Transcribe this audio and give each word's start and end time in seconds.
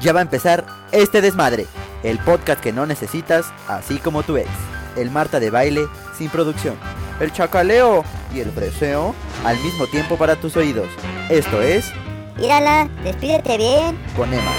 Ya 0.00 0.12
va 0.12 0.20
a 0.20 0.22
empezar 0.22 0.64
este 0.92 1.20
desmadre, 1.20 1.66
el 2.02 2.18
podcast 2.20 2.60
que 2.60 2.72
no 2.72 2.86
necesitas, 2.86 3.52
así 3.68 3.98
como 3.98 4.22
tu 4.22 4.36
ex. 4.38 4.48
El 4.96 5.10
Marta 5.10 5.38
de 5.40 5.50
baile 5.50 5.82
sin 6.16 6.30
producción. 6.30 6.76
El 7.20 7.32
chacaleo 7.32 8.02
y 8.34 8.40
el 8.40 8.50
breseo 8.50 9.14
al 9.44 9.58
mismo 9.60 9.86
tiempo 9.86 10.16
para 10.16 10.36
tus 10.36 10.56
oídos. 10.56 10.88
Esto 11.28 11.60
es 11.60 11.92
Mírala, 12.38 12.88
despídete 13.04 13.58
bien. 13.58 13.98
con 14.16 14.32
Emma. 14.32 14.52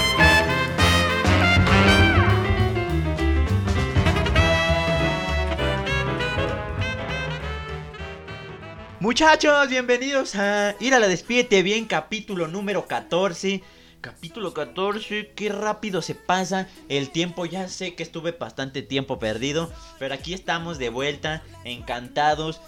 Muchachos, 9.00 9.68
bienvenidos 9.68 10.36
a 10.36 10.76
Ir 10.78 10.94
a 10.94 11.00
la 11.00 11.08
Despídete 11.08 11.62
Bien, 11.64 11.86
capítulo 11.86 12.46
número 12.46 12.86
14. 12.86 13.60
Capítulo 14.02 14.52
14, 14.52 15.30
qué 15.36 15.48
rápido 15.48 16.02
se 16.02 16.16
pasa 16.16 16.66
el 16.88 17.10
tiempo. 17.10 17.46
Ya 17.46 17.68
sé 17.68 17.94
que 17.94 18.02
estuve 18.02 18.32
bastante 18.32 18.82
tiempo 18.82 19.20
perdido, 19.20 19.72
pero 20.00 20.12
aquí 20.12 20.34
estamos 20.34 20.78
de 20.78 20.88
vuelta, 20.88 21.44
encantados. 21.62 22.60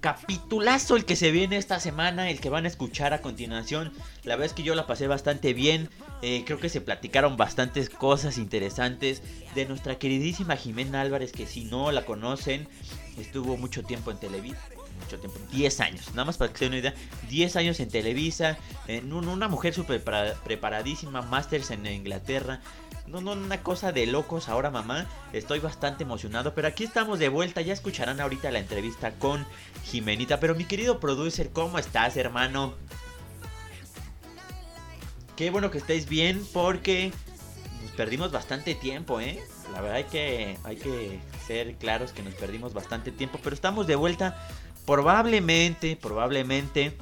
Capitulazo 0.00 0.96
el 0.96 1.04
que 1.04 1.14
se 1.14 1.30
viene 1.30 1.56
esta 1.56 1.78
semana, 1.78 2.30
el 2.30 2.40
que 2.40 2.50
van 2.50 2.64
a 2.64 2.68
escuchar 2.68 3.12
a 3.14 3.22
continuación. 3.22 3.92
La 4.24 4.34
verdad 4.34 4.46
es 4.46 4.54
que 4.54 4.64
yo 4.64 4.74
la 4.74 4.88
pasé 4.88 5.06
bastante 5.06 5.54
bien. 5.54 5.88
eh, 6.20 6.42
creo 6.44 6.58
que 6.58 6.68
se 6.68 6.80
platicaron 6.80 7.36
bastantes 7.36 7.90
cosas 7.90 8.38
interesantes 8.38 9.22
de 9.54 9.66
nuestra 9.66 10.00
queridísima 10.00 10.56
Jimena 10.56 11.00
Álvarez, 11.00 11.30
que 11.30 11.46
si 11.46 11.62
no 11.62 11.92
la 11.92 12.04
conocen, 12.04 12.66
estuvo 13.16 13.56
mucho 13.56 13.84
tiempo 13.84 14.10
en 14.10 14.18
Televisa. 14.18 14.58
Mucho 15.02 15.18
tiempo, 15.18 15.38
10 15.52 15.80
años, 15.80 16.08
nada 16.10 16.24
más 16.24 16.36
para 16.36 16.52
que 16.52 16.58
se 16.58 16.64
den 16.64 16.72
una 16.72 16.80
idea. 16.80 16.94
10 17.28 17.56
años 17.56 17.80
en 17.80 17.88
Televisa, 17.88 18.58
en 18.86 19.12
un- 19.12 19.28
una 19.28 19.48
mujer 19.48 19.72
súper 19.74 20.02
preparadísima, 20.44 21.22
masters 21.22 21.70
en 21.70 21.86
Inglaterra. 21.86 22.60
No, 23.06 23.20
no, 23.22 23.32
una 23.32 23.62
cosa 23.62 23.90
de 23.92 24.06
locos 24.06 24.48
ahora, 24.50 24.70
mamá. 24.70 25.06
Estoy 25.32 25.60
bastante 25.60 26.02
emocionado, 26.02 26.52
pero 26.54 26.68
aquí 26.68 26.84
estamos 26.84 27.18
de 27.18 27.30
vuelta. 27.30 27.62
Ya 27.62 27.72
escucharán 27.72 28.20
ahorita 28.20 28.50
la 28.50 28.58
entrevista 28.58 29.12
con 29.12 29.46
Jimenita. 29.84 30.40
Pero 30.40 30.54
mi 30.54 30.64
querido 30.66 31.00
producer, 31.00 31.50
¿cómo 31.50 31.78
estás, 31.78 32.18
hermano? 32.18 32.74
Qué 35.36 35.50
bueno 35.50 35.70
que 35.70 35.78
estéis 35.78 36.08
bien 36.08 36.44
porque 36.52 37.12
nos 37.82 37.92
perdimos 37.92 38.32
bastante 38.32 38.74
tiempo, 38.74 39.20
¿eh? 39.20 39.40
La 39.72 39.80
verdad 39.80 39.96
hay 39.98 40.04
que, 40.04 40.58
hay 40.64 40.76
que 40.76 41.20
ser 41.46 41.76
claros 41.76 42.12
que 42.12 42.22
nos 42.22 42.34
perdimos 42.34 42.74
bastante 42.74 43.12
tiempo, 43.12 43.38
pero 43.42 43.54
estamos 43.54 43.86
de 43.86 43.94
vuelta. 43.96 44.36
Probablemente, 44.88 45.96
probablemente 45.96 46.96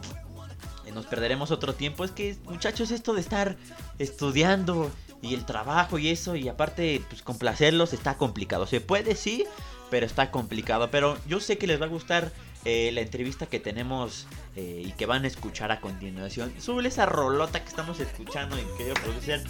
eh, 0.86 0.92
nos 0.92 1.06
perderemos 1.06 1.52
otro 1.52 1.72
tiempo. 1.72 2.04
Es 2.04 2.10
que, 2.10 2.36
muchachos, 2.42 2.90
esto 2.90 3.14
de 3.14 3.20
estar 3.20 3.56
estudiando 4.00 4.90
y 5.22 5.34
el 5.34 5.46
trabajo 5.46 5.96
y 5.96 6.08
eso, 6.08 6.34
y 6.34 6.48
aparte, 6.48 7.00
pues 7.08 7.22
complacerlos 7.22 7.92
está 7.92 8.16
complicado. 8.16 8.66
Se 8.66 8.80
puede, 8.80 9.14
sí, 9.14 9.46
pero 9.88 10.04
está 10.04 10.32
complicado. 10.32 10.90
Pero 10.90 11.16
yo 11.28 11.38
sé 11.38 11.58
que 11.58 11.68
les 11.68 11.80
va 11.80 11.84
a 11.84 11.88
gustar 11.88 12.32
eh, 12.64 12.90
la 12.92 13.02
entrevista 13.02 13.46
que 13.46 13.60
tenemos 13.60 14.26
eh, 14.56 14.82
y 14.84 14.90
que 14.90 15.06
van 15.06 15.22
a 15.22 15.28
escuchar 15.28 15.70
a 15.70 15.80
continuación. 15.80 16.52
Sube 16.58 16.88
esa 16.88 17.06
rolota 17.06 17.62
que 17.62 17.68
estamos 17.68 18.00
escuchando 18.00 18.56
y 18.58 18.64
que 18.78 18.92
producir 19.00 19.44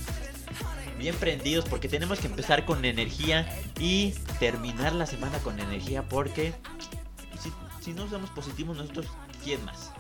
bien 0.99 1.15
prendidos 1.17 1.65
porque 1.65 1.89
tenemos 1.89 2.21
que 2.21 2.27
empezar 2.27 2.67
con 2.67 2.85
energía 2.85 3.49
y 3.81 4.13
terminar 4.39 4.93
la 4.93 5.07
semana 5.07 5.39
con 5.39 5.59
energía 5.59 6.03
porque 6.03 6.53
si, 7.87 7.95
no 7.95 8.09
somos 8.09 8.31
positivos 8.31 8.77
nosotros, 8.77 9.07
¿quién 9.45 9.65
más? 9.65 9.93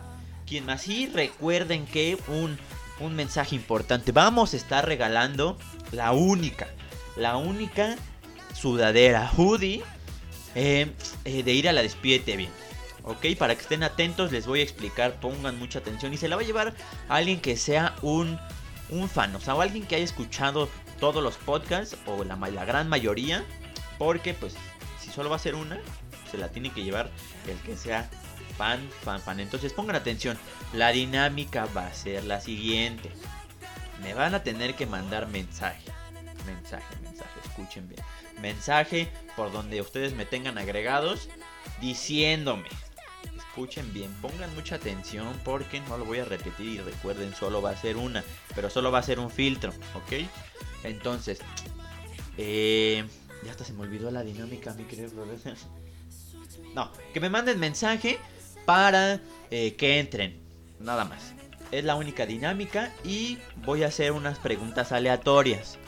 ¿Quién 0.47 0.67
más? 0.67 0.87
Y 0.89 1.06
recuerden 1.06 1.87
que 1.87 2.19
un, 2.29 2.59
un 3.01 3.15
mensaje 3.15 3.55
importante, 3.55 4.12
vamos 4.12 4.53
a 4.53 4.56
estar 4.56 4.84
regalando 4.84 5.56
la 5.92 6.12
única, 6.12 6.67
la 7.17 7.37
única 7.37 7.97
sudadera 8.55 9.31
hoodie 9.37 9.84
eh, 10.57 10.91
eh, 11.25 11.42
de 11.42 11.52
ir 11.52 11.69
a 11.69 11.73
la 11.73 11.83
despídete 11.83 12.36
bien. 12.36 12.51
Ok, 13.05 13.24
para 13.39 13.55
que 13.55 13.63
estén 13.63 13.85
atentos 13.85 14.33
les 14.33 14.47
voy 14.47 14.61
a 14.61 14.64
explicar, 14.64 15.20
pongan 15.20 15.57
mucha 15.58 15.79
atención 15.79 16.13
y 16.13 16.17
se 16.17 16.27
la 16.27 16.35
va 16.35 16.42
a 16.42 16.45
llevar 16.45 16.74
a 17.08 17.14
alguien 17.14 17.41
que 17.41 17.57
sea 17.57 17.95
un, 18.03 18.36
un 18.91 19.08
fan, 19.08 19.35
o 19.36 19.41
sea, 19.41 19.55
o 19.55 19.61
alguien 19.61 19.86
que 19.86 19.95
haya 19.95 20.05
escuchado 20.05 20.68
todos 20.98 21.23
los 21.23 21.36
podcasts 21.36 21.97
o 22.07 22.24
la, 22.24 22.35
la 22.36 22.64
gran 22.64 22.89
mayoría, 22.89 23.45
porque 23.97 24.35
pues 24.35 24.57
si 25.01 25.11
solo 25.13 25.30
va 25.30 25.36
a 25.36 25.39
ser 25.39 25.55
una, 25.55 25.79
se 26.27 26.39
la 26.39 26.48
tiene 26.48 26.70
que 26.70 26.85
llevar 26.85 27.11
el 27.47 27.59
que 27.59 27.77
sea 27.77 28.09
fan, 28.57 28.81
fan, 29.03 29.20
fan. 29.20 29.41
Entonces 29.41 29.73
pongan 29.73 29.97
atención, 29.97 30.39
la 30.73 30.91
dinámica 30.91 31.67
va 31.77 31.87
a 31.87 31.95
ser 31.95 32.25
la 32.25 32.41
siguiente. 32.41 33.11
Me 34.03 34.14
van 34.14 34.35
a 34.35 34.42
tener 34.42 34.75
que 34.75 34.86
mandar 34.86 35.27
mensaje, 35.29 35.91
mensaje, 36.47 36.97
mensaje, 37.03 37.41
escuchen 37.45 37.89
bien. 37.89 38.03
Mensaje 38.41 39.09
por 39.36 39.53
donde 39.53 39.81
ustedes 39.81 40.15
me 40.15 40.27
tengan 40.27 40.59
agregados 40.59 41.29
diciéndome. 41.81 42.69
Escuchen 43.36 43.91
bien, 43.95 44.13
pongan 44.20 44.55
mucha 44.55 44.75
atención 44.75 45.41
porque 45.42 45.81
no 45.81 45.97
lo 45.97 46.05
voy 46.05 46.19
a 46.19 46.27
repetir 46.27 46.67
y 46.67 46.79
recuerden, 46.79 47.35
solo 47.35 47.63
va 47.63 47.70
a 47.70 47.77
ser 47.77 47.97
una, 47.97 48.23
pero 48.55 48.69
solo 48.69 48.92
va 48.92 48.98
a 48.98 49.03
ser 49.03 49.19
un 49.19 49.31
filtro, 49.31 49.73
¿ok? 49.95 50.27
Entonces, 50.85 51.41
eh, 52.36 53.03
ya 53.42 53.51
hasta 53.51 53.65
se 53.65 53.73
me 53.73 53.83
olvidó 53.83 54.11
la 54.11 54.23
dinámica, 54.23 54.75
mi 54.75 54.85
querido 54.85 55.11
profesor. 55.11 55.57
No, 56.77 56.91
que 57.14 57.20
me 57.20 57.31
manden 57.31 57.59
mensaje 57.59 58.19
para 58.67 59.19
eh, 59.51 59.75
que 59.77 59.98
entren, 59.98 60.39
nada 60.79 61.07
más. 61.07 61.33
Es 61.73 61.85
la 61.85 61.95
única 61.95 62.27
dinámica 62.27 62.92
y 63.03 63.39
voy 63.64 63.83
a 63.83 63.87
hacer 63.89 64.13
unas 64.13 64.39
preguntas 64.39 64.92
aleatorias. 64.92 65.79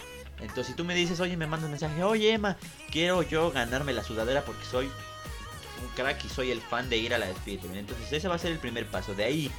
Entonces, 0.41 0.69
si 0.69 0.73
tú 0.73 0.85
me 0.85 0.95
dices, 0.95 1.21
oye, 1.21 1.37
me 1.37 1.47
mandas 1.47 1.69
mensaje, 1.69 2.03
oye, 2.03 2.33
Emma, 2.33 2.57
quiero 2.91 3.23
yo 3.23 3.51
ganarme 3.51 3.93
la 3.93 4.03
sudadera 4.03 4.43
porque 4.45 4.65
soy 4.65 4.87
un 4.87 5.89
crack 5.95 6.25
y 6.25 6.29
soy 6.31 6.51
el 6.51 6.61
fan 6.63 6.89
de 6.89 6.97
ir 6.97 7.13
a 7.13 7.19
la 7.19 7.27
despedida. 7.27 7.63
Entonces, 7.79 8.11
ese 8.11 8.27
va 8.29 8.37
a 8.37 8.39
ser 8.39 8.53
el 8.53 8.59
primer 8.59 8.87
paso. 8.87 9.15
De 9.15 9.25
ahí, 9.25 9.51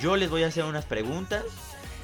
yo 0.00 0.16
les 0.16 0.30
voy 0.30 0.44
a 0.44 0.46
hacer 0.46 0.62
unas 0.64 0.84
preguntas 0.84 1.42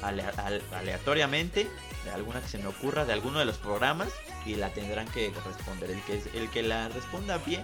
alea- 0.01 0.33
al- 0.37 0.61
aleatoriamente 0.75 1.67
de 2.03 2.11
alguna 2.11 2.41
que 2.41 2.47
se 2.49 2.57
me 2.57 2.67
ocurra 2.67 3.05
de 3.05 3.13
alguno 3.13 3.39
de 3.39 3.45
los 3.45 3.57
programas 3.57 4.09
y 4.45 4.55
la 4.55 4.69
tendrán 4.73 5.07
que 5.07 5.31
responder. 5.45 5.91
El 5.91 6.01
que, 6.01 6.21
el 6.37 6.49
que 6.49 6.61
la 6.63 6.89
responda 6.89 7.37
bien 7.37 7.63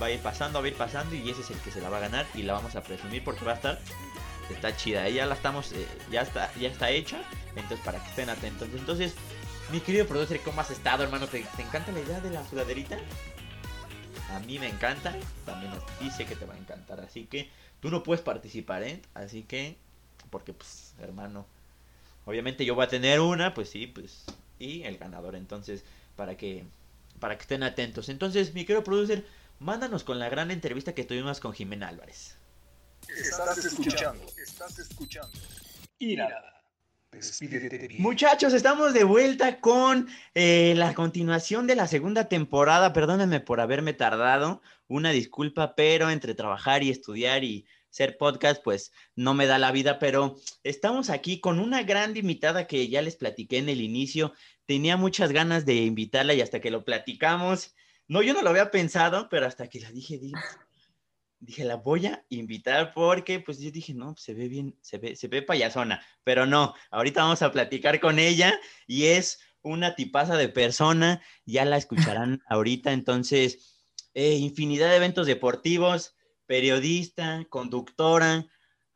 va 0.00 0.06
a 0.06 0.10
ir 0.10 0.20
pasando, 0.20 0.60
va 0.60 0.64
a 0.64 0.68
ir 0.68 0.76
pasando 0.76 1.14
y 1.14 1.28
ese 1.28 1.42
es 1.42 1.50
el 1.50 1.58
que 1.58 1.70
se 1.70 1.80
la 1.80 1.88
va 1.88 1.98
a 1.98 2.00
ganar 2.00 2.26
y 2.34 2.42
la 2.42 2.54
vamos 2.54 2.76
a 2.76 2.82
presumir 2.82 3.22
porque 3.24 3.44
va 3.44 3.52
a 3.52 3.56
estar 3.56 3.78
está 4.52 4.76
chida. 4.76 5.08
Ya 5.08 5.26
la 5.26 5.34
estamos, 5.34 5.72
eh, 5.72 5.86
ya 6.10 6.22
está, 6.22 6.52
ya 6.54 6.68
está 6.68 6.90
hecha. 6.90 7.22
Entonces 7.56 7.80
para 7.84 7.98
que 7.98 8.08
estén 8.08 8.30
atentos. 8.30 8.68
Entonces, 8.74 9.14
mi 9.70 9.80
querido 9.80 10.06
producer, 10.06 10.40
¿cómo 10.40 10.60
has 10.60 10.70
estado, 10.70 11.04
hermano? 11.04 11.26
¿Te, 11.26 11.38
encanta 11.58 11.92
la 11.92 12.00
idea 12.00 12.20
de 12.20 12.30
la 12.30 12.46
sudaderita? 12.48 12.98
A 14.30 14.40
mí 14.40 14.58
me 14.58 14.68
encanta, 14.68 15.14
también 15.44 15.72
sé 16.10 16.24
que 16.24 16.36
te 16.36 16.46
va 16.46 16.54
a 16.54 16.58
encantar, 16.58 17.00
así 17.00 17.24
que 17.24 17.50
tú 17.80 17.90
no 17.90 18.02
puedes 18.02 18.22
participar, 18.22 18.82
¿eh? 18.82 19.02
Así 19.12 19.42
que, 19.42 19.76
porque 20.30 20.54
pues, 20.54 20.94
hermano, 21.00 21.44
obviamente 22.24 22.64
yo 22.64 22.74
voy 22.74 22.84
a 22.84 22.88
tener 22.88 23.20
una, 23.20 23.52
pues 23.52 23.68
sí, 23.68 23.86
pues, 23.86 24.24
y 24.58 24.84
el 24.84 24.96
ganador, 24.96 25.36
entonces, 25.36 25.84
para 26.16 26.38
que, 26.38 26.64
para 27.20 27.36
que 27.36 27.42
estén 27.42 27.62
atentos. 27.62 28.08
Entonces, 28.08 28.54
mi 28.54 28.64
querido 28.64 28.84
producer, 28.84 29.26
mándanos 29.62 30.02
con 30.04 30.18
la 30.18 30.28
gran 30.28 30.50
entrevista 30.50 30.94
que 30.94 31.04
tuvimos 31.04 31.40
con 31.40 31.52
Jimena 31.52 31.88
Álvarez. 31.88 32.36
Estás 33.08 33.64
escuchando, 33.64 34.26
estás 34.36 34.78
escuchando. 34.78 35.38
Ira. 35.98 36.48
Despídete 37.12 37.88
bien. 37.88 38.02
Muchachos, 38.02 38.54
estamos 38.54 38.94
de 38.94 39.04
vuelta 39.04 39.60
con 39.60 40.08
eh, 40.34 40.72
la 40.76 40.94
continuación 40.94 41.66
de 41.66 41.76
la 41.76 41.86
segunda 41.86 42.28
temporada. 42.28 42.92
Perdónenme 42.92 43.40
por 43.40 43.60
haberme 43.60 43.92
tardado. 43.92 44.62
Una 44.88 45.10
disculpa, 45.10 45.74
pero 45.74 46.10
entre 46.10 46.34
trabajar 46.34 46.82
y 46.82 46.90
estudiar 46.90 47.44
y 47.44 47.66
ser 47.90 48.16
podcast, 48.16 48.62
pues 48.64 48.92
no 49.14 49.34
me 49.34 49.46
da 49.46 49.58
la 49.58 49.72
vida. 49.72 49.98
Pero 49.98 50.36
estamos 50.64 51.10
aquí 51.10 51.38
con 51.38 51.60
una 51.60 51.82
gran 51.82 52.16
invitada 52.16 52.66
que 52.66 52.88
ya 52.88 53.02
les 53.02 53.16
platiqué 53.16 53.58
en 53.58 53.68
el 53.68 53.82
inicio. 53.82 54.32
Tenía 54.64 54.96
muchas 54.96 55.32
ganas 55.32 55.66
de 55.66 55.74
invitarla 55.74 56.32
y 56.32 56.40
hasta 56.40 56.60
que 56.60 56.70
lo 56.70 56.84
platicamos. 56.84 57.74
No, 58.12 58.20
yo 58.20 58.34
no 58.34 58.42
lo 58.42 58.50
había 58.50 58.70
pensado, 58.70 59.26
pero 59.30 59.46
hasta 59.46 59.68
que 59.68 59.80
la 59.80 59.90
dije, 59.90 60.18
dije, 60.18 60.36
dije, 61.40 61.64
la 61.64 61.76
voy 61.76 62.04
a 62.08 62.22
invitar 62.28 62.92
porque, 62.92 63.40
pues 63.40 63.58
yo 63.58 63.70
dije, 63.70 63.94
no, 63.94 64.14
se 64.18 64.34
ve 64.34 64.48
bien, 64.48 64.76
se 64.82 64.98
ve, 64.98 65.16
se 65.16 65.28
ve 65.28 65.40
payasona, 65.40 66.04
pero 66.22 66.44
no, 66.44 66.74
ahorita 66.90 67.22
vamos 67.22 67.40
a 67.40 67.50
platicar 67.50 68.00
con 68.00 68.18
ella 68.18 68.60
y 68.86 69.06
es 69.06 69.40
una 69.62 69.94
tipaza 69.94 70.36
de 70.36 70.50
persona, 70.50 71.22
ya 71.46 71.64
la 71.64 71.78
escucharán 71.78 72.42
ahorita, 72.48 72.92
entonces, 72.92 73.82
eh, 74.12 74.34
infinidad 74.34 74.90
de 74.90 74.96
eventos 74.96 75.26
deportivos, 75.26 76.14
periodista, 76.44 77.46
conductora, 77.48 78.44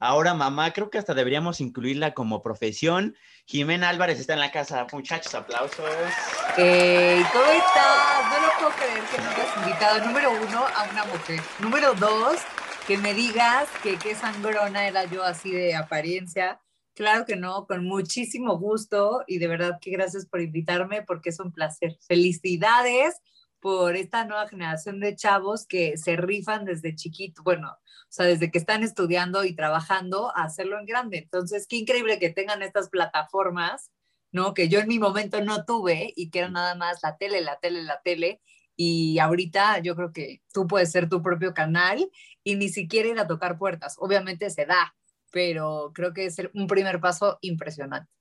ahora 0.07 0.35
mamá, 0.35 0.73
creo 0.73 0.91
que 0.91 0.99
hasta 0.99 1.15
deberíamos 1.15 1.61
incluirla 1.61 2.15
como 2.15 2.43
profesión. 2.43 3.17
Jimena 3.47 3.89
Álvarez 3.89 4.19
está 4.21 4.35
en 4.35 4.41
la 4.41 4.51
casa, 4.51 4.87
muchachos, 4.93 5.35
aplausos. 5.35 5.79
¿Cómo 5.79 6.65
estás? 6.65 8.23
No 8.31 8.41
lo 8.41 8.53
puedo 8.59 8.71
creer 8.77 9.03
que 9.05 9.19
me 9.19 9.29
hayas 9.29 9.57
invitado, 9.57 10.05
número 10.05 10.31
uno, 10.31 10.65
a 10.75 10.89
una 10.91 11.05
mujer. 11.05 11.41
Número 11.59 11.95
dos, 11.95 12.39
que 12.87 12.99
me 12.99 13.15
digas 13.15 13.69
que 13.83 13.97
qué 13.99 14.15
sangrona 14.15 14.87
era 14.87 15.05
yo 15.05 15.25
así 15.25 15.51
de 15.51 15.75
apariencia. 15.75 16.61
Claro 16.95 17.27
que 17.27 17.37
no, 17.37 17.67
con 17.67 17.85
muchísimo 17.85 18.59
gusto 18.59 19.23
y 19.27 19.39
de 19.39 19.49
verdad 19.49 19.79
que 19.81 19.91
gracias 19.91 20.25
por 20.27 20.41
invitarme 20.41 21.03
porque 21.03 21.29
es 21.29 21.41
un 21.41 21.53
placer. 21.53 21.99
Felicidades 22.07 23.17
por 23.67 23.97
esta 23.97 24.25
nueva 24.25 24.47
generación 24.47 25.01
de 25.01 25.17
chavos 25.17 25.67
que 25.67 25.99
se 25.99 26.15
rifan 26.15 26.65
desde 26.65 26.95
chiquito, 26.95 27.43
bueno, 27.43 27.73
o 27.73 28.07
sea, 28.09 28.25
desde 28.25 28.53
que 28.53 28.59
están 28.59 28.85
estudiando 28.85 29.45
y 29.45 29.57
trabajando 29.57 30.31
a 30.37 30.45
hacerlo 30.45 30.79
en 30.79 30.87
grande. 30.87 31.19
Entonces, 31.19 31.67
qué 31.67 31.75
increíble 31.75 32.21
que 32.21 32.31
tengan 32.31 32.63
estas 32.63 32.89
plataformas, 32.91 33.91
¿no? 34.31 34.55
Que 34.55 34.69
yo 34.69 34.79
en 34.79 34.87
mi 34.87 35.01
momento 35.01 35.43
no 35.43 35.65
tuve 35.65 36.13
y 36.15 36.31
que 36.31 36.39
era 36.39 36.49
nada 36.49 36.77
más 36.77 37.01
la 37.03 37.17
tele, 37.17 37.41
la 37.41 37.59
tele, 37.59 37.83
la 37.83 38.01
tele. 38.03 38.41
Y 38.77 39.19
ahorita 39.19 39.81
yo 39.81 39.97
creo 39.97 40.13
que 40.13 40.43
tú 40.53 40.69
puedes 40.69 40.93
ser 40.93 41.09
tu 41.09 41.21
propio 41.21 41.53
canal 41.53 42.09
y 42.45 42.55
ni 42.55 42.69
siquiera 42.69 43.09
ir 43.09 43.19
a 43.19 43.27
tocar 43.27 43.59
puertas. 43.59 43.97
Obviamente 43.99 44.49
se 44.51 44.65
da, 44.67 44.95
pero 45.33 45.91
creo 45.93 46.13
que 46.13 46.27
es 46.27 46.37
un 46.55 46.69
primer 46.69 47.01
paso 47.01 47.39
impresionante. 47.41 48.16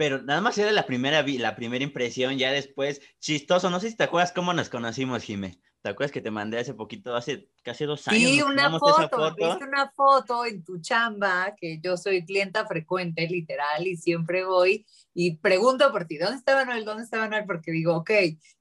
Pero 0.00 0.22
nada 0.22 0.40
más 0.40 0.56
era 0.56 0.72
la 0.72 0.86
primera, 0.86 1.22
la 1.22 1.54
primera 1.54 1.84
impresión, 1.84 2.38
ya 2.38 2.50
después, 2.50 3.02
chistoso, 3.18 3.68
no 3.68 3.80
sé 3.80 3.90
si 3.90 3.96
te 3.98 4.04
acuerdas 4.04 4.32
cómo 4.32 4.54
nos 4.54 4.70
conocimos, 4.70 5.22
Jime. 5.22 5.60
¿Te 5.82 5.90
acuerdas 5.90 6.10
que 6.10 6.22
te 6.22 6.30
mandé 6.30 6.58
hace 6.58 6.72
poquito, 6.72 7.14
hace 7.14 7.50
casi 7.62 7.84
dos 7.84 8.08
años? 8.08 8.30
Sí, 8.30 8.40
una 8.40 8.70
foto, 8.78 9.10
foto, 9.10 9.36
viste 9.36 9.62
una 9.62 9.90
foto 9.90 10.46
en 10.46 10.64
tu 10.64 10.80
chamba, 10.80 11.54
que 11.54 11.80
yo 11.82 11.98
soy 11.98 12.24
clienta 12.24 12.66
frecuente, 12.66 13.28
literal, 13.28 13.86
y 13.86 13.98
siempre 13.98 14.42
voy 14.42 14.86
y 15.12 15.36
pregunto 15.36 15.92
por 15.92 16.06
ti, 16.06 16.16
¿dónde 16.16 16.36
está 16.36 16.54
Manuel? 16.54 16.86
¿Dónde 16.86 17.02
está 17.02 17.18
Manuel? 17.18 17.44
Porque 17.44 17.70
digo, 17.70 17.96
ok, 17.96 18.10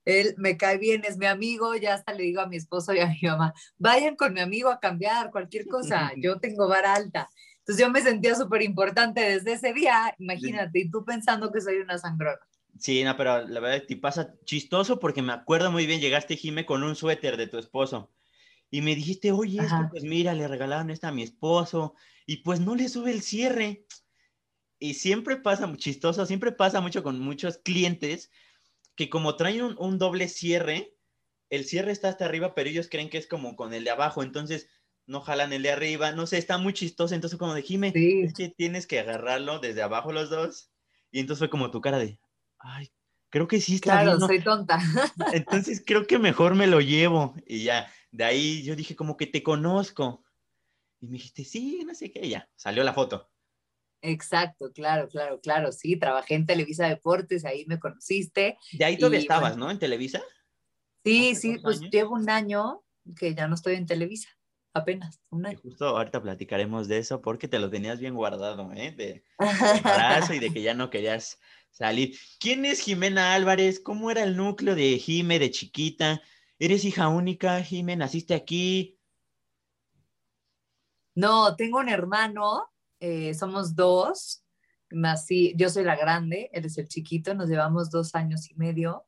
él 0.03 0.35
me 0.37 0.57
cae 0.57 0.77
bien, 0.77 1.05
es 1.05 1.17
mi 1.17 1.25
amigo, 1.25 1.73
ya 1.77 1.93
hasta 1.93 2.13
le 2.13 2.23
digo 2.23 2.41
a 2.41 2.47
mi 2.47 2.57
esposo 2.57 2.93
y 2.93 2.99
a 2.99 3.07
mi 3.07 3.19
mamá, 3.21 3.53
vayan 3.77 4.17
con 4.17 4.33
mi 4.33 4.41
amigo 4.41 4.69
a 4.69 4.81
cambiar 4.81 5.31
cualquier 5.31 5.67
cosa, 5.69 6.11
yo 6.17 6.37
tengo 6.41 6.67
vara 6.67 6.95
alta. 6.95 7.29
Entonces 7.69 7.85
yo 7.85 7.91
me 7.91 8.01
sentía 8.01 8.33
súper 8.33 8.63
importante 8.63 9.21
desde 9.21 9.53
ese 9.53 9.73
día, 9.73 10.15
imagínate, 10.17 10.79
y 10.79 10.89
tú 10.89 11.05
pensando 11.05 11.51
que 11.51 11.61
soy 11.61 11.75
una 11.75 11.99
sangrona. 11.99 12.39
Sí, 12.79 13.03
no, 13.03 13.15
pero 13.15 13.47
la 13.47 13.59
verdad 13.59 13.85
te 13.87 13.95
pasa 13.95 14.33
chistoso 14.43 14.99
porque 14.99 15.21
me 15.21 15.33
acuerdo 15.33 15.71
muy 15.71 15.85
bien, 15.85 16.01
llegaste, 16.01 16.35
Jime, 16.35 16.65
con 16.65 16.81
un 16.81 16.95
suéter 16.95 17.37
de 17.37 17.45
tu 17.45 17.59
esposo. 17.59 18.11
Y 18.71 18.81
me 18.81 18.95
dijiste, 18.95 19.31
oye, 19.31 19.61
esto, 19.61 19.87
pues 19.91 20.03
mira, 20.03 20.33
le 20.33 20.47
regalaron 20.47 20.89
esta 20.89 21.09
a 21.09 21.11
mi 21.11 21.21
esposo. 21.21 21.93
Y 22.25 22.37
pues 22.37 22.59
no 22.59 22.73
le 22.73 22.89
sube 22.89 23.11
el 23.11 23.21
cierre. 23.21 23.85
Y 24.79 24.95
siempre 24.95 25.37
pasa, 25.37 25.71
chistoso, 25.77 26.25
siempre 26.25 26.51
pasa 26.51 26.81
mucho 26.81 27.03
con 27.03 27.19
muchos 27.19 27.59
clientes 27.59 28.31
que 28.95 29.11
como 29.11 29.35
traen 29.35 29.61
un, 29.61 29.75
un 29.77 29.99
doble 29.99 30.27
cierre, 30.27 30.95
el 31.51 31.65
cierre 31.65 31.91
está 31.91 32.09
hasta 32.09 32.25
arriba, 32.25 32.55
pero 32.55 32.67
ellos 32.67 32.87
creen 32.89 33.11
que 33.11 33.19
es 33.19 33.27
como 33.27 33.55
con 33.55 33.75
el 33.75 33.83
de 33.83 33.91
abajo. 33.91 34.23
Entonces 34.23 34.69
no 35.09 35.21
jalan 35.21 35.51
el 35.53 35.63
de 35.63 35.71
arriba, 35.71 36.11
no 36.11 36.27
sé, 36.27 36.37
está 36.37 36.59
muy 36.59 36.71
chistoso. 36.71 37.15
Entonces, 37.15 37.39
como 37.39 37.55
de 37.55 37.63
Jime, 37.63 37.91
que 37.91 38.53
tienes 38.55 38.85
que 38.85 38.99
agarrarlo 38.99 39.59
desde 39.59 39.81
abajo 39.81 40.11
los 40.11 40.29
dos. 40.29 40.71
Y 41.11 41.19
entonces 41.19 41.39
fue 41.39 41.49
como 41.49 41.71
tu 41.71 41.81
cara 41.81 41.97
de, 41.97 42.19
ay, 42.59 42.91
creo 43.29 43.47
que 43.47 43.59
sí 43.59 43.75
está 43.75 44.03
Claro, 44.03 44.19
soy 44.19 44.39
tonta. 44.41 44.77
Entonces 45.33 45.81
creo 45.83 46.05
que 46.05 46.19
mejor 46.19 46.53
me 46.53 46.67
lo 46.67 46.79
llevo. 46.79 47.33
Y 47.47 47.63
ya, 47.63 47.91
de 48.11 48.23
ahí 48.23 48.63
yo 48.63 48.75
dije, 48.75 48.95
como 48.95 49.17
que 49.17 49.25
te 49.25 49.41
conozco. 49.41 50.23
Y 51.01 51.07
me 51.07 51.13
dijiste, 51.13 51.43
sí, 51.43 51.81
no 51.85 51.95
sé 51.95 52.11
qué, 52.11 52.29
ya, 52.29 52.47
salió 52.55 52.83
la 52.83 52.93
foto. 52.93 53.31
Exacto, 54.01 54.71
claro, 54.71 55.09
claro, 55.09 55.41
claro, 55.41 55.71
sí, 55.71 55.97
trabajé 55.97 56.35
en 56.35 56.45
Televisa 56.45 56.87
Deportes, 56.87 57.45
ahí 57.45 57.65
me 57.65 57.79
conociste. 57.79 58.57
De 58.73 58.85
ahí 58.85 58.95
todavía 58.95 59.19
estabas, 59.19 59.57
¿no? 59.57 59.71
En 59.71 59.79
Televisa. 59.79 60.21
Sí, 61.03 61.33
sí, 61.33 61.57
pues 61.57 61.79
llevo 61.79 62.13
un 62.13 62.29
año 62.29 62.83
que 63.17 63.33
ya 63.33 63.47
no 63.47 63.55
estoy 63.55 63.75
en 63.75 63.87
Televisa 63.87 64.29
apenas 64.73 65.19
un 65.29 65.45
año. 65.45 65.59
justo 65.61 65.87
ahorita 65.87 66.21
platicaremos 66.21 66.87
de 66.87 66.99
eso 66.99 67.21
porque 67.21 67.47
te 67.47 67.59
lo 67.59 67.69
tenías 67.69 67.99
bien 67.99 68.15
guardado, 68.15 68.71
¿eh? 68.73 68.91
De, 68.91 69.23
embarazo 69.77 70.33
y 70.33 70.39
de 70.39 70.51
que 70.51 70.61
ya 70.61 70.73
no 70.73 70.89
querías 70.89 71.39
salir. 71.71 72.17
¿Quién 72.39 72.65
es 72.65 72.81
Jimena 72.81 73.33
Álvarez? 73.33 73.79
¿Cómo 73.79 74.11
era 74.11 74.23
el 74.23 74.35
núcleo 74.35 74.75
de 74.75 74.97
Jime 74.97 75.39
de 75.39 75.51
chiquita? 75.51 76.21
¿Eres 76.57 76.83
hija 76.85 77.07
única, 77.07 77.61
Jime? 77.63 77.95
¿Naciste 77.95 78.33
aquí? 78.33 78.99
No, 81.15 81.55
tengo 81.55 81.79
un 81.79 81.89
hermano, 81.89 82.69
eh, 82.99 83.33
somos 83.33 83.75
dos. 83.75 84.43
Nací, 84.91 85.53
yo 85.55 85.69
soy 85.69 85.83
la 85.83 85.95
grande, 85.95 86.49
él 86.51 86.65
es 86.65 86.77
el 86.77 86.87
chiquito, 86.87 87.35
nos 87.35 87.47
llevamos 87.47 87.91
dos 87.91 88.15
años 88.15 88.49
y 88.49 88.55
medio. 88.55 89.05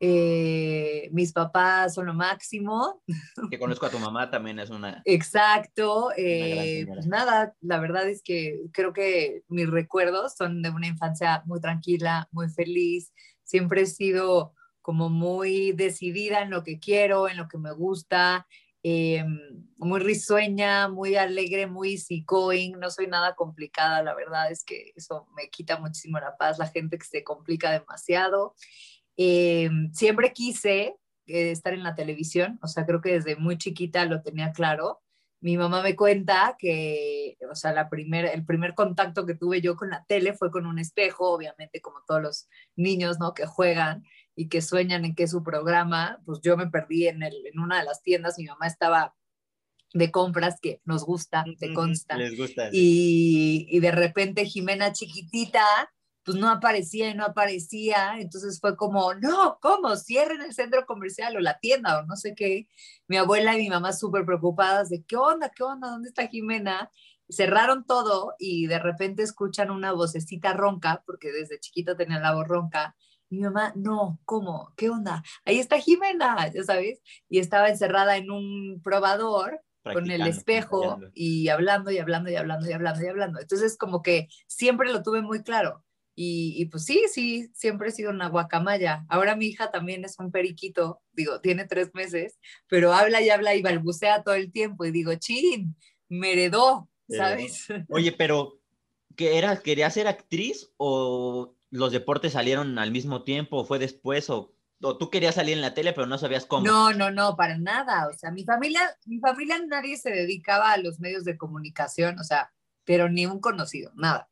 Eh, 0.00 1.08
mis 1.12 1.32
papás 1.32 1.94
son 1.94 2.06
lo 2.06 2.14
máximo. 2.14 3.02
Que 3.50 3.58
conozco 3.58 3.86
a 3.86 3.90
tu 3.90 3.98
mamá 3.98 4.30
también 4.30 4.58
es 4.58 4.70
una. 4.70 5.02
Exacto. 5.04 6.10
Eh, 6.16 6.86
pues 6.86 7.06
nada, 7.06 7.54
la 7.60 7.78
verdad 7.78 8.08
es 8.08 8.22
que 8.22 8.62
creo 8.72 8.92
que 8.92 9.42
mis 9.48 9.68
recuerdos 9.68 10.34
son 10.36 10.62
de 10.62 10.70
una 10.70 10.86
infancia 10.86 11.42
muy 11.46 11.60
tranquila, 11.60 12.28
muy 12.32 12.48
feliz. 12.48 13.12
Siempre 13.44 13.82
he 13.82 13.86
sido 13.86 14.54
como 14.82 15.08
muy 15.08 15.72
decidida 15.72 16.42
en 16.42 16.50
lo 16.50 16.62
que 16.62 16.78
quiero, 16.78 17.28
en 17.28 17.38
lo 17.38 17.48
que 17.48 17.56
me 17.56 17.72
gusta, 17.72 18.46
eh, 18.86 19.24
muy 19.78 19.98
risueña, 19.98 20.88
muy 20.88 21.16
alegre, 21.16 21.66
muy 21.66 21.92
easygoing, 21.92 22.78
no 22.78 22.90
soy 22.90 23.06
nada 23.06 23.34
complicada, 23.34 24.02
la 24.02 24.14
verdad 24.14 24.50
es 24.50 24.62
que 24.62 24.92
eso 24.94 25.26
me 25.34 25.48
quita 25.48 25.78
muchísimo 25.78 26.20
la 26.20 26.36
paz, 26.36 26.58
la 26.58 26.66
gente 26.66 26.98
que 26.98 27.06
se 27.06 27.24
complica 27.24 27.70
demasiado. 27.70 28.54
Eh, 29.16 29.70
siempre 29.92 30.32
quise 30.32 30.96
eh, 31.26 31.50
estar 31.50 31.72
en 31.72 31.82
la 31.82 31.94
televisión, 31.94 32.58
o 32.62 32.68
sea, 32.68 32.84
creo 32.86 33.00
que 33.00 33.12
desde 33.12 33.36
muy 33.36 33.56
chiquita 33.56 34.04
lo 34.04 34.22
tenía 34.22 34.52
claro. 34.52 35.00
Mi 35.40 35.58
mamá 35.58 35.82
me 35.82 35.94
cuenta 35.94 36.56
que, 36.58 37.36
o 37.50 37.54
sea, 37.54 37.72
la 37.72 37.90
primer, 37.90 38.24
el 38.24 38.44
primer 38.46 38.74
contacto 38.74 39.26
que 39.26 39.34
tuve 39.34 39.60
yo 39.60 39.76
con 39.76 39.90
la 39.90 40.04
tele 40.06 40.32
fue 40.32 40.50
con 40.50 40.64
un 40.66 40.78
espejo, 40.78 41.30
obviamente 41.30 41.82
como 41.82 42.00
todos 42.06 42.22
los 42.22 42.48
niños, 42.76 43.18
¿no? 43.18 43.34
Que 43.34 43.44
juegan 43.44 44.04
y 44.34 44.48
que 44.48 44.62
sueñan 44.62 45.04
en 45.04 45.14
que 45.14 45.24
es 45.24 45.30
su 45.30 45.42
programa, 45.42 46.20
pues 46.24 46.40
yo 46.42 46.56
me 46.56 46.68
perdí 46.68 47.08
en, 47.08 47.22
el, 47.22 47.46
en 47.46 47.58
una 47.60 47.78
de 47.78 47.84
las 47.84 48.02
tiendas, 48.02 48.38
mi 48.38 48.46
mamá 48.46 48.66
estaba 48.66 49.14
de 49.92 50.10
compras 50.10 50.58
que 50.60 50.80
nos 50.84 51.04
gusta, 51.04 51.44
te 51.58 51.72
consta. 51.72 52.16
Les 52.16 52.36
gusta. 52.36 52.68
Y, 52.72 53.66
y 53.70 53.80
de 53.80 53.92
repente 53.92 54.44
Jimena 54.44 54.92
chiquitita 54.92 55.64
pues 56.24 56.38
no 56.38 56.48
aparecía 56.48 57.10
y 57.10 57.14
no 57.14 57.24
aparecía, 57.24 58.18
entonces 58.18 58.58
fue 58.58 58.76
como, 58.76 59.14
no, 59.14 59.58
¿cómo? 59.60 59.94
Cierren 59.96 60.40
el 60.40 60.54
centro 60.54 60.86
comercial 60.86 61.36
o 61.36 61.40
la 61.40 61.58
tienda 61.58 61.98
o 61.98 62.06
no 62.06 62.16
sé 62.16 62.34
qué. 62.34 62.68
Mi 63.06 63.18
abuela 63.18 63.54
y 63.54 63.62
mi 63.62 63.68
mamá 63.68 63.92
súper 63.92 64.24
preocupadas 64.24 64.88
de, 64.88 65.04
¿qué 65.04 65.16
onda? 65.16 65.50
¿Qué 65.50 65.62
onda? 65.62 65.88
¿Dónde 65.88 66.08
está 66.08 66.26
Jimena? 66.26 66.90
Cerraron 67.28 67.84
todo 67.84 68.34
y 68.38 68.66
de 68.66 68.78
repente 68.78 69.22
escuchan 69.22 69.70
una 69.70 69.92
vocecita 69.92 70.54
ronca, 70.54 71.02
porque 71.06 71.30
desde 71.30 71.60
chiquita 71.60 71.94
tenía 71.96 72.20
la 72.20 72.34
voz 72.34 72.48
ronca. 72.48 72.96
Mi 73.28 73.40
mamá, 73.40 73.72
no, 73.76 74.18
¿cómo? 74.24 74.72
¿Qué 74.76 74.88
onda? 74.88 75.22
Ahí 75.44 75.58
está 75.58 75.78
Jimena, 75.78 76.50
ya 76.52 76.62
sabes. 76.64 77.02
Y 77.28 77.38
estaba 77.38 77.68
encerrada 77.68 78.16
en 78.16 78.30
un 78.30 78.80
probador 78.82 79.60
con 79.82 80.10
el 80.10 80.26
espejo 80.26 80.98
y 81.12 81.48
hablando 81.48 81.90
y 81.90 81.98
hablando 81.98 82.30
y 82.30 82.36
hablando 82.36 82.68
y 82.68 82.72
hablando 82.72 83.04
y 83.04 83.08
hablando. 83.08 83.40
Entonces, 83.40 83.76
como 83.76 84.00
que 84.02 84.28
siempre 84.46 84.90
lo 84.90 85.02
tuve 85.02 85.20
muy 85.20 85.42
claro 85.42 85.84
y, 86.16 86.66
pues 86.66 86.84
sí, 86.84 87.02
sí, 87.12 87.50
siempre 87.54 87.88
he 87.88 87.92
sido 87.92 88.10
una 88.10 88.28
guacamaya. 88.28 89.04
Ahora 89.08 89.34
mi 89.34 89.46
hija 89.46 89.72
también 89.72 90.04
es 90.04 90.16
un 90.20 90.30
periquito, 90.30 91.02
digo, 91.12 91.40
tiene 91.40 91.64
tres 91.64 91.92
meses, 91.92 92.38
pero 92.68 92.92
habla 92.92 93.20
y 93.20 93.30
habla 93.30 93.54
y 93.56 93.62
balbucea 93.62 94.22
todo 94.22 94.34
el 94.34 94.52
tiempo. 94.52 94.84
Y 94.84 94.92
digo, 94.92 95.12
chin, 95.16 95.76
me 96.08 96.32
heredó, 96.32 96.88
¿sabes? 97.08 97.66
oye, 97.88 98.12
pero 98.12 98.60
¿qué 99.16 99.38
era? 99.38 99.56
¿Quería 99.60 99.90
ser 99.90 100.06
actriz 100.06 100.70
o 100.76 101.56
los 101.70 101.90
deportes 101.90 102.34
salieron 102.34 102.78
al 102.78 102.92
mismo 102.92 103.24
tiempo 103.24 103.58
o 103.58 103.64
fue 103.64 103.80
después 103.80 104.30
o, 104.30 104.54
o, 104.82 104.96
tú 104.96 105.10
querías 105.10 105.34
salir 105.34 105.54
en 105.54 105.62
la 105.62 105.74
tele 105.74 105.92
pero 105.92 106.06
no 106.06 106.16
sabías 106.16 106.46
cómo? 106.46 106.64
No, 106.64 106.92
no, 106.92 107.10
no, 107.10 107.34
para 107.34 107.58
nada. 107.58 108.06
O 108.06 108.12
sea, 108.12 108.30
mi 108.30 108.44
familia, 108.44 108.96
mi 109.06 109.18
familia 109.18 109.60
nadie 109.66 109.96
se 109.96 110.10
dedicaba 110.10 110.70
a 110.70 110.78
los 110.78 111.00
medios 111.00 111.24
de 111.24 111.36
comunicación, 111.36 112.20
o 112.20 112.22
sea, 112.22 112.52
pero 112.84 113.08
ni 113.08 113.26
un 113.26 113.40
conocido, 113.40 113.90
nada. 113.96 114.28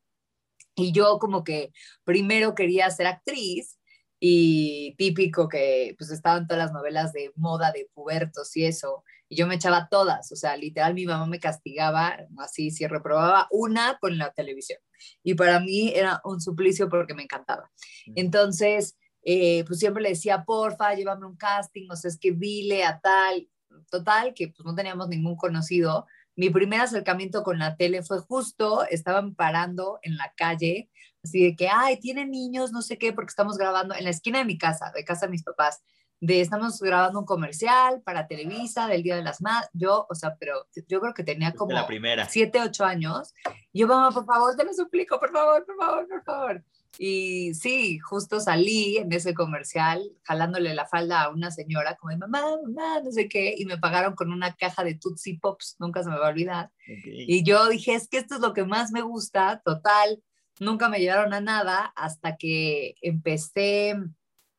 Y 0.74 0.92
yo 0.92 1.18
como 1.18 1.44
que 1.44 1.72
primero 2.04 2.54
quería 2.54 2.90
ser 2.90 3.06
actriz 3.06 3.78
y 4.18 4.94
típico 4.96 5.48
que 5.48 5.94
pues 5.98 6.10
estaban 6.10 6.46
todas 6.46 6.64
las 6.64 6.72
novelas 6.72 7.12
de 7.12 7.32
moda 7.34 7.72
de 7.72 7.90
pubertos 7.92 8.56
y 8.56 8.64
eso, 8.64 9.02
y 9.28 9.36
yo 9.36 9.46
me 9.46 9.54
echaba 9.56 9.88
todas, 9.90 10.30
o 10.30 10.36
sea, 10.36 10.56
literal 10.56 10.94
mi 10.94 11.06
mamá 11.06 11.26
me 11.26 11.40
castigaba 11.40 12.18
así 12.38 12.70
si 12.70 12.86
reprobaba 12.86 13.48
una 13.50 13.98
con 13.98 14.18
la 14.18 14.30
televisión. 14.32 14.78
Y 15.22 15.34
para 15.34 15.58
mí 15.58 15.92
era 15.94 16.20
un 16.24 16.40
suplicio 16.40 16.88
porque 16.88 17.14
me 17.14 17.22
encantaba. 17.22 17.70
Entonces, 18.14 18.96
eh, 19.24 19.64
pues 19.66 19.78
siempre 19.78 20.02
le 20.02 20.10
decía, 20.10 20.44
porfa, 20.44 20.94
llévame 20.94 21.26
un 21.26 21.36
casting, 21.36 21.88
o 21.90 21.96
sea, 21.96 22.08
es 22.08 22.18
que 22.18 22.32
dile 22.32 22.84
a 22.84 23.00
tal, 23.00 23.48
total, 23.90 24.34
que 24.34 24.48
pues 24.48 24.64
no 24.64 24.74
teníamos 24.74 25.08
ningún 25.08 25.36
conocido, 25.36 26.06
mi 26.36 26.50
primer 26.50 26.80
acercamiento 26.80 27.42
con 27.42 27.58
la 27.58 27.76
tele 27.76 28.02
fue 28.02 28.20
justo, 28.20 28.84
estaban 28.88 29.34
parando 29.34 29.98
en 30.02 30.16
la 30.16 30.32
calle, 30.36 30.90
así 31.22 31.44
de 31.44 31.56
que, 31.56 31.68
ay, 31.68 31.98
tienen 31.98 32.30
niños, 32.30 32.72
no 32.72 32.82
sé 32.82 32.98
qué, 32.98 33.12
porque 33.12 33.30
estamos 33.30 33.56
grabando 33.58 33.94
en 33.94 34.04
la 34.04 34.10
esquina 34.10 34.38
de 34.38 34.44
mi 34.44 34.58
casa, 34.58 34.90
de 34.94 35.04
casa 35.04 35.26
de 35.26 35.32
mis 35.32 35.44
papás. 35.44 35.82
de 36.22 36.40
estamos 36.40 36.78
grabando 36.80 37.18
un 37.18 37.26
comercial 37.26 38.00
para 38.02 38.28
Televisa 38.28 38.86
del 38.86 39.02
Día 39.02 39.16
de 39.16 39.24
las 39.24 39.42
Madres. 39.42 39.68
Yo, 39.72 40.06
o 40.08 40.14
sea, 40.14 40.36
pero 40.38 40.66
yo 40.86 41.00
creo 41.00 41.12
que 41.14 41.24
tenía 41.24 41.52
como 41.52 41.72
la 41.72 41.84
primera. 41.84 42.28
7, 42.28 42.60
8 42.62 42.84
años. 42.84 43.34
Yo, 43.72 43.88
mamá, 43.88 44.12
por 44.12 44.24
favor, 44.24 44.54
te 44.54 44.64
lo 44.64 44.72
suplico, 44.72 45.18
por 45.18 45.32
favor, 45.32 45.66
por 45.66 45.76
favor, 45.76 46.08
por 46.08 46.22
favor. 46.22 46.64
Y 46.98 47.54
sí, 47.54 47.98
justo 47.98 48.38
salí 48.38 48.98
en 48.98 49.10
ese 49.12 49.32
comercial 49.32 50.12
jalándole 50.22 50.74
la 50.74 50.86
falda 50.86 51.22
a 51.22 51.30
una 51.30 51.50
señora 51.50 51.96
como 51.96 52.10
de 52.10 52.18
mamá, 52.18 52.42
mamá, 52.62 53.00
no 53.02 53.10
sé 53.10 53.28
qué, 53.28 53.54
y 53.56 53.64
me 53.64 53.78
pagaron 53.78 54.14
con 54.14 54.30
una 54.30 54.54
caja 54.54 54.84
de 54.84 54.94
Tootsie 54.94 55.38
Pops, 55.40 55.76
nunca 55.78 56.02
se 56.02 56.10
me 56.10 56.18
va 56.18 56.26
a 56.26 56.30
olvidar. 56.30 56.70
Y 56.86 57.42
yo 57.44 57.68
dije, 57.68 57.94
es 57.94 58.08
que 58.08 58.18
esto 58.18 58.34
es 58.34 58.40
lo 58.40 58.52
que 58.52 58.64
más 58.64 58.92
me 58.92 59.00
gusta, 59.00 59.62
total, 59.64 60.22
nunca 60.60 60.88
me 60.88 61.00
llevaron 61.00 61.32
a 61.32 61.40
nada 61.40 61.92
hasta 61.96 62.36
que 62.36 62.94
empecé, 63.00 63.96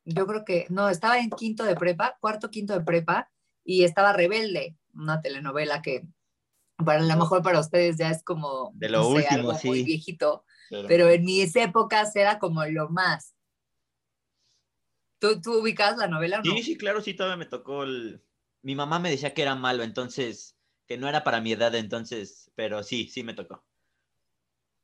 yo 0.04 0.26
creo 0.26 0.44
que, 0.44 0.66
no, 0.70 0.90
estaba 0.90 1.20
en 1.20 1.30
quinto 1.30 1.64
de 1.64 1.76
prepa, 1.76 2.18
cuarto, 2.20 2.50
quinto 2.50 2.74
de 2.74 2.84
prepa, 2.84 3.30
y 3.64 3.84
estaba 3.84 4.12
Rebelde, 4.12 4.76
una 4.94 5.22
telenovela 5.22 5.82
que 5.82 6.04
para 6.84 7.02
lo 7.02 7.16
mejor 7.16 7.44
para 7.44 7.60
ustedes 7.60 7.98
ya 7.98 8.10
es 8.10 8.24
como 8.24 8.72
de 8.74 8.90
lo 8.90 9.08
último, 9.08 9.54
sí. 9.54 9.68
muy 9.68 9.84
viejito 9.84 10.44
pero, 10.70 11.10
en 11.10 11.24
mis 11.24 11.56
épocas 11.56 12.16
era 12.16 12.40
como 12.40 12.66
lo 12.66 12.90
más. 12.90 13.34
¿Tú, 15.20 15.40
¿Tú, 15.42 15.62
ubicas 15.62 15.98
la 15.98 16.08
novela? 16.08 16.42
no? 16.44 16.44
Sí, 16.44 16.64
sí, 16.64 16.78
claro, 16.78 17.02
sí, 17.02 17.14
todavía 17.14 17.38
me 17.38 17.46
tocó 17.46 17.84
el... 17.84 18.22
Mi 18.62 18.76
mamá 18.76 19.00
me 19.00 19.10
decía 19.10 19.34
que 19.34 19.42
era 19.42 19.56
malo, 19.56 19.84
entonces, 19.84 20.58
que 20.88 20.98
no 20.98 21.08
era 21.08 21.24
para 21.24 21.42
mi 21.42 21.52
edad, 21.52 21.74
entonces, 21.76 22.52
pero 22.56 22.84
sí, 22.84 23.08
sí 23.08 23.24
me 23.24 23.34
tocó. 23.34 23.64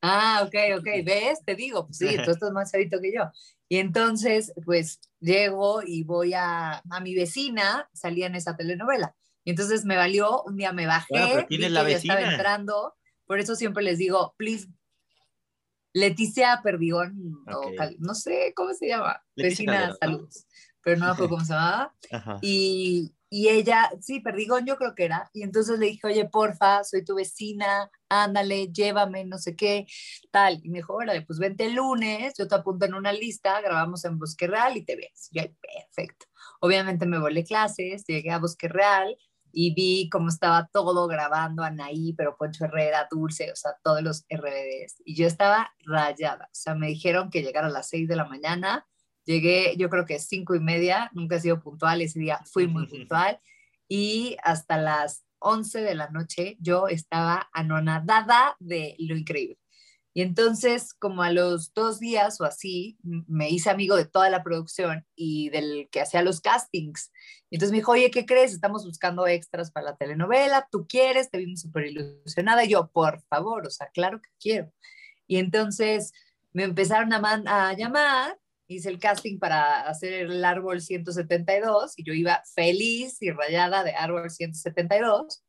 Ah, 0.01 0.43
ok, 0.45 0.79
ok, 0.79 0.88
¿ves? 1.05 1.39
Te 1.45 1.55
digo, 1.55 1.86
pues 1.86 1.98
sí, 1.98 2.07
tú 2.25 2.31
estás 2.31 2.51
más 2.51 2.71
chavito 2.71 3.00
que 3.01 3.13
yo. 3.13 3.24
Y 3.67 3.77
entonces, 3.77 4.53
pues, 4.65 5.00
llego 5.19 5.81
y 5.86 6.03
voy 6.03 6.33
a, 6.33 6.81
a 6.89 7.00
mi 7.01 7.15
vecina, 7.15 7.89
salía 7.93 8.27
en 8.27 8.36
esa 8.36 8.55
telenovela. 8.55 9.15
Y 9.43 9.51
entonces 9.51 9.86
me 9.86 9.95
valió, 9.95 10.43
un 10.43 10.57
día 10.57 10.74
me 10.74 10.86
bajé, 10.86 11.45
vi 11.50 11.57
la 11.57 11.83
vecina? 11.83 12.13
estaba 12.13 12.31
entrando, 12.31 12.95
por 13.25 13.39
eso 13.39 13.55
siempre 13.55 13.83
les 13.83 13.98
digo, 13.98 14.33
please 14.38 14.67
Leticia 15.99 16.61
Perdigón, 16.63 17.43
no 17.99 18.15
sé 18.15 18.53
cómo 18.55 18.73
se 18.73 18.87
llama, 18.87 19.21
vecina 19.35 19.93
salud, 19.99 20.29
pero 20.81 20.97
no 20.97 21.05
me 21.05 21.11
acuerdo 21.11 21.29
cómo 21.29 21.45
se 21.45 21.53
llamaba. 21.53 21.95
Y, 22.41 23.13
y, 23.29 23.49
ella, 23.49 23.91
sí, 24.01 24.19
Perdigón 24.19 24.65
yo 24.65 24.77
creo 24.77 24.95
que 24.95 25.05
era, 25.05 25.29
y 25.33 25.43
entonces 25.43 25.77
le 25.79 25.87
dije, 25.87 26.07
oye, 26.07 26.25
porfa, 26.25 26.83
soy 26.83 27.03
tu 27.03 27.15
vecina, 27.15 27.89
ándale, 28.09 28.71
llévame, 28.71 29.25
no 29.25 29.37
sé 29.37 29.55
qué, 29.55 29.85
tal. 30.31 30.59
Y 30.63 30.69
me 30.69 30.79
dijo, 30.79 30.93
órale, 30.93 31.21
pues 31.21 31.39
vente 31.39 31.65
el 31.65 31.75
lunes, 31.75 32.33
yo 32.37 32.47
te 32.47 32.55
apunto 32.55 32.85
en 32.85 32.93
una 32.93 33.13
lista, 33.13 33.61
grabamos 33.61 34.05
en 34.05 34.17
Bosque 34.17 34.47
Real 34.47 34.77
y 34.77 34.85
te 34.85 34.95
ves. 34.95 35.29
Y 35.31 35.39
yo, 35.39 35.47
perfecto. 35.61 36.25
Obviamente 36.61 37.05
me 37.05 37.19
volé 37.19 37.43
clases, 37.43 38.03
llegué 38.05 38.31
a 38.31 38.39
Bosque 38.39 38.67
Real, 38.67 39.15
y 39.51 39.73
vi 39.73 40.09
cómo 40.09 40.29
estaba 40.29 40.69
todo 40.71 41.07
grabando 41.07 41.63
Anaí, 41.63 42.13
pero 42.13 42.35
Poncho 42.37 42.65
Herrera, 42.65 43.07
Dulce, 43.09 43.51
o 43.51 43.55
sea, 43.55 43.71
todos 43.83 44.01
los 44.01 44.25
RBDs. 44.29 45.01
Y 45.05 45.15
yo 45.15 45.27
estaba 45.27 45.71
rayada. 45.85 46.45
O 46.45 46.55
sea, 46.55 46.75
me 46.75 46.87
dijeron 46.87 47.29
que 47.29 47.41
llegara 47.41 47.67
a 47.67 47.71
las 47.71 47.89
6 47.89 48.07
de 48.07 48.15
la 48.15 48.25
mañana. 48.25 48.87
Llegué, 49.25 49.75
yo 49.77 49.89
creo 49.89 50.05
que 50.05 50.19
cinco 50.19 50.55
y 50.55 50.59
media, 50.59 51.09
nunca 51.13 51.35
he 51.35 51.41
sido 51.41 51.61
puntual, 51.61 52.01
ese 52.01 52.19
día 52.19 52.39
fui 52.45 52.67
muy 52.67 52.87
puntual. 52.89 53.39
Y 53.87 54.37
hasta 54.43 54.77
las 54.77 55.25
11 55.39 55.81
de 55.81 55.95
la 55.95 56.09
noche 56.09 56.57
yo 56.59 56.87
estaba 56.87 57.49
anonadada 57.53 58.55
de 58.59 58.95
lo 58.99 59.15
increíble. 59.15 59.57
Y 60.13 60.21
entonces, 60.21 60.93
como 60.93 61.21
a 61.21 61.31
los 61.31 61.73
dos 61.73 61.99
días 61.99 62.41
o 62.41 62.43
así, 62.43 62.97
me 63.03 63.49
hice 63.49 63.69
amigo 63.69 63.95
de 63.95 64.05
toda 64.05 64.29
la 64.29 64.43
producción 64.43 65.05
y 65.15 65.49
del 65.49 65.87
que 65.91 66.01
hacía 66.01 66.23
los 66.23 66.41
castings. 66.41 67.11
Y 67.49 67.55
entonces 67.55 67.71
me 67.71 67.77
dijo, 67.77 67.91
oye, 67.91 68.09
¿qué 68.11 68.25
crees? 68.25 68.53
Estamos 68.53 68.85
buscando 68.85 69.27
extras 69.27 69.71
para 69.71 69.91
la 69.91 69.97
telenovela, 69.97 70.67
¿tú 70.71 70.87
quieres? 70.87 71.29
Te 71.29 71.37
vimos 71.37 71.61
súper 71.61 71.85
ilusionada. 71.85 72.65
Y 72.65 72.69
yo, 72.69 72.89
por 72.91 73.21
favor, 73.29 73.67
o 73.67 73.69
sea, 73.69 73.89
claro 73.93 74.21
que 74.21 74.29
quiero. 74.39 74.71
Y 75.27 75.37
entonces 75.37 76.11
me 76.51 76.63
empezaron 76.63 77.13
a, 77.13 77.69
a 77.69 77.73
llamar, 77.73 78.37
hice 78.67 78.89
el 78.89 78.99
casting 78.99 79.37
para 79.39 79.87
hacer 79.87 80.13
el 80.13 80.43
árbol 80.43 80.81
172 80.81 81.93
y 81.97 82.03
yo 82.03 82.13
iba 82.13 82.41
feliz 82.55 83.21
y 83.21 83.31
rayada 83.31 83.83
de 83.83 83.93
árbol 83.93 84.29
172. 84.29 85.43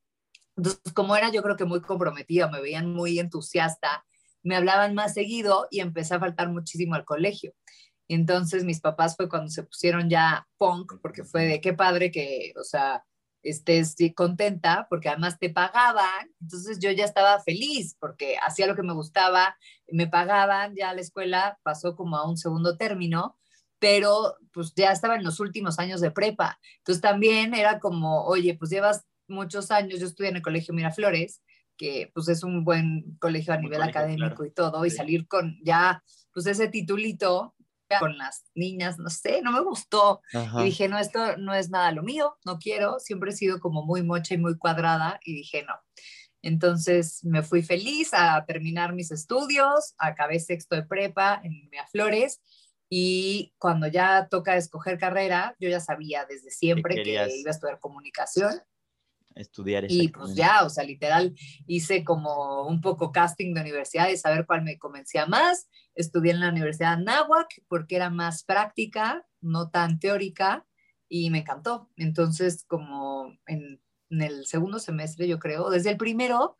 Entonces, 0.56 0.92
como 0.94 1.16
era 1.16 1.30
yo 1.30 1.42
creo 1.42 1.56
que 1.56 1.64
muy 1.64 1.80
comprometida, 1.80 2.48
me 2.48 2.60
veían 2.60 2.92
muy 2.92 3.18
entusiasta, 3.18 4.04
me 4.42 4.56
hablaban 4.56 4.94
más 4.94 5.14
seguido 5.14 5.68
y 5.70 5.80
empecé 5.80 6.14
a 6.14 6.20
faltar 6.20 6.48
muchísimo 6.50 6.94
al 6.94 7.04
colegio. 7.04 7.52
Entonces 8.08 8.64
mis 8.64 8.80
papás 8.80 9.16
fue 9.16 9.28
cuando 9.28 9.50
se 9.50 9.62
pusieron 9.62 10.10
ya 10.10 10.48
punk, 10.58 10.94
porque 11.00 11.24
fue 11.24 11.46
de 11.46 11.60
qué 11.60 11.74
padre 11.74 12.10
que, 12.10 12.52
o 12.60 12.64
sea, 12.64 13.04
estés 13.42 13.96
contenta, 14.14 14.86
porque 14.90 15.08
además 15.08 15.38
te 15.38 15.50
pagaban. 15.50 16.30
Entonces 16.40 16.78
yo 16.80 16.90
ya 16.90 17.04
estaba 17.04 17.40
feliz, 17.40 17.96
porque 18.00 18.36
hacía 18.38 18.66
lo 18.66 18.74
que 18.76 18.82
me 18.82 18.94
gustaba, 18.94 19.56
me 19.88 20.06
pagaban, 20.06 20.74
ya 20.74 20.92
la 20.94 21.00
escuela 21.00 21.58
pasó 21.62 21.94
como 21.94 22.16
a 22.16 22.28
un 22.28 22.36
segundo 22.36 22.76
término, 22.76 23.38
pero 23.78 24.36
pues 24.52 24.74
ya 24.74 24.92
estaba 24.92 25.16
en 25.16 25.24
los 25.24 25.40
últimos 25.40 25.78
años 25.78 26.00
de 26.00 26.10
prepa. 26.10 26.58
Entonces 26.78 27.00
también 27.00 27.54
era 27.54 27.78
como, 27.78 28.24
oye, 28.24 28.56
pues 28.58 28.70
llevas 28.70 29.04
muchos 29.28 29.70
años, 29.70 30.00
yo 30.00 30.06
estudié 30.06 30.30
en 30.30 30.36
el 30.36 30.42
Colegio 30.42 30.74
Miraflores, 30.74 31.40
que 31.80 32.10
pues 32.12 32.28
es 32.28 32.44
un 32.44 32.62
buen 32.62 33.16
colegio 33.18 33.54
a 33.54 33.56
nivel 33.56 33.80
académico 33.80 34.44
y 34.44 34.50
todo, 34.50 34.84
y 34.84 34.90
salir 34.90 35.26
con 35.26 35.58
ya 35.64 36.02
pues 36.30 36.44
ese 36.44 36.68
titulito 36.68 37.54
con 37.98 38.18
las 38.18 38.44
niñas, 38.54 38.98
no 38.98 39.08
sé, 39.08 39.40
no 39.40 39.50
me 39.50 39.62
gustó. 39.62 40.20
Y 40.58 40.64
dije, 40.64 40.88
no, 40.88 40.98
esto 40.98 41.38
no 41.38 41.54
es 41.54 41.70
nada 41.70 41.90
lo 41.92 42.02
mío, 42.02 42.36
no 42.44 42.58
quiero, 42.58 42.98
siempre 43.00 43.30
he 43.30 43.34
sido 43.34 43.60
como 43.60 43.82
muy 43.82 44.02
mocha 44.02 44.34
y 44.34 44.38
muy 44.38 44.58
cuadrada 44.58 45.20
y 45.24 45.32
dije, 45.32 45.64
no. 45.64 45.74
Entonces 46.42 47.24
me 47.24 47.42
fui 47.42 47.62
feliz 47.62 48.10
a 48.12 48.44
terminar 48.44 48.92
mis 48.92 49.10
estudios, 49.10 49.94
acabé 49.96 50.38
sexto 50.38 50.76
de 50.76 50.82
prepa 50.82 51.40
en 51.42 51.70
Miraflores 51.70 52.42
y 52.90 53.54
cuando 53.56 53.86
ya 53.86 54.28
toca 54.28 54.54
escoger 54.56 54.98
carrera, 54.98 55.56
yo 55.58 55.70
ya 55.70 55.80
sabía 55.80 56.26
desde 56.26 56.50
siempre 56.50 57.02
que 57.02 57.10
iba 57.10 57.22
a 57.22 57.54
estudiar 57.54 57.80
comunicación 57.80 58.52
estudiar. 59.34 59.86
Y 59.88 60.08
pues 60.08 60.34
ya, 60.34 60.64
o 60.64 60.70
sea, 60.70 60.84
literal, 60.84 61.34
hice 61.66 62.04
como 62.04 62.66
un 62.66 62.80
poco 62.80 63.12
casting 63.12 63.54
de 63.54 63.60
universidades, 63.60 64.24
a 64.24 64.30
ver 64.30 64.46
cuál 64.46 64.62
me 64.62 64.78
convencía 64.78 65.26
más. 65.26 65.68
Estudié 65.94 66.32
en 66.32 66.40
la 66.40 66.50
Universidad 66.50 66.98
de 66.98 67.04
Nahuac 67.04 67.62
porque 67.68 67.96
era 67.96 68.10
más 68.10 68.44
práctica, 68.44 69.26
no 69.40 69.70
tan 69.70 69.98
teórica, 69.98 70.66
y 71.08 71.30
me 71.30 71.38
encantó. 71.38 71.90
Entonces, 71.96 72.64
como 72.66 73.36
en, 73.46 73.80
en 74.10 74.22
el 74.22 74.46
segundo 74.46 74.78
semestre, 74.78 75.26
yo 75.26 75.38
creo, 75.38 75.70
desde 75.70 75.90
el 75.90 75.96
primero, 75.96 76.56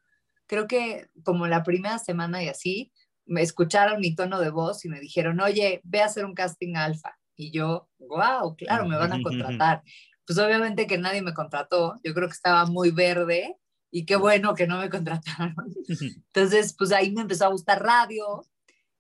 creo 0.47 0.67
que 0.67 1.09
como 1.23 1.47
la 1.47 1.63
primera 1.63 1.99
semana 1.99 2.43
y 2.43 2.49
así, 2.49 2.93
me 3.25 3.43
escucharon 3.43 4.01
mi 4.01 4.15
tono 4.17 4.41
de 4.41 4.51
voz 4.51 4.85
y 4.85 4.89
me 4.89 4.99
dijeron, 4.99 5.41
oye, 5.41 5.81
ve 5.85 6.03
a 6.03 6.07
hacer 6.07 6.25
un 6.25 6.35
casting 6.35 6.75
alfa. 6.75 7.17
Y 7.37 7.53
yo, 7.53 7.89
wow, 7.99 8.57
claro, 8.57 8.87
me 8.87 8.97
van 8.97 9.13
a 9.13 9.23
contratar 9.23 9.83
pues 10.31 10.39
obviamente 10.39 10.87
que 10.87 10.97
nadie 10.97 11.23
me 11.23 11.35
contrató, 11.35 11.97
yo 12.05 12.15
creo 12.15 12.29
que 12.29 12.35
estaba 12.35 12.65
muy 12.65 12.93
verde 12.93 13.57
y 13.91 14.07
qué 14.07 14.15
bueno 14.15 14.55
que 14.55 14.69
no 14.69 14.79
me 14.79 14.89
contrataron. 14.91 15.57
Entonces, 16.33 16.73
pues 16.79 16.93
ahí 16.93 17.11
me 17.11 17.23
empezó 17.23 17.47
a 17.47 17.51
gustar 17.51 17.83
radio 17.83 18.47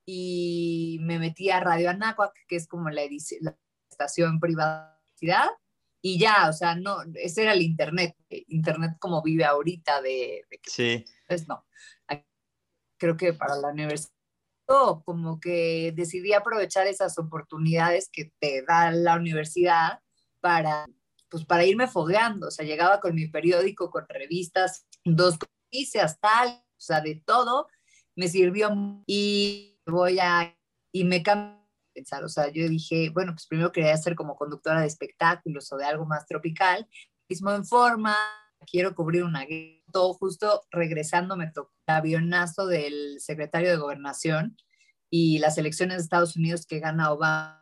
y 0.04 0.98
me 1.02 1.20
metí 1.20 1.48
a 1.50 1.60
Radio 1.60 1.88
Anáhuac, 1.90 2.32
que 2.48 2.56
es 2.56 2.66
como 2.66 2.90
la, 2.90 3.02
la 3.42 3.56
estación 3.88 4.40
privacidad, 4.40 5.50
y 6.02 6.18
ya, 6.18 6.48
o 6.48 6.52
sea, 6.52 6.74
no, 6.74 6.96
ese 7.14 7.42
era 7.42 7.52
el 7.52 7.62
internet, 7.62 8.16
internet 8.48 8.96
como 8.98 9.22
vive 9.22 9.44
ahorita 9.44 10.02
de, 10.02 10.42
de 10.50 10.60
sí. 10.64 11.04
Pues 11.28 11.46
no, 11.46 11.64
creo 12.98 13.16
que 13.16 13.34
para 13.34 13.54
la 13.54 13.68
universidad 13.68 14.12
como 15.04 15.38
que 15.38 15.92
decidí 15.94 16.32
aprovechar 16.32 16.88
esas 16.88 17.18
oportunidades 17.18 18.10
que 18.12 18.32
te 18.40 18.62
da 18.62 18.90
la 18.90 19.14
universidad 19.14 20.00
para 20.40 20.86
pues 21.30 21.44
para 21.44 21.64
irme 21.64 21.86
fogueando, 21.86 22.48
o 22.48 22.50
sea, 22.50 22.64
llegaba 22.64 23.00
con 23.00 23.14
mi 23.14 23.28
periódico, 23.28 23.90
con 23.90 24.06
revistas, 24.08 24.86
dos 25.04 25.38
noticias, 25.40 26.18
tal, 26.20 26.48
o 26.48 26.80
sea, 26.80 27.00
de 27.00 27.22
todo, 27.24 27.68
me 28.16 28.28
sirvió 28.28 28.70
y 29.06 29.78
voy 29.86 30.18
a, 30.18 30.56
y 30.92 31.04
me 31.04 31.22
cambió 31.22 31.60
pensar, 31.94 32.24
o 32.24 32.28
sea, 32.28 32.48
yo 32.48 32.68
dije, 32.68 33.10
bueno, 33.10 33.32
pues 33.32 33.46
primero 33.46 33.72
quería 33.72 33.96
ser 33.96 34.14
como 34.14 34.36
conductora 34.36 34.80
de 34.80 34.86
espectáculos 34.86 35.72
o 35.72 35.76
de 35.76 35.84
algo 35.84 36.06
más 36.06 36.26
tropical, 36.26 36.88
mismo 37.28 37.52
en 37.52 37.64
forma, 37.64 38.16
quiero 38.66 38.94
cubrir 38.94 39.24
una 39.24 39.46
todo 39.92 40.14
justo 40.14 40.62
regresando 40.70 41.36
me 41.36 41.50
tocó 41.50 41.72
el 41.86 41.94
avionazo 41.94 42.66
del 42.66 43.20
secretario 43.20 43.70
de 43.70 43.76
gobernación 43.76 44.56
y 45.10 45.38
las 45.38 45.58
elecciones 45.58 45.96
de 45.96 46.02
Estados 46.02 46.36
Unidos 46.36 46.66
que 46.66 46.78
gana 46.78 47.12
Obama 47.12 47.59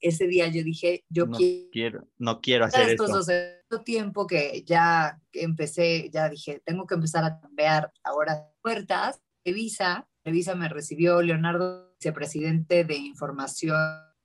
ese 0.00 0.26
día 0.26 0.48
yo 0.48 0.62
dije, 0.62 1.04
yo 1.08 1.26
no 1.26 1.38
quiero, 1.70 2.08
no 2.18 2.40
quiero 2.40 2.66
hacer 2.66 2.90
esto. 2.90 3.04
Hace 3.16 3.62
tiempo 3.84 4.26
que 4.26 4.62
ya 4.66 5.20
empecé, 5.32 6.10
ya 6.12 6.28
dije, 6.28 6.60
tengo 6.64 6.86
que 6.86 6.94
empezar 6.94 7.24
a 7.24 7.40
cambiar 7.40 7.92
ahora 8.02 8.50
puertas. 8.62 9.20
Revisa, 9.44 10.08
Revisa 10.24 10.54
me 10.54 10.68
recibió 10.68 11.20
Leonardo, 11.22 11.94
vicepresidente 11.98 12.84
de 12.84 12.96
Información 12.96 13.76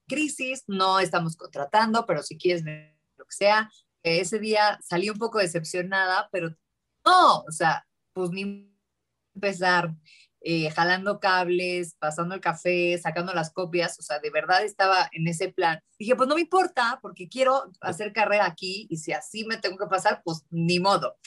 Crisis. 0.07 0.63
No 0.67 0.99
estamos 0.99 1.35
contratando, 1.35 2.05
pero 2.05 2.23
si 2.23 2.37
quieres 2.37 2.63
que 2.63 2.93
sea. 3.29 3.69
Ese 4.03 4.39
día 4.39 4.79
salí 4.83 5.09
un 5.09 5.17
poco 5.17 5.39
decepcionada, 5.39 6.29
pero 6.31 6.49
no, 7.05 7.39
o 7.39 7.51
sea, 7.51 7.85
pues 8.13 8.29
ni 8.31 8.73
empezar 9.35 9.93
eh, 10.49 10.69
jalando 10.69 11.19
cables, 11.19 11.97
pasando 11.99 12.33
el 12.33 12.39
café, 12.39 12.97
sacando 12.97 13.33
las 13.33 13.51
copias, 13.51 13.99
o 13.99 14.01
sea, 14.01 14.19
de 14.19 14.29
verdad 14.29 14.63
estaba 14.63 15.09
en 15.11 15.27
ese 15.27 15.49
plan. 15.49 15.81
Dije, 15.99 16.15
pues 16.15 16.29
no 16.29 16.35
me 16.35 16.41
importa, 16.41 16.99
porque 17.01 17.27
quiero 17.27 17.69
hacer 17.81 18.13
carrera 18.13 18.45
aquí 18.45 18.87
y 18.89 18.95
si 18.95 19.11
así 19.11 19.43
me 19.43 19.57
tengo 19.57 19.77
que 19.77 19.87
pasar, 19.87 20.21
pues 20.23 20.45
ni 20.49 20.79
modo. 20.79 21.17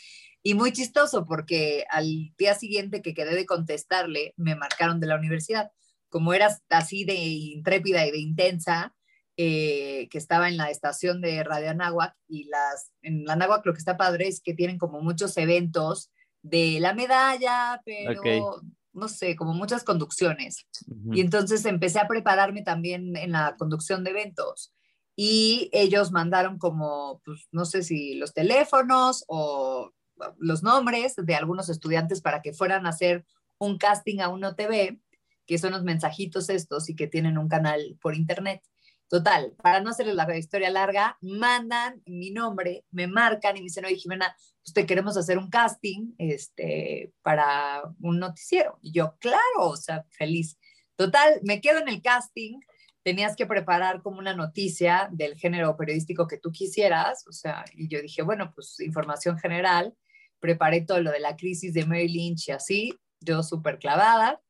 Y 0.43 0.55
muy 0.55 0.73
chistoso 0.73 1.27
porque 1.27 1.85
al 1.91 2.33
día 2.39 2.55
siguiente 2.55 3.03
que 3.03 3.13
quedé 3.13 3.35
de 3.35 3.45
contestarle, 3.45 4.33
me 4.39 4.57
marcaron 4.57 5.01
de 5.01 5.09
la 5.09 5.17
universidad. 5.17 5.71
Como 6.09 6.33
era 6.33 6.57
así 6.71 7.05
de 7.05 7.17
intrépida 7.17 8.07
y 8.07 8.13
de 8.13 8.21
intensa, 8.21 8.95
eh, 9.37 10.09
que 10.11 10.17
estaba 10.17 10.49
en 10.49 10.57
la 10.57 10.71
estación 10.71 11.21
de 11.21 11.45
Radio 11.45 11.69
Anáhuac 11.69 12.17
y 12.27 12.45
las, 12.45 12.91
en 13.03 13.27
la 13.27 13.35
Anáhuac 13.35 13.67
lo 13.67 13.75
que 13.75 13.81
está 13.81 13.99
padre 13.99 14.29
es 14.29 14.41
que 14.41 14.55
tienen 14.55 14.79
como 14.79 15.03
muchos 15.03 15.37
eventos 15.37 16.11
de 16.41 16.81
la 16.81 16.95
medalla, 16.95 17.83
pero 17.85 18.63
no 18.93 19.09
sé, 19.09 19.37
como 19.37 19.55
muchas 19.55 19.85
conducciones. 19.85 20.67
Y 21.13 21.21
entonces 21.21 21.65
empecé 21.65 21.99
a 21.99 22.09
prepararme 22.09 22.63
también 22.63 23.17
en 23.17 23.33
la 23.33 23.57
conducción 23.57 24.05
de 24.05 24.11
eventos. 24.11 24.73
Y 25.17 25.69
ellos 25.73 26.13
mandaron 26.13 26.59
como, 26.59 27.21
pues 27.25 27.49
no 27.53 27.65
sé 27.65 27.83
si 27.83 28.15
los 28.15 28.33
teléfonos 28.33 29.25
o 29.29 29.93
los 30.39 30.63
nombres 30.63 31.15
de 31.17 31.35
algunos 31.35 31.69
estudiantes 31.69 32.21
para 32.21 32.43
que 32.43 32.53
fueran 32.53 32.87
a 32.87 32.91
hacer 32.91 33.25
un 33.59 33.79
casting 33.79 34.21
a 34.21 34.29
Uno 34.29 34.55
TV, 34.55 35.01
que 35.47 35.59
son 35.59 35.73
los 35.73 35.83
mensajitos 35.83 36.49
estos 36.49 36.89
y 36.89 36.97
que 36.97 37.07
tienen 37.07 37.39
un 37.39 37.49
canal 37.49 37.99
por 38.01 38.15
internet. 38.15 38.63
Total, 39.11 39.53
para 39.61 39.81
no 39.81 39.91
hacerles 39.91 40.15
la 40.15 40.37
historia 40.37 40.71
larga, 40.71 41.19
mandan 41.21 42.01
mi 42.07 42.31
nombre, 42.31 42.85
me 42.93 43.09
marcan 43.09 43.57
y 43.57 43.59
me 43.59 43.65
dicen, 43.65 43.85
oye 43.85 43.97
Jimena, 43.97 44.37
pues 44.63 44.73
te 44.73 44.87
queremos 44.87 45.17
hacer 45.17 45.37
un 45.37 45.51
casting 45.51 46.13
este, 46.17 47.13
para 47.21 47.83
un 47.99 48.21
noticiero. 48.21 48.79
Y 48.81 48.93
yo, 48.93 49.17
claro, 49.19 49.41
o 49.57 49.77
sea, 49.77 50.05
feliz. 50.11 50.57
Total, 50.95 51.41
me 51.43 51.61
quedo 51.61 51.81
en 51.81 51.89
el 51.89 52.03
casting, 52.03 52.61
tenías 53.03 53.35
que 53.35 53.47
preparar 53.47 54.01
como 54.01 54.21
una 54.21 54.37
noticia 54.37 55.09
del 55.11 55.35
género 55.35 55.77
periodístico 55.77 56.29
que 56.29 56.39
tú 56.39 56.53
quisieras, 56.53 57.27
o 57.27 57.33
sea, 57.33 57.65
y 57.75 57.89
yo 57.89 58.01
dije, 58.01 58.23
bueno, 58.23 58.53
pues 58.55 58.79
información 58.79 59.37
general, 59.41 59.93
preparé 60.39 60.83
todo 60.83 61.01
lo 61.01 61.11
de 61.11 61.19
la 61.19 61.35
crisis 61.35 61.75
de 61.75 61.85
Mary 61.85 62.07
Lynch 62.07 62.47
y 62.47 62.53
así, 62.53 62.95
yo 63.19 63.43
súper 63.43 63.81
clavada 63.81 64.41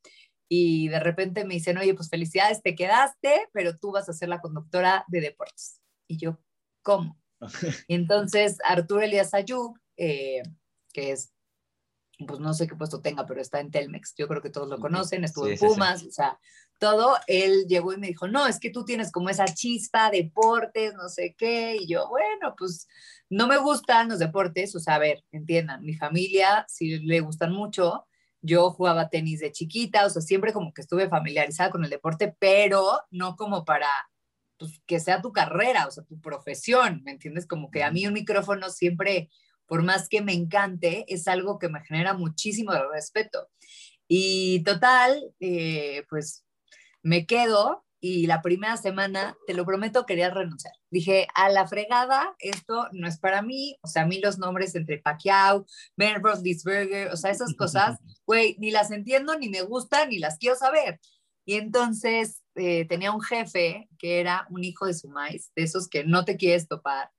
y 0.53 0.89
de 0.89 0.99
repente 0.99 1.45
me 1.45 1.55
dicen, 1.55 1.79
oye, 1.79 1.95
pues 1.95 2.11
felicidades, 2.11 2.61
te 2.61 2.75
quedaste, 2.75 3.49
pero 3.53 3.79
tú 3.79 3.93
vas 3.93 4.09
a 4.09 4.13
ser 4.13 4.29
la 4.29 4.41
conductora 4.41 5.05
de 5.07 5.21
deportes. 5.21 5.81
Y 6.09 6.17
yo, 6.17 6.41
¿cómo? 6.83 7.17
y 7.87 7.95
entonces 7.95 8.59
Arturo 8.65 9.01
Elías 9.01 9.33
Ayub, 9.33 9.79
eh, 9.97 10.43
que 10.93 11.13
es, 11.13 11.33
pues 12.27 12.41
no 12.41 12.53
sé 12.53 12.67
qué 12.67 12.75
puesto 12.75 13.01
tenga, 13.01 13.27
pero 13.27 13.41
está 13.41 13.61
en 13.61 13.71
Telmex, 13.71 14.15
yo 14.19 14.27
creo 14.27 14.43
que 14.43 14.51
todos 14.51 14.69
lo 14.69 14.81
conocen, 14.81 15.23
estuvo 15.23 15.47
en 15.47 15.57
Pumas, 15.57 16.03
o 16.03 16.11
sea, 16.11 16.41
todo, 16.79 17.17
él 17.29 17.67
llegó 17.69 17.93
y 17.93 17.99
me 17.99 18.09
dijo, 18.09 18.27
no, 18.27 18.49
es 18.49 18.59
que 18.59 18.71
tú 18.71 18.85
tienes 18.85 19.13
como 19.13 19.31
esa 19.31 19.45
chispa, 19.45 20.11
deportes, 20.11 20.95
no 20.95 21.09
sé 21.09 21.37
qué, 21.39 21.77
y 21.77 21.87
yo, 21.87 22.09
bueno, 22.09 22.57
pues 22.59 22.89
no 23.29 23.47
me 23.47 23.57
gustan 23.57 24.09
los 24.09 24.19
deportes, 24.19 24.75
o 24.75 24.81
sea, 24.81 24.97
a 24.97 24.99
ver, 24.99 25.25
entiendan, 25.31 25.85
mi 25.85 25.95
familia 25.95 26.67
sí 26.69 26.99
le 26.99 27.21
gustan 27.21 27.53
mucho, 27.53 28.09
yo 28.43 28.71
jugaba 28.71 29.09
tenis 29.09 29.41
de 29.41 29.53
chiquita, 29.53 30.07
o 30.07 30.11
sea, 30.11 30.23
siempre 30.23 30.53
como 30.53 30.73
que 30.73 30.83
estuve 30.83 31.09
familiarizada 31.09 31.71
con 31.71 31.85
el 31.85 31.91
deporte, 31.91 32.35
pero 32.39 33.01
no 33.11 33.37
como 33.37 33.65
para 33.65 33.89
pues, 34.59 34.81
que 34.87 35.01
sea 35.01 35.23
tu 35.23 35.33
carrera, 35.33 35.87
o 35.87 35.91
sea, 35.91 36.05
tu 36.05 36.21
profesión, 36.21 37.03
¿me 37.05 37.13
entiendes? 37.13 37.47
Como 37.47 37.71
que 37.71 37.83
a 37.83 37.91
mí 37.91 38.07
un 38.07 38.15
micrófono 38.15 38.71
siempre, 38.71 39.31
por 39.67 39.83
más 39.83 40.09
que 40.09 40.23
me 40.23 40.33
encante, 40.35 41.05
es 41.09 41.29
algo 41.29 41.59
que 41.59 41.69
me 41.69 41.83
genera 41.85 42.15
muchísimo 42.15 42.73
respeto. 42.93 43.49
Y 44.09 44.63
total, 44.65 45.33
eh, 45.41 46.05
pues 46.11 46.45
me 47.03 47.27
quedo 47.27 47.85
y 48.01 48.27
la 48.27 48.41
primera 48.41 48.79
semana, 48.79 49.37
te 49.47 49.53
lo 49.53 49.67
prometo, 49.67 50.07
quería 50.07 50.31
renunciar. 50.31 50.75
Dije, 50.91 51.29
a 51.35 51.51
la 51.51 51.69
fregada, 51.69 52.35
esto 52.39 52.89
no 52.93 53.07
es 53.07 53.19
para 53.19 53.43
mí, 53.43 53.77
o 53.83 53.89
sea, 53.89 54.03
a 54.03 54.07
mí 54.07 54.21
los 54.21 54.39
nombres 54.39 54.75
entre 54.75 54.99
Pacquiao, 54.99 55.67
Ben 55.97 56.23
Roethlisberger, 56.23 57.09
o 57.09 57.17
sea, 57.17 57.31
esas 57.31 57.55
cosas, 57.55 57.99
güey, 58.27 58.57
ni 58.59 58.71
las 58.71 58.91
entiendo, 58.91 59.39
ni 59.39 59.51
me 59.51 59.63
gustan, 59.63 60.09
ni 60.09 60.19
las 60.19 60.39
quiero 60.39 60.57
saber. 60.57 60.99
Y 61.45 61.55
entonces 61.55 62.43
eh, 62.55 62.87
tenía 62.87 63.13
un 63.13 63.21
jefe 63.21 63.89
que 63.99 64.21
era 64.21 64.47
un 64.51 64.65
hijo 64.65 64.87
de 64.87 64.95
su 64.95 65.09
maíz, 65.09 65.53
de 65.55 65.65
esos 65.65 65.89
que 65.89 66.05
no 66.05 66.25
te 66.25 66.37
quieres 66.37 66.69
topar, 66.69 67.11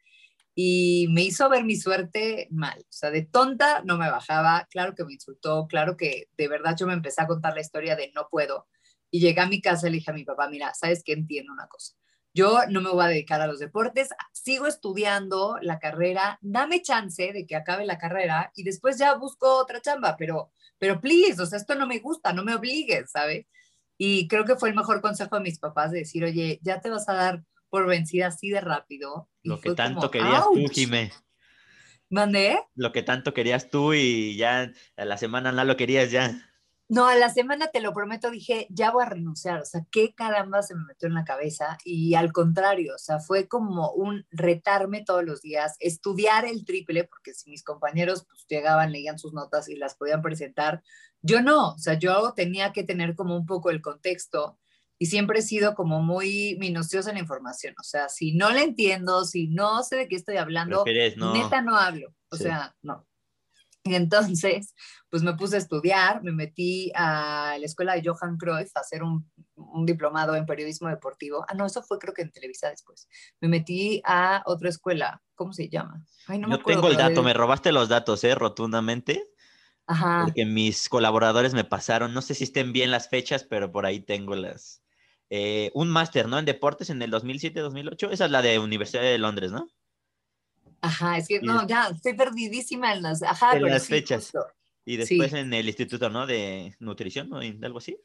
y 0.56 1.08
me 1.12 1.24
hizo 1.24 1.48
ver 1.50 1.64
mi 1.64 1.76
suerte 1.76 2.48
mal, 2.52 2.80
o 2.80 2.92
sea, 2.92 3.10
de 3.10 3.22
tonta 3.22 3.84
no 3.86 3.98
me 3.98 4.10
bajaba, 4.10 4.68
claro 4.70 4.96
que 4.96 5.06
me 5.06 5.14
insultó, 5.14 5.68
claro 5.68 5.96
que 5.96 6.28
de 6.38 6.48
verdad 6.48 6.76
yo 6.78 6.88
me 6.88 6.94
empecé 6.94 7.22
a 7.22 7.28
contar 7.28 7.54
la 7.54 7.62
historia 7.62 7.96
de 7.96 8.12
no 8.14 8.28
puedo 8.30 8.68
y 9.12 9.20
llegué 9.20 9.42
a 9.42 9.46
mi 9.46 9.62
casa 9.62 9.88
y 9.88 9.92
le 9.92 9.98
dije 9.98 10.10
a 10.10 10.16
mi 10.16 10.24
papá, 10.24 10.50
mira, 10.50 10.74
¿sabes 10.74 11.04
qué? 11.04 11.14
Entiendo 11.14 11.54
una 11.54 11.68
cosa. 11.68 11.94
Yo 12.34 12.60
no 12.70 12.80
me 12.80 12.90
voy 12.90 13.04
a 13.04 13.10
dedicar 13.10 13.42
a 13.42 13.48
los 13.48 13.60
deportes, 13.60 14.10
sigo 14.32 14.66
estudiando 14.66 15.58
la 15.62 15.80
carrera, 15.80 16.40
dame 16.42 16.82
chance 16.82 17.34
de 17.34 17.46
que 17.46 17.58
acabe 17.58 17.86
la 17.86 17.98
carrera 17.98 18.54
y 18.56 18.64
después 18.64 18.98
ya 18.98 19.16
busco 19.16 19.58
otra 19.58 19.82
chamba, 19.82 20.16
pero, 20.18 20.54
pero 20.78 21.02
please, 21.02 21.42
o 21.42 21.46
sea, 21.46 21.60
esto 21.60 21.76
no 21.76 21.88
me 21.88 22.00
gusta, 22.00 22.32
no 22.32 22.46
me 22.46 22.56
obligues, 22.56 23.12
¿sabes? 23.12 23.48
Y 23.98 24.30
creo 24.30 24.46
que 24.46 24.56
fue 24.56 24.70
el 24.70 24.76
mejor 24.76 25.02
consejo 25.02 25.36
de 25.36 25.44
mis 25.44 25.60
papás 25.60 25.92
de 25.92 26.00
decir, 26.00 26.24
oye, 26.24 26.60
ya 26.64 26.80
te 26.80 26.90
vas 26.90 27.08
a 27.10 27.14
dar 27.14 27.44
por 27.70 27.86
vencida 27.86 28.28
así 28.28 28.50
de 28.50 28.62
rápido. 28.62 29.30
Lo 29.44 29.60
que 29.60 29.74
tanto 29.76 30.10
querías 30.10 30.46
tú, 30.54 30.68
Jimé. 30.72 31.12
¿Mandé? 32.10 32.60
Lo 32.76 32.92
que 32.92 33.04
tanto 33.04 33.34
querías 33.34 33.70
tú 33.70 33.94
y 33.94 34.38
ya 34.38 34.72
a 34.98 35.06
la 35.06 35.18
semana 35.18 35.52
no 35.52 35.64
lo 35.66 35.78
querías 35.78 36.12
ya. 36.12 36.51
No, 36.92 37.08
a 37.08 37.16
la 37.16 37.30
semana, 37.30 37.68
te 37.68 37.80
lo 37.80 37.94
prometo, 37.94 38.30
dije, 38.30 38.68
ya 38.70 38.92
voy 38.92 39.04
a 39.04 39.10
renunciar, 39.10 39.62
o 39.62 39.66
sea, 39.66 39.88
qué 39.92 40.14
caramba 40.14 40.62
se 40.62 40.76
me 40.76 40.84
metió 40.84 41.08
en 41.08 41.14
la 41.14 41.24
cabeza 41.24 41.78
y 41.86 42.16
al 42.16 42.34
contrario, 42.34 42.96
o 42.96 42.98
sea, 42.98 43.22
fue 43.22 43.48
como 43.48 43.94
un 43.94 44.26
retarme 44.30 45.02
todos 45.02 45.24
los 45.24 45.42
días, 45.42 45.78
estudiar 45.80 46.44
el 46.44 46.66
triple, 46.66 47.06
porque 47.06 47.34
si 47.34 47.50
mis 47.50 47.64
compañeros 47.64 48.26
pues 48.28 48.46
llegaban, 48.50 48.92
leían 48.92 49.18
sus 49.18 49.32
notas 49.32 49.70
y 49.70 49.78
las 49.78 49.96
podían 49.96 50.22
presentar, 50.22 50.84
yo 51.22 51.42
no, 51.42 51.76
o 51.76 51.78
sea, 51.78 51.94
yo 51.94 52.34
tenía 52.36 52.74
que 52.74 52.84
tener 52.84 53.16
como 53.16 53.38
un 53.38 53.46
poco 53.46 53.70
el 53.70 53.82
contexto 53.82 54.60
y 55.00 55.06
siempre 55.06 55.40
he 55.40 55.44
sido 55.44 55.76
como 55.76 56.02
muy 56.02 56.58
minuciosa 56.60 57.12
en 57.12 57.16
la 57.16 57.22
información, 57.22 57.74
o 57.80 57.84
sea, 57.84 58.10
si 58.10 58.34
no 58.34 58.52
la 58.52 58.64
entiendo, 58.64 59.24
si 59.24 59.48
no 59.48 59.82
sé 59.84 59.96
de 59.96 60.08
qué 60.10 60.18
estoy 60.18 60.36
hablando, 60.36 60.84
neta 60.86 61.62
no 61.62 61.78
hablo, 61.78 62.14
o 62.30 62.36
sea, 62.36 62.76
no. 62.82 63.08
Y 63.84 63.96
entonces, 63.96 64.76
pues 65.10 65.24
me 65.24 65.34
puse 65.34 65.56
a 65.56 65.60
estudiar, 65.60 66.24
me 66.24 66.32
metí 66.32 66.92
a 66.96 67.58
la 67.60 67.66
escuela 67.66 67.96
de 67.96 68.04
Johan 68.06 68.38
Cruyff 68.38 68.76
a 68.76 68.82
hacer 68.82 69.02
un, 69.02 69.30
un, 69.56 69.86
diplomado 69.86 70.36
en 70.36 70.46
periodismo 70.46 70.88
deportivo. 70.88 71.44
Ah, 71.48 71.56
no, 71.56 71.66
eso 71.66 71.82
fue 71.82 71.98
creo 71.98 72.14
que 72.14 72.22
en 72.22 72.32
Televisa 72.32 72.70
después. 72.70 73.08
Me 73.40 73.48
metí 73.48 74.02
a 74.06 74.44
otra 74.46 74.70
escuela, 74.70 75.22
¿cómo 75.34 75.52
se 75.52 75.68
llama? 75.68 76.04
Ay, 76.28 76.38
no 76.38 76.50
Yo 76.50 76.64
tengo 76.64 76.90
el 76.90 76.98
dato, 76.98 77.24
me 77.24 77.34
robaste 77.34 77.72
los 77.72 77.90
datos, 77.90 78.24
¿eh? 78.24 78.36
Rotundamente. 78.36 79.28
Ajá. 79.88 80.22
Porque 80.26 80.46
mis 80.46 80.88
colaboradores 80.88 81.56
me 81.56 81.64
pasaron, 81.64 82.14
no 82.14 82.22
sé 82.22 82.36
si 82.36 82.44
estén 82.44 82.72
bien 82.74 82.92
las 82.92 83.10
fechas, 83.10 83.44
pero 83.44 83.72
por 83.72 83.86
ahí 83.86 84.00
tengo 84.00 84.36
las... 84.36 84.84
Eh, 85.32 85.72
un 85.74 85.90
máster, 85.90 86.28
¿no? 86.28 86.38
En 86.38 86.46
deportes 86.46 86.90
en 86.90 87.02
el 87.02 87.12
2007-2008. 87.12 88.12
Esa 88.12 88.26
es 88.26 88.32
la 88.32 88.42
de 88.42 88.60
Universidad 88.60 89.02
de 89.02 89.18
Londres, 89.18 89.52
¿no? 89.52 89.68
Ajá, 90.82 91.18
es 91.18 91.28
que 91.28 91.42
no, 91.42 91.66
ya 91.68 91.90
estoy 91.90 92.14
perdidísima 92.16 92.94
en 92.94 93.04
las, 93.04 93.22
ajá, 93.22 93.56
en 93.56 93.64
las 93.64 93.88
fechas. 93.88 94.32
Y 94.84 94.98
después 94.98 95.32
en 95.34 95.54
el 95.54 95.68
instituto, 95.68 96.10
¿no? 96.10 96.26
De 96.26 96.76
nutrición 96.80 97.32
o 97.32 97.40
algo 97.40 97.78
así. 97.78 97.98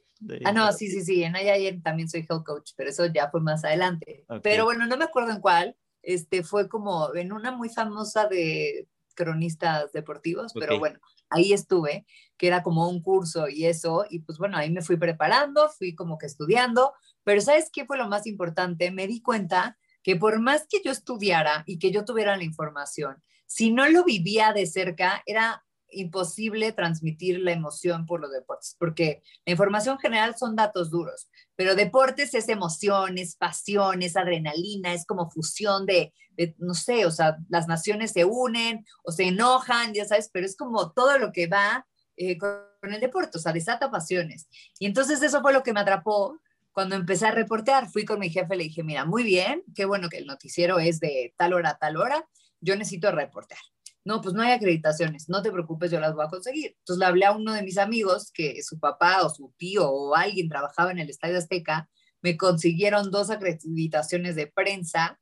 ah, 0.44 0.52
no, 0.52 0.70
sí, 0.72 0.90
sí, 0.90 1.02
sí. 1.02 1.22
En 1.24 1.34
IIN 1.34 1.82
también 1.82 2.08
soy 2.08 2.26
health 2.28 2.44
coach, 2.44 2.72
pero 2.76 2.90
eso 2.90 3.06
ya 3.06 3.30
fue 3.30 3.40
más 3.40 3.64
adelante. 3.64 4.24
Pero 4.42 4.64
bueno, 4.64 4.86
no 4.86 4.96
me 4.96 5.04
acuerdo 5.04 5.32
en 5.32 5.40
cuál. 5.40 5.76
Este 6.02 6.42
fue 6.42 6.68
como 6.68 7.14
en 7.14 7.32
una 7.32 7.50
muy 7.50 7.70
famosa 7.70 8.28
de 8.28 8.86
cronistas 9.14 9.90
deportivos, 9.92 10.52
pero 10.54 10.78
bueno, 10.78 11.00
ahí 11.30 11.52
estuve, 11.52 12.06
que 12.36 12.46
era 12.46 12.62
como 12.62 12.88
un 12.88 13.02
curso 13.02 13.48
y 13.48 13.64
eso, 13.64 14.04
y 14.08 14.20
pues 14.20 14.38
bueno, 14.38 14.56
ahí 14.58 14.70
me 14.70 14.82
fui 14.82 14.96
preparando, 14.96 15.68
fui 15.70 15.94
como 15.96 16.18
que 16.18 16.26
estudiando, 16.26 16.92
pero 17.24 17.40
¿sabes 17.40 17.70
qué 17.72 17.86
fue 17.86 17.96
lo 17.96 18.08
más 18.08 18.26
importante? 18.26 18.92
Me 18.92 19.08
di 19.08 19.22
cuenta 19.22 19.78
que 20.06 20.14
por 20.14 20.38
más 20.38 20.68
que 20.68 20.80
yo 20.84 20.92
estudiara 20.92 21.64
y 21.66 21.80
que 21.80 21.90
yo 21.90 22.04
tuviera 22.04 22.36
la 22.36 22.44
información, 22.44 23.20
si 23.44 23.72
no 23.72 23.88
lo 23.88 24.04
vivía 24.04 24.52
de 24.52 24.64
cerca, 24.64 25.20
era 25.26 25.64
imposible 25.90 26.70
transmitir 26.70 27.40
la 27.40 27.50
emoción 27.50 28.06
por 28.06 28.20
los 28.20 28.30
deportes, 28.30 28.76
porque 28.78 29.24
la 29.44 29.50
información 29.50 29.98
general 29.98 30.36
son 30.38 30.54
datos 30.54 30.92
duros, 30.92 31.28
pero 31.56 31.74
deportes 31.74 32.34
es 32.34 32.48
emociones, 32.48 33.34
pasiones, 33.34 34.16
adrenalina, 34.16 34.94
es 34.94 35.04
como 35.06 35.28
fusión 35.28 35.86
de, 35.86 36.14
no 36.58 36.74
sé, 36.74 37.04
o 37.04 37.10
sea, 37.10 37.38
las 37.48 37.66
naciones 37.66 38.12
se 38.12 38.24
unen 38.24 38.84
o 39.02 39.10
se 39.10 39.24
enojan, 39.24 39.92
ya 39.92 40.04
sabes, 40.04 40.30
pero 40.32 40.46
es 40.46 40.56
como 40.56 40.92
todo 40.92 41.18
lo 41.18 41.32
que 41.32 41.48
va 41.48 41.84
eh, 42.16 42.38
con 42.38 42.92
el 42.92 43.00
deporte, 43.00 43.38
o 43.38 43.40
sea, 43.40 43.52
desata 43.52 43.90
pasiones. 43.90 44.46
Y 44.78 44.86
entonces 44.86 45.20
eso 45.20 45.42
fue 45.42 45.52
lo 45.52 45.64
que 45.64 45.72
me 45.72 45.80
atrapó 45.80 46.38
cuando 46.76 46.94
empecé 46.94 47.26
a 47.26 47.30
reportear, 47.30 47.88
fui 47.88 48.04
con 48.04 48.18
mi 48.20 48.28
jefe, 48.28 48.54
le 48.54 48.64
dije, 48.64 48.82
mira, 48.82 49.06
muy 49.06 49.22
bien, 49.22 49.64
qué 49.74 49.86
bueno 49.86 50.10
que 50.10 50.18
el 50.18 50.26
noticiero 50.26 50.78
es 50.78 51.00
de 51.00 51.32
tal 51.38 51.54
hora 51.54 51.70
a 51.70 51.78
tal 51.78 51.96
hora, 51.96 52.28
yo 52.60 52.76
necesito 52.76 53.10
reportear. 53.10 53.62
No, 54.04 54.20
pues 54.20 54.34
no 54.34 54.42
hay 54.42 54.52
acreditaciones, 54.52 55.30
no 55.30 55.40
te 55.40 55.50
preocupes, 55.50 55.90
yo 55.90 56.00
las 56.00 56.14
voy 56.14 56.26
a 56.26 56.28
conseguir. 56.28 56.76
Entonces 56.80 56.98
le 56.98 57.06
hablé 57.06 57.24
a 57.24 57.32
uno 57.32 57.54
de 57.54 57.62
mis 57.62 57.78
amigos 57.78 58.30
que 58.30 58.62
su 58.62 58.78
papá 58.78 59.22
o 59.22 59.30
su 59.30 59.54
tío 59.56 59.88
o 59.88 60.14
alguien 60.14 60.50
trabajaba 60.50 60.90
en 60.90 60.98
el 60.98 61.08
Estadio 61.08 61.38
Azteca, 61.38 61.88
me 62.20 62.36
consiguieron 62.36 63.10
dos 63.10 63.30
acreditaciones 63.30 64.36
de 64.36 64.46
prensa 64.46 65.18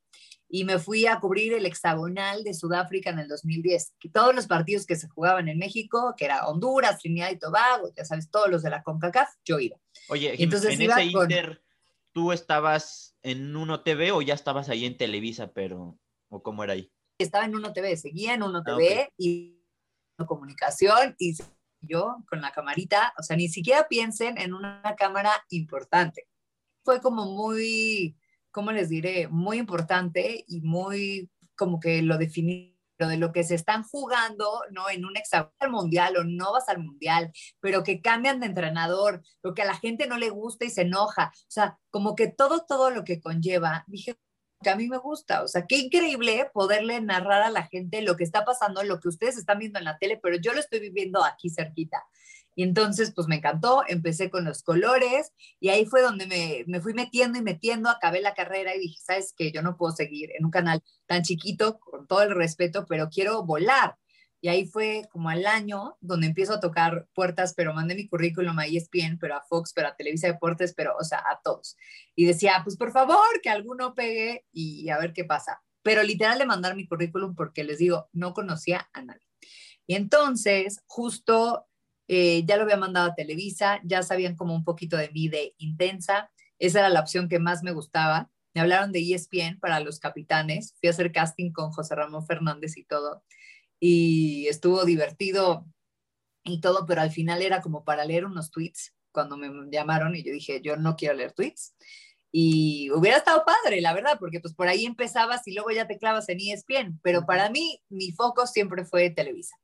y 0.48 0.64
me 0.64 0.78
fui 0.78 1.06
a 1.06 1.18
cubrir 1.20 1.52
el 1.54 1.66
hexagonal 1.66 2.44
de 2.44 2.54
Sudáfrica 2.54 3.10
en 3.10 3.18
el 3.18 3.28
2010. 3.28 3.94
Que 3.98 4.08
todos 4.08 4.34
los 4.34 4.46
partidos 4.46 4.86
que 4.86 4.96
se 4.96 5.08
jugaban 5.08 5.48
en 5.48 5.58
México, 5.58 6.14
que 6.16 6.26
era 6.26 6.46
Honduras, 6.46 6.98
Trinidad 6.98 7.30
y 7.30 7.38
Tobago, 7.38 7.92
ya 7.96 8.04
sabes, 8.04 8.30
todos 8.30 8.48
los 8.48 8.62
de 8.62 8.70
la 8.70 8.82
CONCACAF, 8.82 9.28
yo 9.44 9.58
iba. 9.58 9.76
Oye, 10.08 10.34
Entonces, 10.42 10.78
en 10.78 10.90
ese 10.90 11.04
Inter, 11.04 11.62
¿tú 12.12 12.32
estabas 12.32 13.16
en 13.22 13.56
Uno 13.56 13.82
TV 13.82 14.12
o 14.12 14.22
ya 14.22 14.34
estabas 14.34 14.68
ahí 14.68 14.84
en 14.84 14.96
Televisa, 14.96 15.52
pero, 15.52 15.98
o 16.28 16.42
cómo 16.42 16.62
era 16.62 16.74
ahí? 16.74 16.90
estaba 17.18 17.44
en 17.44 17.54
Uno 17.54 17.72
TV, 17.72 17.96
seguía 17.96 18.34
en 18.34 18.42
Uno 18.42 18.62
TV 18.62 19.02
ah, 19.08 19.12
y 19.16 19.60
comunicación 20.26 21.14
y 21.18 21.36
yo 21.80 22.16
con 22.28 22.40
la 22.40 22.52
camarita, 22.52 23.12
o 23.18 23.22
sea, 23.22 23.36
ni 23.36 23.48
siquiera 23.48 23.86
piensen 23.88 24.38
en 24.38 24.54
una 24.54 24.82
cámara 24.96 25.32
importante. 25.50 26.28
Fue 26.82 27.00
como 27.00 27.26
muy, 27.26 28.16
¿cómo 28.54 28.70
les 28.72 28.88
diré? 28.88 29.28
Muy 29.28 29.58
importante 29.58 30.44
y 30.46 30.60
muy 30.60 31.28
como 31.56 31.80
que 31.80 32.00
lo 32.02 32.16
definí 32.16 32.78
de 32.98 33.16
lo 33.16 33.32
que 33.32 33.42
se 33.42 33.56
están 33.56 33.82
jugando, 33.82 34.62
¿no? 34.70 34.88
En 34.88 35.04
un 35.04 35.16
examen 35.16 35.50
mundial 35.68 36.16
o 36.16 36.24
no 36.24 36.52
vas 36.52 36.68
al 36.68 36.78
mundial, 36.78 37.32
pero 37.60 37.82
que 37.82 38.00
cambian 38.00 38.38
de 38.38 38.46
entrenador, 38.46 39.22
lo 39.42 39.52
que 39.52 39.62
a 39.62 39.66
la 39.66 39.76
gente 39.76 40.06
no 40.06 40.16
le 40.16 40.30
gusta 40.30 40.64
y 40.64 40.70
se 40.70 40.82
enoja, 40.82 41.32
o 41.34 41.50
sea, 41.50 41.78
como 41.90 42.14
que 42.14 42.28
todo, 42.28 42.64
todo 42.64 42.90
lo 42.90 43.02
que 43.02 43.20
conlleva, 43.20 43.84
dije, 43.88 44.16
que 44.62 44.70
a 44.70 44.76
mí 44.76 44.88
me 44.88 44.98
gusta. 44.98 45.42
O 45.42 45.48
sea, 45.48 45.66
qué 45.66 45.76
increíble 45.76 46.50
poderle 46.54 47.00
narrar 47.00 47.42
a 47.42 47.50
la 47.50 47.64
gente 47.64 48.00
lo 48.02 48.16
que 48.16 48.24
está 48.24 48.44
pasando, 48.44 48.82
lo 48.82 49.00
que 49.00 49.08
ustedes 49.08 49.36
están 49.36 49.58
viendo 49.58 49.78
en 49.78 49.84
la 49.84 49.98
tele, 49.98 50.18
pero 50.22 50.36
yo 50.36 50.54
lo 50.54 50.60
estoy 50.60 50.78
viviendo 50.80 51.22
aquí 51.24 51.50
cerquita. 51.50 52.02
Y 52.54 52.62
entonces, 52.62 53.12
pues 53.14 53.26
me 53.26 53.36
encantó, 53.36 53.82
empecé 53.88 54.30
con 54.30 54.44
los 54.44 54.62
colores 54.62 55.32
y 55.60 55.70
ahí 55.70 55.86
fue 55.86 56.02
donde 56.02 56.26
me, 56.26 56.64
me 56.66 56.80
fui 56.80 56.94
metiendo 56.94 57.38
y 57.38 57.42
metiendo, 57.42 57.90
acabé 57.90 58.20
la 58.20 58.34
carrera 58.34 58.74
y 58.74 58.80
dije, 58.80 59.00
sabes 59.02 59.34
que 59.36 59.50
yo 59.50 59.62
no 59.62 59.76
puedo 59.76 59.94
seguir 59.94 60.30
en 60.38 60.44
un 60.44 60.50
canal 60.50 60.82
tan 61.06 61.22
chiquito, 61.22 61.78
con 61.80 62.06
todo 62.06 62.22
el 62.22 62.34
respeto, 62.34 62.86
pero 62.88 63.08
quiero 63.08 63.44
volar. 63.44 63.96
Y 64.44 64.48
ahí 64.48 64.66
fue 64.66 65.08
como 65.10 65.30
al 65.30 65.46
año 65.46 65.96
donde 66.02 66.26
empiezo 66.26 66.52
a 66.52 66.60
tocar 66.60 67.08
puertas, 67.14 67.54
pero 67.56 67.72
mandé 67.72 67.94
mi 67.94 68.06
currículum 68.06 68.58
a 68.58 68.66
ESPN, 68.66 69.18
pero 69.18 69.36
a 69.36 69.40
Fox, 69.40 69.72
pero 69.74 69.88
a 69.88 69.96
Televisa 69.96 70.26
Deportes, 70.26 70.74
pero, 70.76 70.94
o 71.00 71.02
sea, 71.02 71.20
a 71.20 71.40
todos. 71.42 71.78
Y 72.14 72.26
decía, 72.26 72.60
pues 72.62 72.76
por 72.76 72.92
favor, 72.92 73.40
que 73.42 73.48
alguno 73.48 73.94
pegue 73.94 74.44
y 74.52 74.90
a 74.90 74.98
ver 74.98 75.14
qué 75.14 75.24
pasa. 75.24 75.62
Pero 75.82 76.02
literal 76.02 76.38
de 76.38 76.44
mandar 76.44 76.76
mi 76.76 76.86
currículum 76.86 77.34
porque 77.34 77.64
les 77.64 77.78
digo, 77.78 78.10
no 78.12 78.34
conocía 78.34 78.86
a 78.92 79.00
nadie. 79.00 79.26
Y 79.86 79.94
entonces, 79.94 80.82
justo 80.86 81.66
eh, 82.08 82.44
ya 82.46 82.56
lo 82.56 82.62
había 82.62 82.76
mandado 82.76 83.10
a 83.10 83.14
Televisa, 83.14 83.80
ya 83.84 84.02
sabían 84.02 84.36
como 84.36 84.54
un 84.54 84.64
poquito 84.64 84.96
de 84.96 85.10
mí 85.10 85.28
de 85.28 85.54
intensa. 85.58 86.30
Esa 86.58 86.80
era 86.80 86.88
la 86.88 87.00
opción 87.00 87.28
que 87.28 87.38
más 87.38 87.62
me 87.62 87.72
gustaba. 87.72 88.30
Me 88.54 88.60
hablaron 88.60 88.92
de 88.92 89.00
ESPN 89.00 89.58
para 89.60 89.80
los 89.80 89.98
capitanes. 89.98 90.74
Fui 90.80 90.88
a 90.88 90.90
hacer 90.90 91.12
casting 91.12 91.52
con 91.52 91.72
José 91.72 91.94
Ramón 91.94 92.26
Fernández 92.26 92.76
y 92.76 92.84
todo 92.84 93.24
y 93.86 94.48
estuvo 94.48 94.86
divertido 94.86 95.66
y 96.42 96.60
todo, 96.62 96.86
pero 96.86 97.02
al 97.02 97.10
final 97.10 97.42
era 97.42 97.60
como 97.60 97.84
para 97.84 98.06
leer 98.06 98.24
unos 98.24 98.50
tweets 98.50 98.94
cuando 99.12 99.36
me 99.36 99.50
llamaron 99.70 100.16
y 100.16 100.22
yo 100.22 100.32
dije, 100.32 100.62
yo 100.62 100.78
no 100.78 100.96
quiero 100.96 101.14
leer 101.14 101.32
tweets. 101.32 101.76
Y 102.32 102.90
hubiera 102.92 103.18
estado 103.18 103.44
padre, 103.44 103.82
la 103.82 103.92
verdad, 103.92 104.16
porque 104.18 104.40
pues 104.40 104.54
por 104.54 104.68
ahí 104.68 104.86
empezabas 104.86 105.46
y 105.46 105.52
luego 105.52 105.70
ya 105.70 105.86
te 105.86 105.98
clavas 105.98 106.30
en 106.30 106.40
ESPN, 106.40 106.98
pero 107.02 107.26
para 107.26 107.50
mí 107.50 107.78
mi 107.90 108.10
foco 108.12 108.46
siempre 108.46 108.86
fue 108.86 109.10
Televisa. 109.10 109.54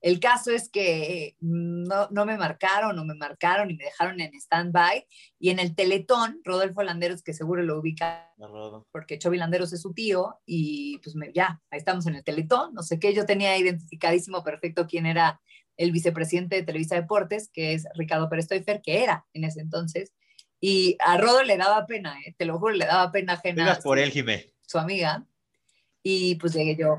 El 0.00 0.20
caso 0.20 0.50
es 0.50 0.68
que 0.68 1.36
no, 1.40 2.08
no, 2.10 2.26
me 2.26 2.36
marcaron 2.36 2.98
o 2.98 3.04
me 3.04 3.14
marcaron 3.14 3.70
y 3.70 3.76
me 3.76 3.84
dejaron 3.84 4.20
en 4.20 4.34
stand-by. 4.34 5.06
Y 5.38 5.50
en 5.50 5.58
el 5.58 5.74
Teletón, 5.74 6.40
Rodolfo 6.44 6.82
Landeros, 6.82 7.22
que 7.22 7.32
seguro 7.32 7.62
lo 7.62 7.78
ubica, 7.78 8.32
porque 8.92 9.18
Chovi 9.18 9.38
Landeros 9.38 9.72
es 9.72 9.82
su 9.82 9.94
tío, 9.94 10.38
y 10.44 10.98
pues 10.98 11.16
ya, 11.34 11.60
ahí 11.70 11.78
estamos 11.78 12.06
en 12.06 12.14
el 12.14 12.24
Teletón. 12.24 12.74
No 12.74 12.82
sé 12.82 12.98
qué, 12.98 13.14
yo 13.14 13.26
tenía 13.26 13.56
identificadísimo 13.56 14.44
perfecto 14.44 14.86
quién 14.86 15.06
era 15.06 15.40
el 15.76 15.92
vicepresidente 15.92 16.56
de 16.56 16.62
Televisa 16.62 16.96
Deportes, 16.96 17.50
que 17.52 17.74
es 17.74 17.86
Ricardo 17.94 18.28
Pérez 18.28 18.48
Toifer, 18.48 18.80
que 18.82 19.02
era 19.02 19.26
en 19.32 19.44
ese 19.44 19.60
entonces. 19.60 20.12
Y 20.60 20.96
a 21.00 21.18
Rodo 21.18 21.42
le 21.42 21.56
daba 21.56 21.86
pena, 21.86 22.18
¿eh? 22.26 22.34
te 22.36 22.44
lo 22.44 22.58
juro, 22.58 22.74
le 22.74 22.86
daba 22.86 23.12
pena 23.12 23.34
ajena. 23.34 23.78
por 23.82 23.98
él, 23.98 24.10
Jimé. 24.10 24.52
Su 24.62 24.78
amiga. 24.78 25.26
Y 26.02 26.36
pues 26.36 26.54
llegué 26.54 26.76
yo, 26.76 26.96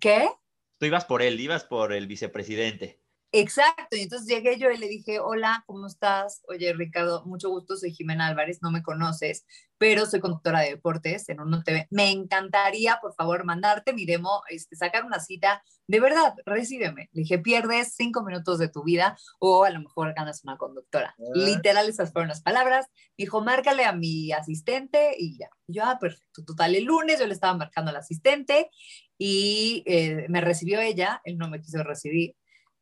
¿qué? 0.00 0.28
Tú 0.78 0.86
ibas 0.86 1.04
por 1.04 1.22
él, 1.22 1.38
ibas 1.40 1.64
por 1.64 1.92
el 1.92 2.06
vicepresidente. 2.08 3.00
Exacto, 3.30 3.94
y 3.94 4.00
entonces 4.00 4.26
llegué 4.26 4.58
yo 4.58 4.70
y 4.70 4.78
le 4.78 4.88
dije, 4.88 5.20
hola, 5.20 5.62
¿cómo 5.66 5.86
estás? 5.86 6.40
Oye, 6.48 6.72
Ricardo, 6.72 7.26
mucho 7.26 7.50
gusto, 7.50 7.76
soy 7.76 7.92
Jimena 7.92 8.26
Álvarez, 8.26 8.60
no 8.62 8.70
me 8.70 8.82
conoces, 8.82 9.44
pero 9.76 10.06
soy 10.06 10.20
conductora 10.20 10.60
de 10.60 10.70
deportes 10.70 11.28
en 11.28 11.40
un 11.40 11.62
TV. 11.62 11.86
Me 11.90 12.10
encantaría, 12.10 12.98
por 13.02 13.14
favor, 13.14 13.44
mandarte 13.44 13.92
mi 13.92 14.06
demo, 14.06 14.42
este, 14.48 14.76
sacar 14.76 15.04
una 15.04 15.20
cita. 15.20 15.62
De 15.86 16.00
verdad, 16.00 16.34
recíbeme. 16.46 17.10
Le 17.12 17.22
dije, 17.22 17.38
pierdes 17.38 17.94
cinco 17.94 18.22
minutos 18.22 18.58
de 18.58 18.68
tu 18.68 18.82
vida 18.82 19.16
o 19.38 19.64
a 19.64 19.70
lo 19.70 19.80
mejor 19.80 20.14
ganas 20.14 20.42
una 20.44 20.56
conductora. 20.56 21.14
Ah. 21.18 21.22
Literal, 21.34 21.86
esas 21.86 22.12
fueron 22.12 22.28
las 22.28 22.40
palabras. 22.40 22.86
Dijo, 23.16 23.42
márcale 23.42 23.84
a 23.84 23.92
mi 23.92 24.32
asistente 24.32 25.14
y 25.18 25.38
ya. 25.38 25.50
yo, 25.66 25.84
ah, 25.84 25.98
perfecto. 26.00 26.44
Total, 26.44 26.74
el 26.74 26.84
lunes 26.84 27.20
yo 27.20 27.26
le 27.26 27.34
estaba 27.34 27.56
marcando 27.56 27.90
al 27.90 27.96
asistente 27.96 28.70
y 29.18 29.82
eh, 29.86 30.26
me 30.28 30.40
recibió 30.40 30.80
ella, 30.80 31.20
él 31.24 31.36
no 31.36 31.48
me 31.50 31.60
quiso 31.60 31.82
recibir 31.82 32.34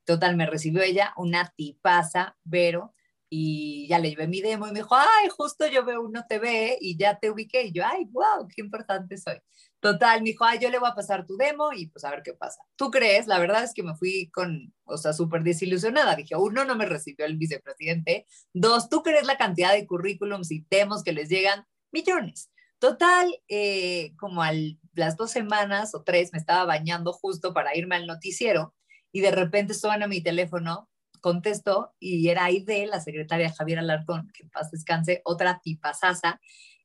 Total, 0.06 0.36
me 0.36 0.46
recibió 0.46 0.82
ella, 0.82 1.12
una 1.16 1.52
tipaza, 1.56 2.36
Vero, 2.44 2.94
y 3.28 3.88
ya 3.88 3.98
le 3.98 4.10
llevé 4.10 4.28
mi 4.28 4.40
demo 4.40 4.68
y 4.68 4.72
me 4.72 4.78
dijo, 4.78 4.94
ay, 4.94 5.28
justo 5.36 5.66
yo 5.66 5.84
veo 5.84 6.00
uno 6.02 6.24
TV 6.28 6.78
y 6.80 6.96
ya 6.96 7.18
te 7.18 7.28
ubiqué. 7.28 7.64
Y 7.64 7.72
yo, 7.72 7.84
ay, 7.84 8.04
wow, 8.12 8.46
qué 8.46 8.62
importante 8.62 9.18
soy. 9.18 9.40
Total, 9.80 10.22
me 10.22 10.30
dijo, 10.30 10.44
ay, 10.44 10.60
yo 10.60 10.70
le 10.70 10.78
voy 10.78 10.88
a 10.88 10.94
pasar 10.94 11.26
tu 11.26 11.36
demo 11.36 11.72
y 11.72 11.88
pues 11.88 12.04
a 12.04 12.10
ver 12.10 12.22
qué 12.22 12.34
pasa. 12.34 12.62
¿Tú 12.76 12.90
crees? 12.90 13.26
La 13.26 13.40
verdad 13.40 13.64
es 13.64 13.74
que 13.74 13.82
me 13.82 13.96
fui 13.96 14.30
con, 14.30 14.72
o 14.84 14.96
sea, 14.96 15.12
súper 15.12 15.42
desilusionada. 15.42 16.14
Dije, 16.14 16.36
uno, 16.36 16.64
no 16.64 16.76
me 16.76 16.86
recibió 16.86 17.26
el 17.26 17.36
vicepresidente. 17.36 18.26
Dos, 18.52 18.88
¿tú 18.88 19.02
crees 19.02 19.26
la 19.26 19.36
cantidad 19.36 19.72
de 19.72 19.86
currículums 19.86 20.52
y 20.52 20.64
demos 20.70 21.02
que 21.02 21.12
les 21.12 21.28
llegan? 21.28 21.66
Millones. 21.90 22.50
Total, 22.78 23.28
eh, 23.48 24.14
como 24.18 24.42
a 24.42 24.52
las 24.94 25.16
dos 25.16 25.32
semanas 25.32 25.94
o 25.94 26.04
tres 26.04 26.30
me 26.32 26.38
estaba 26.38 26.64
bañando 26.64 27.12
justo 27.12 27.52
para 27.52 27.76
irme 27.76 27.96
al 27.96 28.06
noticiero 28.06 28.74
y 29.16 29.20
de 29.20 29.30
repente 29.30 29.72
suena 29.72 30.06
mi 30.06 30.20
teléfono, 30.20 30.90
contesto 31.22 31.94
y 31.98 32.28
era 32.28 32.44
Aide, 32.44 32.86
la 32.86 33.00
secretaria 33.00 33.50
Javier 33.50 33.78
Alarcón, 33.78 34.30
que 34.34 34.42
en 34.42 34.50
paz 34.50 34.70
descanse, 34.70 35.22
otra 35.24 35.58
tipasasa, 35.64 36.38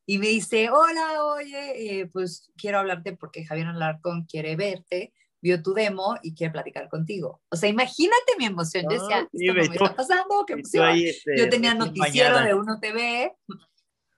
y 0.05 0.17
me 0.17 0.27
dice, 0.27 0.69
hola, 0.69 1.25
oye, 1.25 1.99
eh, 1.99 2.05
pues 2.05 2.49
quiero 2.55 2.79
hablarte 2.79 3.17
porque 3.17 3.43
Javier 3.43 3.67
Alarcón 3.67 4.23
quiere 4.23 4.55
verte, 4.55 5.13
vio 5.41 5.61
tu 5.61 5.73
demo 5.73 6.15
y 6.23 6.33
quiere 6.33 6.53
platicar 6.53 6.87
contigo. 6.87 7.41
O 7.49 7.57
sea, 7.57 7.67
imagínate 7.67 8.37
mi 8.39 8.45
emoción. 8.45 8.85
Yo 8.89 9.01
decía, 9.01 9.27
esto 9.29 9.53
no 9.53 9.53
me 9.53 9.61
está 9.63 9.93
pasando, 9.93 10.45
qué 10.47 10.53
emoción. 10.53 10.89
Este, 11.03 11.37
yo 11.37 11.49
tenía 11.49 11.73
noticiero 11.73 12.39
de 12.39 12.53
Uno 12.53 12.79
TV. 12.79 13.35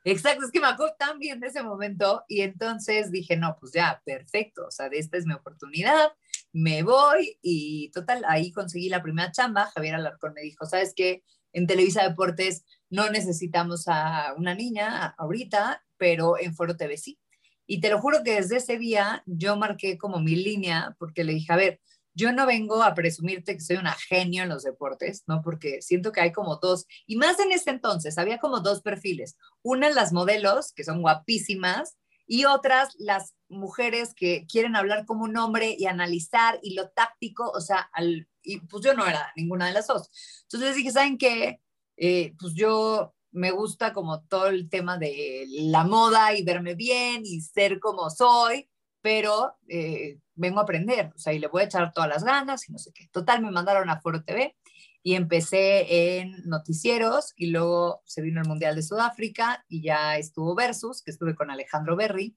Exacto, 0.03 0.45
es 0.45 0.51
que 0.51 0.59
me 0.59 0.67
acuerdo 0.67 0.93
tan 0.99 1.17
bien 1.17 1.39
de 1.39 1.47
ese 1.47 1.63
momento 1.63 2.25
y 2.27 2.41
entonces 2.41 3.09
dije, 3.09 3.37
no, 3.37 3.57
pues 3.59 3.71
ya, 3.71 4.03
perfecto, 4.05 4.67
o 4.67 4.71
sea, 4.71 4.87
esta 4.91 5.17
es 5.17 5.25
mi 5.25 5.33
oportunidad, 5.33 6.11
me 6.53 6.83
voy 6.83 7.37
y 7.41 7.89
total, 7.89 8.23
ahí 8.27 8.51
conseguí 8.51 8.87
la 8.87 9.01
primera 9.01 9.31
chamba. 9.31 9.71
Javier 9.73 9.95
Alarcón 9.95 10.33
me 10.33 10.41
dijo, 10.41 10.65
¿sabes 10.65 10.93
qué? 10.95 11.23
En 11.51 11.67
Televisa 11.67 12.07
Deportes 12.07 12.63
no 12.89 13.09
necesitamos 13.09 13.87
a 13.87 14.33
una 14.37 14.55
niña 14.55 15.15
ahorita, 15.17 15.83
pero 15.97 16.39
en 16.39 16.55
Foro 16.55 16.77
TV 16.77 16.97
sí. 16.97 17.19
Y 17.65 17.81
te 17.81 17.89
lo 17.89 17.99
juro 17.99 18.23
que 18.23 18.35
desde 18.35 18.57
ese 18.57 18.77
día 18.77 19.23
yo 19.25 19.57
marqué 19.57 19.97
como 19.97 20.19
mi 20.19 20.35
línea 20.35 20.95
porque 20.99 21.23
le 21.23 21.33
dije, 21.33 21.51
a 21.51 21.57
ver, 21.57 21.81
yo 22.13 22.31
no 22.31 22.45
vengo 22.45 22.83
a 22.83 22.93
presumirte 22.93 23.55
que 23.55 23.61
soy 23.61 23.77
una 23.77 23.93
genio 23.93 24.43
en 24.43 24.49
los 24.49 24.63
deportes, 24.63 25.23
¿no? 25.27 25.41
Porque 25.41 25.81
siento 25.81 26.11
que 26.11 26.21
hay 26.21 26.31
como 26.31 26.57
dos, 26.57 26.85
y 27.07 27.15
más 27.15 27.39
en 27.39 27.51
ese 27.51 27.71
entonces, 27.71 28.17
había 28.17 28.37
como 28.37 28.59
dos 28.59 28.81
perfiles. 28.81 29.35
Una, 29.63 29.89
las 29.89 30.13
modelos, 30.13 30.73
que 30.73 30.83
son 30.83 31.01
guapísimas, 31.01 31.97
y 32.33 32.45
otras 32.45 32.95
las 32.97 33.35
mujeres 33.47 34.15
que 34.15 34.47
quieren 34.47 34.75
hablar 34.75 35.05
como 35.05 35.23
un 35.23 35.37
hombre 35.37 35.75
y 35.77 35.85
analizar 35.85 36.59
y 36.63 36.73
lo 36.73 36.89
táctico, 36.89 37.47
o 37.51 37.61
sea, 37.61 37.87
al, 37.93 38.27
y 38.41 38.59
pues 38.61 38.83
yo 38.83 38.95
no 38.95 39.05
era 39.05 39.31
ninguna 39.35 39.67
de 39.67 39.73
las 39.73 39.85
dos. 39.85 40.09
Entonces 40.45 40.75
dije, 40.75 40.89
¿saben 40.89 41.19
qué? 41.19 41.61
Eh, 41.95 42.33
pues 42.39 42.55
yo 42.55 43.13
me 43.29 43.51
gusta 43.51 43.93
como 43.93 44.23
todo 44.23 44.47
el 44.47 44.67
tema 44.67 44.97
de 44.97 45.45
la 45.47 45.83
moda 45.83 46.33
y 46.33 46.43
verme 46.43 46.73
bien 46.73 47.21
y 47.23 47.39
ser 47.41 47.79
como 47.79 48.09
soy, 48.09 48.67
pero 49.01 49.55
eh, 49.67 50.17
vengo 50.33 50.59
a 50.59 50.63
aprender, 50.63 51.11
o 51.15 51.19
sea, 51.19 51.33
y 51.33 51.39
le 51.39 51.45
voy 51.45 51.61
a 51.61 51.65
echar 51.65 51.93
todas 51.93 52.09
las 52.09 52.23
ganas 52.23 52.67
y 52.67 52.71
no 52.71 52.79
sé 52.79 52.91
qué. 52.95 53.09
Total, 53.11 53.43
me 53.43 53.51
mandaron 53.51 53.91
a 53.91 54.01
Foro 54.01 54.23
TV 54.23 54.55
y 55.03 55.15
empecé 55.15 56.17
en 56.17 56.31
noticieros 56.45 57.33
y 57.35 57.47
luego 57.47 58.01
se 58.05 58.21
vino 58.21 58.41
el 58.41 58.47
Mundial 58.47 58.75
de 58.75 58.83
Sudáfrica 58.83 59.65
y 59.67 59.83
ya 59.83 60.17
estuvo 60.17 60.55
Versus, 60.55 61.03
que 61.03 61.11
estuve 61.11 61.35
con 61.35 61.51
Alejandro 61.51 61.97
Berry 61.97 62.35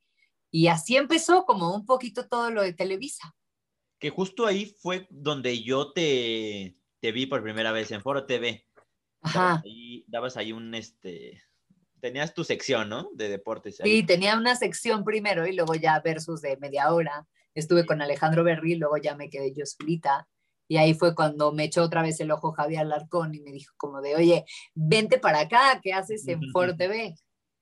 y 0.50 0.66
así 0.66 0.96
empezó 0.96 1.44
como 1.44 1.74
un 1.74 1.86
poquito 1.86 2.26
todo 2.28 2.50
lo 2.50 2.62
de 2.62 2.72
Televisa. 2.72 3.34
Que 3.98 4.10
justo 4.10 4.46
ahí 4.46 4.74
fue 4.80 5.06
donde 5.10 5.62
yo 5.62 5.92
te, 5.92 6.76
te 7.00 7.12
vi 7.12 7.26
por 7.26 7.42
primera 7.42 7.72
vez 7.72 7.90
en 7.92 8.02
Foro 8.02 8.26
TV. 8.26 8.66
Ajá. 9.22 9.40
Dabas 9.40 9.64
ahí, 9.64 10.04
dabas 10.08 10.36
ahí 10.36 10.52
un, 10.52 10.74
este, 10.74 11.42
tenías 12.00 12.34
tu 12.34 12.44
sección, 12.44 12.88
¿no? 12.88 13.10
De 13.14 13.28
deportes. 13.28 13.80
ahí. 13.80 13.90
Sí, 14.00 14.06
tenía 14.06 14.36
una 14.36 14.56
sección 14.56 15.04
primero 15.04 15.46
y 15.46 15.54
luego 15.54 15.74
ya 15.74 16.00
Versus 16.00 16.42
de 16.42 16.56
media 16.56 16.92
hora. 16.92 17.26
Estuve 17.54 17.86
con 17.86 18.02
Alejandro 18.02 18.44
Berry, 18.44 18.74
luego 18.74 18.96
ya 18.98 19.14
me 19.14 19.30
quedé 19.30 19.52
yo 19.54 19.64
solita. 19.64 20.28
Y 20.68 20.78
ahí 20.78 20.94
fue 20.94 21.14
cuando 21.14 21.52
me 21.52 21.64
echó 21.64 21.82
otra 21.82 22.02
vez 22.02 22.20
el 22.20 22.30
ojo 22.30 22.52
Javier 22.52 22.80
Alarcón 22.80 23.34
y 23.34 23.40
me 23.40 23.52
dijo 23.52 23.72
como 23.76 24.00
de, 24.00 24.16
oye, 24.16 24.44
vente 24.74 25.18
para 25.18 25.40
acá, 25.40 25.80
¿qué 25.82 25.92
haces 25.92 26.26
en 26.28 26.40
Foro 26.52 26.76
TV? 26.76 27.14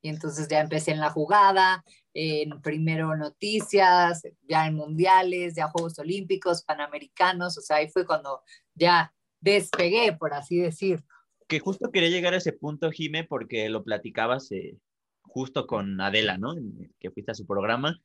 Y 0.03 0.09
entonces 0.09 0.49
ya 0.49 0.61
empecé 0.61 0.91
en 0.93 1.01
la 1.01 1.11
jugada, 1.11 1.83
en 2.13 2.61
primero 2.61 3.17
noticias, 3.17 4.23
ya 4.43 4.67
en 4.67 4.75
mundiales, 4.75 5.55
ya 5.55 5.69
Juegos 5.69 5.99
Olímpicos, 5.99 6.63
Panamericanos, 6.63 7.57
o 7.57 7.61
sea, 7.61 7.77
ahí 7.77 7.89
fue 7.89 8.07
cuando 8.07 8.43
ya 8.75 9.15
despegué, 9.41 10.13
por 10.13 10.35
así 10.35 10.59
decir. 10.59 11.03
Que 11.49 11.61
justo 11.61 11.91
quería 11.91 12.11
llegar 12.11 12.35
a 12.35 12.39
ese 12.39 12.53
punto, 12.53 12.91
Jime, 12.91 13.25
porque 13.25 13.69
lo 13.69 13.83
platicabas 13.83 14.51
eh, 14.53 14.79
justo 15.23 15.67
con 15.67 16.01
Adela, 16.01 16.39
¿no? 16.39 16.55
Que 17.01 17.11
fuiste 17.11 17.33
a 17.33 17.35
su 17.35 17.47
programa. 17.47 17.99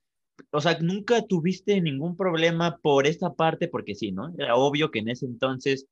O 0.52 0.62
sea, 0.62 0.78
nunca 0.80 1.26
tuviste 1.26 1.80
ningún 1.82 2.16
problema 2.16 2.78
por 2.78 3.08
esta 3.08 3.34
parte, 3.34 3.68
porque 3.68 3.96
sí, 3.96 4.12
¿no? 4.12 4.34
Era 4.38 4.56
obvio 4.56 4.92
que 4.92 5.00
en 5.00 5.10
ese 5.10 5.26
entonces, 5.26 5.88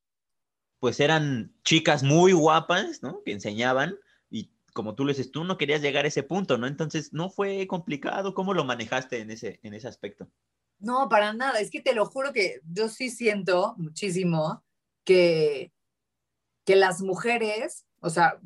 pues 0.79 0.99
eran 0.99 1.53
chicas 1.63 2.03
muy 2.03 2.31
guapas, 2.33 3.01
¿no? 3.01 3.21
Que 3.23 3.31
enseñaban 3.31 3.95
y 4.29 4.51
como 4.73 4.95
tú 4.95 5.05
lo 5.05 5.09
dices, 5.09 5.31
tú 5.31 5.43
no 5.43 5.57
querías 5.57 5.81
llegar 5.81 6.05
a 6.05 6.09
ese 6.09 6.23
punto, 6.23 6.57
¿no? 6.57 6.67
Entonces, 6.67 7.13
¿no 7.13 7.29
fue 7.29 7.67
complicado? 7.67 8.33
¿Cómo 8.33 8.53
lo 8.53 8.65
manejaste 8.65 9.19
en 9.19 9.31
ese, 9.31 9.59
en 9.63 9.73
ese 9.73 9.87
aspecto? 9.87 10.29
No, 10.79 11.09
para 11.09 11.33
nada, 11.33 11.59
es 11.59 11.71
que 11.71 11.81
te 11.81 11.95
lo 11.95 12.05
juro 12.05 12.33
que 12.33 12.61
yo 12.71 12.87
sí 12.87 13.09
siento 13.09 13.73
muchísimo 13.77 14.63
que, 15.03 15.71
que 16.65 16.75
las 16.75 17.01
mujeres, 17.01 17.85
o 17.99 18.09
sea, 18.09 18.39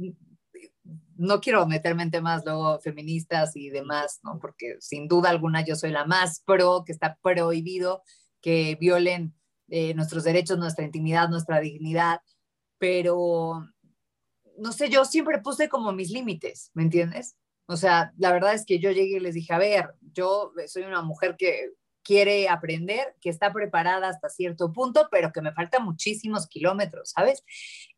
no 1.22 1.40
quiero 1.40 1.68
meterme 1.68 2.02
en 2.02 2.12
temas 2.12 2.44
luego 2.44 2.80
feministas 2.80 3.56
y 3.56 3.70
demás, 3.70 4.20
¿no? 4.24 4.40
Porque 4.40 4.78
sin 4.80 5.08
duda 5.08 5.30
alguna 5.30 5.64
yo 5.64 5.76
soy 5.76 5.92
la 5.92 6.06
más 6.06 6.42
pro, 6.46 6.84
que 6.84 6.92
está 6.92 7.18
prohibido 7.22 8.02
que 8.42 8.76
violen 8.80 9.36
eh, 9.70 9.94
nuestros 9.94 10.24
derechos, 10.24 10.58
nuestra 10.58 10.84
intimidad, 10.84 11.30
nuestra 11.30 11.60
dignidad, 11.60 12.22
pero 12.80 13.68
no 14.58 14.72
sé, 14.72 14.90
yo 14.90 15.06
siempre 15.06 15.40
puse 15.40 15.70
como 15.70 15.92
mis 15.92 16.10
límites, 16.10 16.72
¿me 16.74 16.84
entiendes? 16.84 17.36
O 17.68 17.78
sea, 17.78 18.14
la 18.18 18.32
verdad 18.32 18.56
es 18.56 18.66
que 18.66 18.80
yo 18.80 18.90
llegué 18.90 19.18
y 19.18 19.20
les 19.20 19.36
dije, 19.36 19.54
a 19.54 19.60
ver, 19.60 19.94
yo 20.14 20.52
soy 20.66 20.84
una 20.84 21.04
mujer 21.04 21.36
que 21.38 21.70
quiere 22.04 22.50
aprender, 22.50 23.16
que 23.22 23.30
está 23.30 23.54
preparada 23.54 24.10
hasta 24.10 24.28
cierto 24.28 24.74
punto, 24.74 25.08
pero 25.12 25.32
que 25.32 25.42
me 25.44 25.54
faltan 25.54 25.86
muchísimos 25.86 26.48
kilómetros, 26.48 27.12
¿sabes? 27.12 27.44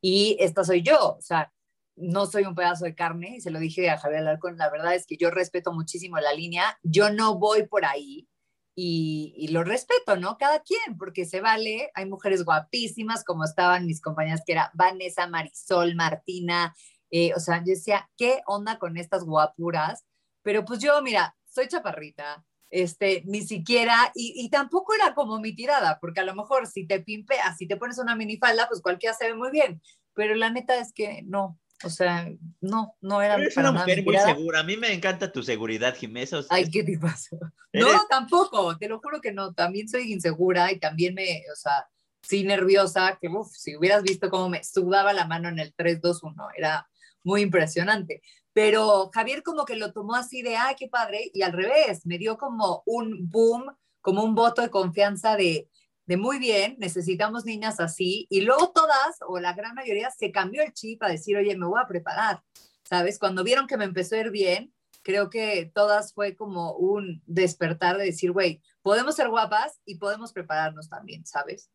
Y 0.02 0.36
esta 0.42 0.66
soy 0.66 0.82
yo, 0.82 1.16
o 1.16 1.22
sea, 1.22 1.54
no 1.96 2.26
soy 2.26 2.44
un 2.44 2.56
pedazo 2.56 2.86
de 2.86 2.96
carne, 2.96 3.36
y 3.38 3.42
se 3.42 3.52
lo 3.52 3.60
dije 3.60 3.90
a 3.90 3.98
Javier 3.98 4.22
Alarcón, 4.22 4.58
la 4.58 4.70
verdad 4.70 4.96
es 4.96 5.06
que 5.06 5.18
yo 5.18 5.30
respeto 5.32 5.72
muchísimo 5.74 6.18
la 6.18 6.34
línea, 6.34 6.78
yo 6.84 7.12
no 7.12 7.38
voy 7.38 7.68
por 7.68 7.86
ahí 7.86 8.28
y, 8.76 9.48
lo 9.52 9.64
respeto, 9.64 10.18
¿no? 10.18 10.38
Cada 10.38 10.62
quien, 10.62 10.98
porque 10.98 11.26
se 11.26 11.42
vale, 11.42 11.92
hay 11.94 12.06
mujeres 12.08 12.44
guapísimas, 12.44 13.24
como 13.24 13.44
estaban 13.44 13.86
mis 13.86 14.02
compañeras, 14.02 14.42
que 14.46 14.54
era 14.54 14.72
Vanessa, 14.74 15.28
Marisol, 15.28 15.96
Martina, 15.96 16.76
eh, 17.12 17.34
o 17.36 17.40
sea, 17.40 17.60
yo 17.60 17.66
decía, 17.68 18.10
¿qué 18.18 18.42
onda 18.48 18.80
con 18.80 18.98
estas 18.98 19.24
guapuras? 19.24 20.06
Pero 20.42 20.66
pues 20.66 20.80
yo, 20.80 21.00
mira, 21.04 21.36
soy 21.46 21.68
chaparrita, 21.68 22.44
este, 22.72 23.22
ni 23.26 23.44
siquiera, 23.44 24.12
y, 24.16 24.34
y, 24.36 24.50
tampoco 24.50 24.96
era 24.96 25.14
como 25.14 25.40
mi 25.40 25.56
tirada, 25.56 26.00
porque 26.02 26.22
a 26.22 26.26
lo 26.26 26.34
mejor 26.34 26.66
si 26.66 26.88
te 26.88 27.00
pimpeas, 27.02 27.58
si 27.58 27.68
te 27.68 27.78
pones 27.78 28.00
una 28.00 28.16
minifalda, 28.16 28.68
pues 28.68 28.82
cualquiera 28.82 29.14
se 29.16 29.28
ve 29.28 29.36
muy 29.36 29.52
bien, 29.52 29.82
pero 30.16 30.34
la 30.34 30.50
neta 30.50 30.80
es 30.80 30.92
que 30.94 31.22
no, 31.24 31.60
o 31.84 31.90
sea, 31.90 32.32
no, 32.62 32.96
no 33.02 33.22
era 33.22 33.36
Eres 33.36 33.54
para 33.56 33.70
una 33.70 33.74
nada 33.80 33.86
mujer 33.86 34.00
mi 34.00 34.12
muy 34.12 34.18
segura. 34.18 34.60
A 34.60 34.64
mí 34.64 34.78
me 34.78 34.94
encanta 34.94 35.32
tu 35.32 35.44
seguridad, 35.44 35.96
Jimé. 35.96 36.24
Eso 36.24 36.40
es- 36.40 36.48
Ay, 36.50 36.70
¿qué 36.70 36.84
te 36.84 36.98
pasa? 36.98 37.36
Eres- 37.72 37.88
No, 37.88 38.06
tampoco, 38.10 38.78
te 38.78 38.88
lo 38.88 39.00
juro 39.00 39.20
que 39.22 39.32
no, 39.32 39.54
también 39.54 39.88
soy 39.88 40.12
insegura 40.14 40.72
y 40.72 40.80
también 40.80 41.14
me, 41.14 41.44
o 41.52 41.56
sea, 41.56 41.88
sí 42.22 42.44
nerviosa, 42.44 43.18
que 43.22 43.28
uf, 43.28 43.52
si 43.52 43.76
hubieras 43.76 44.04
visto 44.04 44.30
cómo 44.30 44.50
me 44.50 44.64
sudaba 44.64 45.12
la 45.14 45.26
mano 45.28 45.50
en 45.50 45.60
el 45.60 45.74
3, 45.76 46.00
2, 46.02 46.24
1, 46.24 46.48
era 46.56 46.88
muy 47.24 47.42
impresionante. 47.42 48.22
Pero 48.54 49.10
Javier 49.14 49.42
como 49.44 49.66
que 49.66 49.76
lo 49.76 49.92
tomó 49.92 50.14
así 50.16 50.42
de, 50.44 50.56
ay, 50.56 50.76
qué 50.78 50.88
padre, 50.88 51.32
y 51.34 51.42
al 51.42 51.54
revés, 51.54 52.06
me 52.06 52.18
dio 52.18 52.38
como 52.38 52.84
un 52.86 53.30
boom, 53.30 53.66
como 54.00 54.24
un 54.24 54.36
voto 54.36 54.62
de 54.62 54.70
confianza 54.70 55.36
de, 55.36 55.70
de 56.06 56.18
muy 56.18 56.38
bien, 56.40 56.76
necesitamos 56.80 57.46
niñas 57.46 57.80
así, 57.80 58.28
y 58.30 58.42
luego 58.42 58.72
todas, 58.72 59.18
o 59.28 59.40
la 59.40 59.54
gran 59.54 59.74
mayoría, 59.76 60.12
se 60.12 60.32
cambió 60.32 60.62
el 60.64 60.74
chip 60.74 61.02
a 61.04 61.10
decir, 61.10 61.38
oye, 61.38 61.56
me 61.58 61.66
voy 61.66 61.80
a 61.82 61.88
preparar, 61.88 62.42
¿sabes? 62.84 63.20
Cuando 63.20 63.44
vieron 63.44 63.68
que 63.68 63.78
me 63.78 63.86
empezó 63.86 64.16
a 64.16 64.20
ir 64.20 64.32
bien, 64.32 64.74
creo 65.02 65.30
que 65.30 65.72
todas 65.74 66.14
fue 66.14 66.36
como 66.36 66.74
un 66.74 67.22
despertar 67.26 67.98
de 67.98 68.06
decir, 68.06 68.32
güey, 68.32 68.62
podemos 68.82 69.16
ser 69.16 69.30
guapas 69.30 69.80
y 69.86 69.96
podemos 69.96 70.34
prepararnos 70.34 70.90
también, 70.90 71.26
¿sabes? 71.26 71.70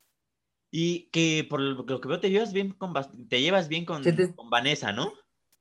Y 0.70 1.08
que 1.10 1.46
por 1.48 1.60
lo 1.60 1.86
que 1.86 2.08
veo 2.08 2.20
te 2.20 2.30
llevas 2.30 2.52
bien 2.52 2.72
con, 2.72 2.92
te 3.28 3.40
llevas 3.40 3.68
bien 3.68 3.86
con, 3.86 4.04
Sí, 4.04 4.12
te- 4.12 4.34
con 4.34 4.50
Vanessa, 4.50 4.92
¿no? 4.92 5.12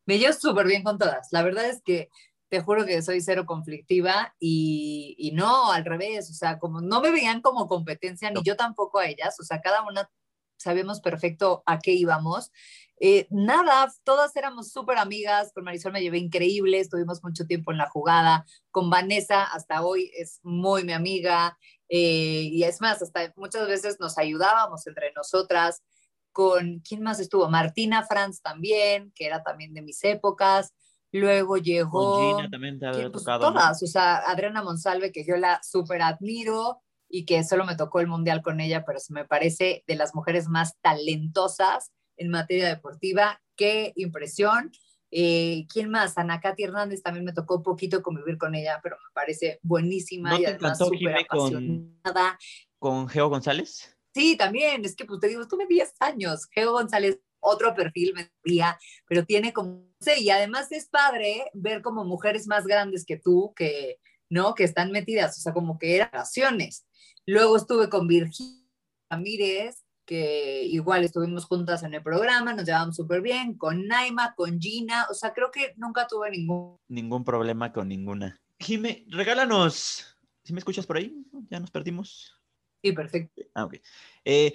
Me 0.05 0.19
llevo 0.19 0.33
súper 0.33 0.67
bien 0.67 0.83
con 0.83 0.97
todas. 0.97 1.29
La 1.31 1.43
verdad 1.43 1.69
es 1.69 1.81
que 1.81 2.09
te 2.49 2.61
juro 2.61 2.85
que 2.85 3.01
soy 3.01 3.21
cero 3.21 3.45
conflictiva 3.45 4.35
y, 4.39 5.15
y 5.17 5.31
no, 5.31 5.71
al 5.71 5.85
revés, 5.85 6.29
o 6.29 6.33
sea, 6.33 6.59
como 6.59 6.81
no 6.81 7.01
me 7.01 7.11
veían 7.11 7.41
como 7.41 7.67
competencia, 7.67 8.31
ni 8.31 8.41
yo 8.43 8.55
tampoco 8.55 8.99
a 8.99 9.07
ellas, 9.07 9.39
o 9.39 9.43
sea, 9.43 9.61
cada 9.61 9.83
una 9.83 10.09
sabemos 10.57 11.01
perfecto 11.01 11.63
a 11.65 11.79
qué 11.79 11.93
íbamos. 11.93 12.51
Eh, 12.99 13.27
nada, 13.29 13.93
todas 14.03 14.35
éramos 14.35 14.71
súper 14.71 14.97
amigas, 14.97 15.51
con 15.53 15.63
Marisol 15.63 15.91
me 15.91 16.01
llevé 16.01 16.17
increíble, 16.17 16.79
estuvimos 16.79 17.23
mucho 17.23 17.45
tiempo 17.45 17.71
en 17.71 17.77
la 17.77 17.89
jugada, 17.89 18.43
con 18.71 18.89
Vanessa 18.89 19.43
hasta 19.43 19.85
hoy 19.85 20.11
es 20.17 20.39
muy 20.41 20.83
mi 20.83 20.93
amiga, 20.93 21.57
eh, 21.89 22.49
y 22.51 22.63
es 22.63 22.81
más, 22.81 23.01
hasta 23.03 23.31
muchas 23.35 23.67
veces 23.67 23.97
nos 23.99 24.17
ayudábamos 24.17 24.87
entre 24.87 25.11
nosotras, 25.13 25.83
con, 26.31 26.79
¿quién 26.79 27.03
más 27.03 27.19
estuvo? 27.19 27.49
Martina 27.49 28.03
Franz 28.03 28.41
también, 28.41 29.11
que 29.15 29.25
era 29.27 29.43
también 29.43 29.73
de 29.73 29.83
mis 29.83 30.03
épocas, 30.03 30.73
luego 31.11 31.57
llegó... 31.57 32.15
Con 32.17 32.37
Gina 32.37 32.49
también 32.49 32.79
te 32.79 32.85
que, 32.85 32.87
había 32.87 33.11
pues, 33.11 33.23
tocado. 33.23 33.51
todas, 33.51 33.81
o 33.81 33.87
sea, 33.87 34.17
Adriana 34.17 34.63
Monsalve, 34.63 35.11
que 35.11 35.25
yo 35.25 35.37
la 35.37 35.59
súper 35.63 36.01
admiro 36.01 36.81
y 37.09 37.25
que 37.25 37.43
solo 37.43 37.65
me 37.65 37.75
tocó 37.75 37.99
el 37.99 38.07
mundial 38.07 38.41
con 38.41 38.59
ella, 38.59 38.83
pero 38.85 38.99
se 38.99 39.13
me 39.13 39.25
parece 39.25 39.83
de 39.87 39.95
las 39.95 40.13
mujeres 40.13 40.47
más 40.47 40.77
talentosas 40.81 41.91
en 42.17 42.29
materia 42.29 42.67
deportiva. 42.67 43.41
Qué 43.55 43.93
impresión. 43.95 44.71
Eh, 45.09 45.65
¿Quién 45.71 45.89
más? 45.89 46.17
Ana 46.17 46.41
Katy 46.41 46.63
Hernández 46.63 47.01
también 47.01 47.23
me 47.23 47.31
tocó 47.31 47.55
un 47.55 47.63
poquito 47.63 48.01
convivir 48.01 48.37
con 48.37 48.55
ella, 48.55 48.79
pero 48.83 48.97
me 48.97 49.13
parece 49.13 49.59
buenísima 49.63 50.31
¿No 50.31 50.39
y 50.39 50.45
además 50.45 50.77
súper 50.77 50.99
Jimé, 50.99 51.25
con- 51.27 51.39
apasionada. 51.39 52.37
Con 52.77 53.07
Geo 53.07 53.29
González. 53.29 53.95
Sí, 54.13 54.35
también, 54.35 54.83
es 54.83 54.95
que 54.95 55.05
pues 55.05 55.19
te 55.19 55.27
digo, 55.27 55.41
estuve 55.43 55.65
10 55.67 55.93
años. 56.01 56.47
Geo 56.51 56.71
González, 56.71 57.19
otro 57.39 57.73
perfil, 57.73 58.13
me 58.13 58.31
decía, 58.43 58.77
pero 59.07 59.25
tiene 59.25 59.53
como, 59.53 59.85
sí, 59.99 60.11
y 60.23 60.29
además 60.29 60.71
es 60.71 60.87
padre 60.87 61.49
ver 61.53 61.81
como 61.81 62.03
mujeres 62.05 62.47
más 62.47 62.65
grandes 62.65 63.05
que 63.05 63.17
tú, 63.17 63.53
que, 63.55 63.99
¿no? 64.29 64.55
Que 64.55 64.63
están 64.63 64.91
metidas, 64.91 65.37
o 65.37 65.41
sea, 65.41 65.53
como 65.53 65.77
que 65.77 65.95
eran 65.95 66.09
relaciones. 66.11 66.85
Luego 67.25 67.57
estuve 67.57 67.89
con 67.89 68.07
Virginia 68.07 68.63
Ramírez, 69.09 69.83
que 70.05 70.63
igual 70.63 71.03
estuvimos 71.03 71.45
juntas 71.45 71.83
en 71.83 71.93
el 71.93 72.01
programa, 72.01 72.53
nos 72.53 72.65
llevamos 72.65 72.95
súper 72.95 73.21
bien, 73.21 73.57
con 73.57 73.87
Naima, 73.87 74.33
con 74.35 74.59
Gina, 74.59 75.05
o 75.11 75.13
sea, 75.13 75.33
creo 75.33 75.51
que 75.51 75.73
nunca 75.75 76.07
tuve 76.07 76.31
ningún... 76.31 76.77
Ningún 76.87 77.25
problema 77.25 77.73
con 77.73 77.89
ninguna. 77.89 78.41
Jime, 78.59 79.05
regálanos. 79.09 80.17
¿Sí 80.43 80.53
me 80.53 80.59
escuchas 80.59 80.85
por 80.85 80.95
ahí? 80.95 81.13
Ya 81.49 81.59
nos 81.59 81.71
perdimos. 81.71 82.33
Sí, 82.81 82.93
perfecto. 82.93 83.41
Ah, 83.53 83.65
ok. 83.65 83.75
Eh, 84.23 84.53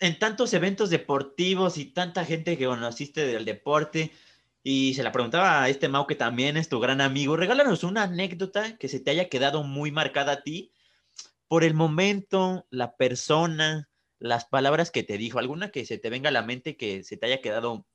en 0.00 0.18
tantos 0.18 0.52
eventos 0.54 0.90
deportivos 0.90 1.78
y 1.78 1.86
tanta 1.86 2.24
gente 2.24 2.56
que 2.58 2.66
conociste 2.66 3.26
del 3.26 3.44
deporte, 3.44 4.12
y 4.62 4.94
se 4.94 5.02
la 5.02 5.12
preguntaba 5.12 5.62
a 5.62 5.68
este 5.68 5.88
Mau 5.88 6.06
que 6.06 6.16
también 6.16 6.56
es 6.56 6.68
tu 6.68 6.80
gran 6.80 7.00
amigo, 7.00 7.36
regálanos 7.36 7.84
una 7.84 8.02
anécdota 8.04 8.76
que 8.78 8.88
se 8.88 9.00
te 9.00 9.10
haya 9.12 9.28
quedado 9.28 9.62
muy 9.62 9.92
marcada 9.92 10.32
a 10.32 10.42
ti 10.42 10.72
por 11.48 11.64
el 11.64 11.74
momento, 11.74 12.66
la 12.70 12.96
persona, 12.96 13.88
las 14.18 14.46
palabras 14.46 14.90
que 14.90 15.04
te 15.04 15.18
dijo, 15.18 15.38
alguna 15.38 15.70
que 15.70 15.86
se 15.86 15.98
te 15.98 16.10
venga 16.10 16.28
a 16.30 16.32
la 16.32 16.42
mente 16.42 16.76
que 16.76 17.04
se 17.04 17.16
te 17.16 17.26
haya 17.26 17.40
quedado 17.40 17.86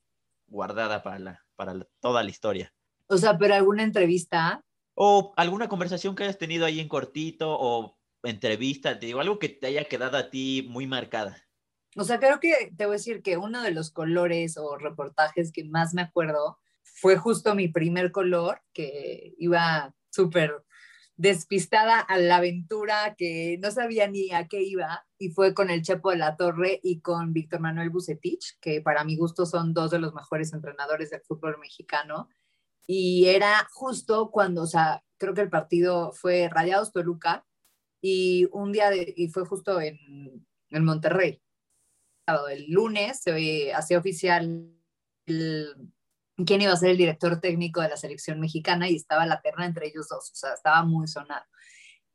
guardada 0.46 1.02
para, 1.02 1.18
la, 1.18 1.44
para 1.56 1.74
la- 1.74 1.88
toda 2.00 2.22
la 2.22 2.30
historia. 2.30 2.72
O 3.08 3.18
sea, 3.18 3.36
pero 3.36 3.54
alguna 3.54 3.82
entrevista, 3.82 4.62
O 4.94 5.34
alguna 5.36 5.68
conversación 5.68 6.14
que 6.14 6.24
hayas 6.24 6.38
tenido 6.38 6.64
ahí 6.64 6.80
en 6.80 6.88
cortito 6.88 7.56
o 7.58 7.98
entrevista, 8.22 8.98
te 8.98 9.06
digo, 9.06 9.20
algo 9.20 9.38
que 9.38 9.48
te 9.48 9.66
haya 9.66 9.84
quedado 9.84 10.16
a 10.16 10.30
ti 10.30 10.66
muy 10.68 10.86
marcada. 10.86 11.36
O 11.96 12.04
sea, 12.04 12.18
creo 12.18 12.40
que 12.40 12.72
te 12.76 12.86
voy 12.86 12.94
a 12.94 12.98
decir 12.98 13.22
que 13.22 13.36
uno 13.36 13.62
de 13.62 13.70
los 13.70 13.90
colores 13.90 14.56
o 14.56 14.76
reportajes 14.78 15.52
que 15.52 15.64
más 15.64 15.94
me 15.94 16.02
acuerdo 16.02 16.58
fue 16.82 17.16
justo 17.16 17.54
mi 17.54 17.68
primer 17.68 18.12
color, 18.12 18.62
que 18.72 19.34
iba 19.38 19.94
súper 20.10 20.64
despistada 21.16 22.00
a 22.00 22.18
la 22.18 22.36
aventura, 22.36 23.14
que 23.16 23.58
no 23.62 23.70
sabía 23.70 24.08
ni 24.08 24.32
a 24.32 24.48
qué 24.48 24.62
iba, 24.62 25.06
y 25.18 25.30
fue 25.30 25.54
con 25.54 25.70
el 25.70 25.82
Chepo 25.82 26.10
de 26.10 26.16
la 26.16 26.36
Torre 26.36 26.80
y 26.82 27.00
con 27.00 27.32
Víctor 27.32 27.60
Manuel 27.60 27.90
Bucetich, 27.90 28.58
que 28.60 28.80
para 28.80 29.04
mi 29.04 29.16
gusto 29.16 29.46
son 29.46 29.74
dos 29.74 29.90
de 29.90 29.98
los 29.98 30.14
mejores 30.14 30.52
entrenadores 30.52 31.10
del 31.10 31.20
fútbol 31.22 31.58
mexicano. 31.58 32.28
Y 32.86 33.26
era 33.26 33.68
justo 33.72 34.30
cuando, 34.30 34.62
o 34.62 34.66
sea, 34.66 35.04
creo 35.18 35.34
que 35.34 35.42
el 35.42 35.50
partido 35.50 36.12
fue 36.12 36.48
Rayados 36.48 36.92
Toluca, 36.92 37.46
y 38.00 38.48
un 38.50 38.72
día, 38.72 38.90
y 38.94 39.28
fue 39.28 39.44
justo 39.46 39.80
en, 39.80 39.98
en 40.70 40.84
Monterrey. 40.84 41.40
El 42.26 42.70
lunes 42.70 43.20
se 43.20 43.72
hacía 43.72 43.98
oficial 43.98 44.68
el, 45.26 45.92
quién 46.44 46.62
iba 46.62 46.72
a 46.72 46.76
ser 46.76 46.90
el 46.90 46.96
director 46.96 47.40
técnico 47.40 47.80
de 47.80 47.88
la 47.88 47.96
selección 47.96 48.40
mexicana 48.40 48.88
y 48.88 48.96
estaba 48.96 49.26
la 49.26 49.40
terna 49.40 49.66
entre 49.66 49.88
ellos 49.88 50.08
dos, 50.08 50.30
o 50.30 50.34
sea, 50.34 50.54
estaba 50.54 50.84
muy 50.84 51.08
sonado. 51.08 51.44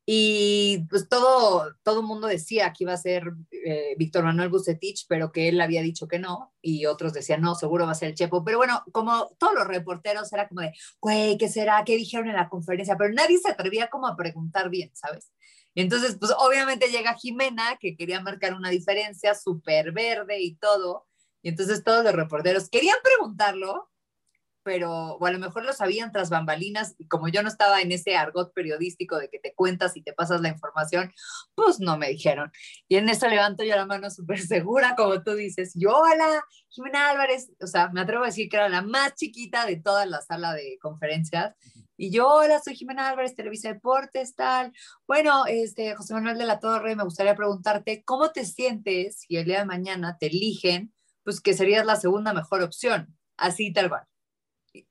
Y 0.10 0.86
pues 0.90 1.10
todo 1.10 1.76
todo 1.84 2.02
mundo 2.02 2.28
decía 2.28 2.72
que 2.72 2.86
iba 2.86 2.94
a 2.94 2.98
ser 2.98 3.26
eh, 3.52 3.94
Víctor 3.98 4.24
Manuel 4.24 4.48
Bucetich, 4.48 5.06
pero 5.10 5.34
que 5.34 5.50
él 5.50 5.60
había 5.60 5.82
dicho 5.82 6.08
que 6.08 6.18
no, 6.18 6.54
y 6.62 6.86
otros 6.86 7.12
decían, 7.12 7.42
no, 7.42 7.56
seguro 7.56 7.86
va 7.86 7.92
a 7.92 7.96
ser 7.96 8.10
el 8.10 8.16
Chepo. 8.16 8.42
Pero 8.46 8.58
bueno, 8.58 8.84
como 8.94 9.28
todos 9.38 9.54
los 9.54 9.68
reporteros 9.68 10.32
era 10.32 10.48
como 10.48 10.62
de, 10.62 10.72
güey, 11.02 11.38
¿qué 11.38 11.50
será? 11.50 11.84
¿Qué 11.84 11.98
dijeron 11.98 12.30
en 12.30 12.38
la 12.38 12.48
conferencia? 12.48 12.96
Pero 12.98 13.14
nadie 13.14 13.38
se 13.38 13.52
atrevía 13.52 13.90
como 13.90 14.08
a 14.08 14.16
preguntar 14.16 14.70
bien, 14.70 14.92
¿sabes? 14.96 15.34
Entonces, 15.82 16.18
pues 16.20 16.32
obviamente 16.38 16.90
llega 16.90 17.14
Jimena, 17.14 17.78
que 17.80 17.96
quería 17.96 18.20
marcar 18.22 18.54
una 18.54 18.70
diferencia, 18.70 19.36
súper 19.36 19.92
verde 19.92 20.42
y 20.42 20.56
todo. 20.56 21.08
Y 21.44 21.50
entonces 21.50 21.84
todos 21.84 22.04
los 22.04 22.14
reporteros 22.14 22.70
querían 22.70 22.98
preguntarlo, 23.04 23.90
pero 24.64 25.14
o 25.14 25.26
a 25.26 25.32
lo 25.32 25.40
mejor 25.40 25.64
lo 25.64 25.72
sabían 25.72 26.12
tras 26.12 26.30
bambalinas 26.30 26.94
y 26.98 27.08
como 27.08 27.30
yo 27.30 27.42
no 27.42 27.48
estaba 27.48 27.80
en 27.80 27.94
ese 27.94 28.18
argot 28.18 28.54
periodístico 28.54 29.18
de 29.18 29.30
que 29.30 29.40
te 29.40 29.54
cuentas 29.56 29.96
y 29.96 30.02
te 30.02 30.12
pasas 30.12 30.42
la 30.42 30.50
información, 30.50 31.14
pues 31.56 31.80
no 31.80 31.98
me 31.98 32.10
dijeron. 32.10 32.52
Y 32.90 32.98
en 32.98 33.08
eso 33.08 33.30
levanto 33.30 33.64
yo 33.64 33.78
la 33.78 33.86
mano 33.86 34.10
súper 34.10 34.42
segura, 34.42 34.96
como 34.98 35.24
tú 35.24 35.36
dices, 35.36 35.72
yo, 35.74 35.96
hola, 35.96 36.44
Jimena 36.68 37.12
Álvarez, 37.12 37.50
o 37.62 37.68
sea, 37.68 37.88
me 37.94 38.02
atrevo 38.02 38.24
a 38.24 38.28
decir 38.28 38.50
que 38.50 38.58
era 38.58 38.68
la 38.68 38.82
más 38.82 39.14
chiquita 39.16 39.66
de 39.66 39.78
toda 39.78 40.06
la 40.06 40.22
sala 40.22 40.54
de 40.54 40.78
conferencias. 40.82 41.56
Y 42.00 42.12
yo, 42.12 42.30
hola, 42.30 42.62
soy 42.64 42.76
Jimena 42.76 43.10
Álvarez, 43.10 43.36
Televisa 43.36 43.70
Deportes, 43.70 44.36
tal. 44.36 44.72
Bueno, 45.08 45.48
este, 45.48 45.96
José 45.96 46.14
Manuel 46.14 46.38
de 46.38 46.46
la 46.46 46.60
Torre, 46.60 46.96
me 46.96 47.04
gustaría 47.04 47.36
preguntarte, 47.36 48.04
¿cómo 48.06 48.32
te 48.32 48.46
sientes 48.46 49.22
si 49.22 49.36
el 49.36 49.46
día 49.46 49.60
de 49.60 49.66
mañana 49.66 50.16
te 50.20 50.28
eligen, 50.28 50.94
pues 51.24 51.42
que 51.42 51.56
serías 51.56 51.88
la 51.88 51.96
segunda 51.96 52.34
mejor 52.34 52.62
opción? 52.62 53.18
Así 53.36 53.74
tal 53.74 53.90
cual. 53.90 54.04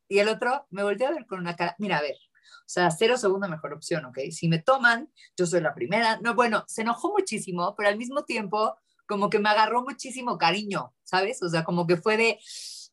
Y 0.09 0.19
el 0.19 0.29
otro 0.29 0.67
me 0.71 0.83
volteó 0.83 1.07
a 1.07 1.13
ver 1.13 1.27
con 1.27 1.39
una 1.39 1.55
cara, 1.55 1.77
mira, 1.79 1.99
a 1.99 2.03
ver, 2.03 2.17
o 2.17 2.69
sea, 2.69 2.91
cero 2.91 3.17
segunda 3.17 3.47
mejor 3.47 3.73
opción, 3.73 4.05
¿ok? 4.07 4.19
Si 4.33 4.49
me 4.49 4.59
toman, 4.59 5.09
yo 5.37 5.47
soy 5.47 5.61
la 5.61 5.75
primera. 5.75 6.19
No, 6.23 6.35
bueno, 6.35 6.65
se 6.67 6.83
enojó 6.83 7.13
muchísimo, 7.13 7.77
pero 7.77 7.89
al 7.89 7.99
mismo 7.99 8.25
tiempo 8.25 8.77
como 9.07 9.31
que 9.31 9.39
me 9.39 9.49
agarró 9.49 9.85
muchísimo 9.85 10.37
cariño, 10.39 10.93
¿sabes? 11.05 11.41
O 11.43 11.49
sea, 11.49 11.63
como 11.63 11.87
que 11.87 11.97
fue 11.97 12.17
de 12.17 12.41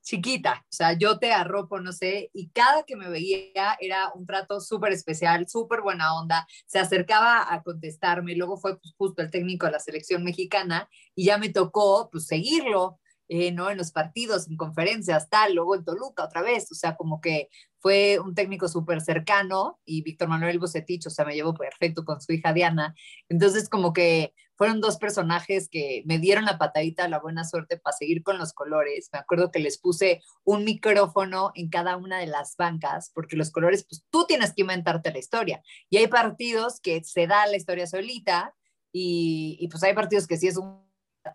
chiquita, 0.03 0.65
o 0.65 0.73
sea, 0.73 0.93
yo 0.93 1.17
te 1.17 1.31
arropo, 1.31 1.79
no 1.79 1.93
sé, 1.93 2.29
y 2.33 2.49
cada 2.49 2.83
que 2.83 2.95
me 2.95 3.09
veía 3.09 3.77
era 3.79 4.11
un 4.13 4.25
trato 4.25 4.59
súper 4.59 4.91
especial, 4.93 5.47
súper 5.47 5.81
buena 5.81 6.15
onda, 6.15 6.45
se 6.67 6.79
acercaba 6.79 7.51
a 7.53 7.63
contestarme, 7.63 8.35
luego 8.35 8.57
fue 8.57 8.77
pues, 8.79 8.93
justo 8.97 9.21
el 9.21 9.31
técnico 9.31 9.65
de 9.65 9.71
la 9.71 9.79
selección 9.79 10.23
mexicana 10.23 10.89
y 11.15 11.25
ya 11.25 11.37
me 11.37 11.49
tocó 11.49 12.09
pues 12.11 12.27
seguirlo, 12.27 12.99
eh, 13.29 13.51
¿no? 13.51 13.69
En 13.69 13.77
los 13.77 13.91
partidos, 13.91 14.47
en 14.49 14.57
conferencias, 14.57 15.29
tal, 15.29 15.55
luego 15.55 15.75
en 15.75 15.85
Toluca 15.85 16.25
otra 16.25 16.41
vez, 16.41 16.71
o 16.71 16.75
sea, 16.75 16.95
como 16.95 17.21
que 17.21 17.49
fue 17.79 18.19
un 18.19 18.35
técnico 18.35 18.67
súper 18.67 19.01
cercano 19.01 19.79
y 19.85 20.03
Víctor 20.03 20.27
Manuel 20.27 20.59
Bocetich, 20.59 21.07
o 21.07 21.09
sea, 21.09 21.25
me 21.25 21.33
llevó 21.33 21.53
perfecto 21.53 22.05
con 22.05 22.21
su 22.21 22.33
hija 22.33 22.53
Diana. 22.53 22.95
Entonces, 23.29 23.69
como 23.69 23.91
que 23.91 24.33
fueron 24.55 24.81
dos 24.81 24.97
personajes 24.97 25.69
que 25.69 26.03
me 26.05 26.19
dieron 26.19 26.45
la 26.45 26.57
patadita, 26.57 27.07
la 27.07 27.19
buena 27.19 27.43
suerte 27.43 27.77
para 27.77 27.95
seguir 27.95 28.23
con 28.23 28.37
los 28.37 28.53
colores. 28.53 29.09
Me 29.11 29.19
acuerdo 29.19 29.51
que 29.51 29.59
les 29.59 29.77
puse 29.77 30.21
un 30.43 30.63
micrófono 30.63 31.51
en 31.55 31.69
cada 31.69 31.97
una 31.97 32.19
de 32.19 32.27
las 32.27 32.55
bancas, 32.55 33.11
porque 33.13 33.35
los 33.35 33.51
colores, 33.51 33.85
pues 33.89 34.05
tú 34.09 34.25
tienes 34.25 34.53
que 34.53 34.61
inventarte 34.61 35.11
la 35.11 35.19
historia. 35.19 35.63
Y 35.89 35.97
hay 35.97 36.07
partidos 36.07 36.79
que 36.79 37.03
se 37.03 37.27
da 37.27 37.47
la 37.47 37.57
historia 37.57 37.87
solita 37.87 38.55
y, 38.91 39.57
y 39.59 39.67
pues 39.69 39.83
hay 39.83 39.93
partidos 39.93 40.27
que 40.27 40.37
si 40.37 40.47
es 40.47 40.57
un 40.57 40.83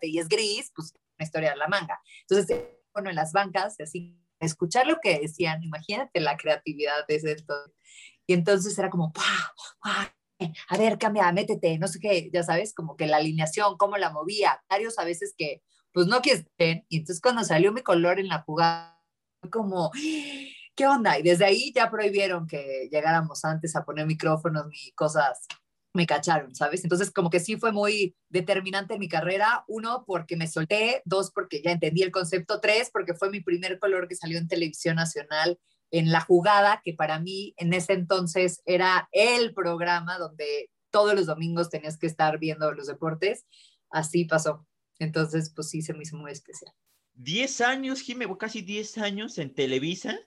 y 0.01 0.19
es 0.19 0.27
gris, 0.27 0.71
pues 0.75 0.93
historia 1.23 1.51
de 1.51 1.57
la 1.57 1.67
manga. 1.67 1.99
Entonces, 2.21 2.63
bueno, 2.93 3.09
en 3.09 3.15
las 3.15 3.31
bancas, 3.33 3.79
así, 3.79 4.17
escuchar 4.39 4.87
lo 4.87 4.99
que 5.01 5.19
decían, 5.19 5.63
imagínate 5.63 6.19
la 6.19 6.37
creatividad 6.37 7.05
de 7.07 7.15
ese 7.15 7.31
entonces. 7.31 7.75
Y 8.25 8.33
entonces 8.33 8.77
era 8.77 8.89
como, 8.89 9.11
a 10.69 10.77
ver, 10.77 10.97
cambia, 10.97 11.31
métete, 11.31 11.77
no 11.77 11.87
sé 11.87 11.99
qué, 11.99 12.29
ya 12.33 12.43
sabes, 12.43 12.73
como 12.73 12.95
que 12.95 13.07
la 13.07 13.17
alineación, 13.17 13.77
cómo 13.77 13.97
la 13.97 14.09
movía, 14.09 14.63
varios 14.69 14.97
a 14.99 15.05
veces 15.05 15.33
que, 15.37 15.61
pues 15.91 16.07
no 16.07 16.21
quieren, 16.21 16.85
y 16.89 16.97
entonces 16.97 17.21
cuando 17.21 17.43
salió 17.43 17.71
mi 17.71 17.81
color 17.81 18.19
en 18.19 18.27
la 18.27 18.41
jugada, 18.41 18.99
como, 19.51 19.91
¿qué 20.75 20.87
onda? 20.87 21.19
Y 21.19 21.23
desde 21.23 21.45
ahí 21.45 21.71
ya 21.73 21.89
prohibieron 21.89 22.47
que 22.47 22.89
llegáramos 22.91 23.43
antes 23.45 23.75
a 23.75 23.83
poner 23.85 24.05
micrófonos 24.05 24.67
ni 24.67 24.91
cosas 24.91 25.47
me 25.93 26.05
cacharon, 26.05 26.53
¿sabes? 26.55 26.83
Entonces, 26.83 27.11
como 27.11 27.29
que 27.29 27.39
sí 27.39 27.57
fue 27.57 27.71
muy 27.71 28.15
determinante 28.29 28.93
en 28.93 28.99
mi 28.99 29.09
carrera. 29.09 29.63
Uno, 29.67 30.03
porque 30.05 30.35
me 30.37 30.47
solté. 30.47 31.01
Dos, 31.05 31.31
porque 31.31 31.61
ya 31.63 31.71
entendí 31.71 32.03
el 32.03 32.11
concepto. 32.11 32.61
Tres, 32.61 32.89
porque 32.91 33.15
fue 33.15 33.29
mi 33.29 33.41
primer 33.41 33.79
color 33.79 34.07
que 34.07 34.15
salió 34.15 34.37
en 34.37 34.47
televisión 34.47 34.95
nacional 34.95 35.59
en 35.91 36.11
La 36.11 36.21
Jugada, 36.21 36.81
que 36.83 36.93
para 36.93 37.19
mí 37.19 37.53
en 37.57 37.73
ese 37.73 37.93
entonces 37.93 38.61
era 38.65 39.09
el 39.11 39.53
programa 39.53 40.17
donde 40.17 40.69
todos 40.91 41.13
los 41.13 41.25
domingos 41.25 41.69
tenías 41.69 41.97
que 41.97 42.07
estar 42.07 42.39
viendo 42.39 42.71
los 42.71 42.87
deportes. 42.87 43.45
Así 43.89 44.25
pasó. 44.25 44.67
Entonces, 44.99 45.51
pues 45.55 45.69
sí, 45.69 45.81
se 45.81 45.93
me 45.93 46.03
hizo 46.03 46.17
muy 46.17 46.31
especial. 46.31 46.73
Diez 47.13 47.61
años, 47.61 48.01
Jimé, 48.01 48.27
casi 48.37 48.61
diez 48.61 48.97
años 48.97 49.37
en 49.37 49.53
Televisa. 49.53 50.17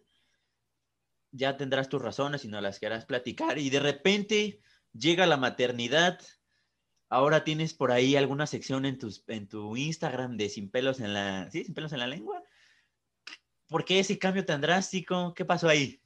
Ya 1.30 1.56
tendrás 1.56 1.88
tus 1.88 2.02
razones 2.02 2.44
y 2.44 2.48
no 2.48 2.60
las 2.60 2.78
querrás 2.78 3.06
platicar. 3.06 3.58
Y 3.58 3.70
de 3.70 3.80
repente 3.80 4.60
llega 4.92 5.26
la 5.26 5.36
maternidad, 5.36 6.20
ahora 7.08 7.44
tienes 7.44 7.72
por 7.72 7.92
ahí 7.92 8.16
alguna 8.16 8.46
sección 8.46 8.84
en, 8.84 8.98
tus, 8.98 9.24
en 9.28 9.48
tu 9.48 9.76
Instagram 9.76 10.36
de 10.36 10.48
sin 10.48 10.70
pelos 10.70 11.00
en 11.00 11.14
la, 11.14 11.50
¿sí? 11.50 11.64
Sin 11.64 11.74
pelos 11.74 11.92
en 11.92 12.00
la 12.00 12.06
lengua. 12.06 12.42
¿Por 13.72 13.84
qué 13.84 13.98
ese 13.98 14.18
cambio 14.18 14.44
tan 14.44 14.60
drástico? 14.60 15.34
¿Qué 15.34 15.44
pasó 15.44 15.68
ahí? 15.68 16.00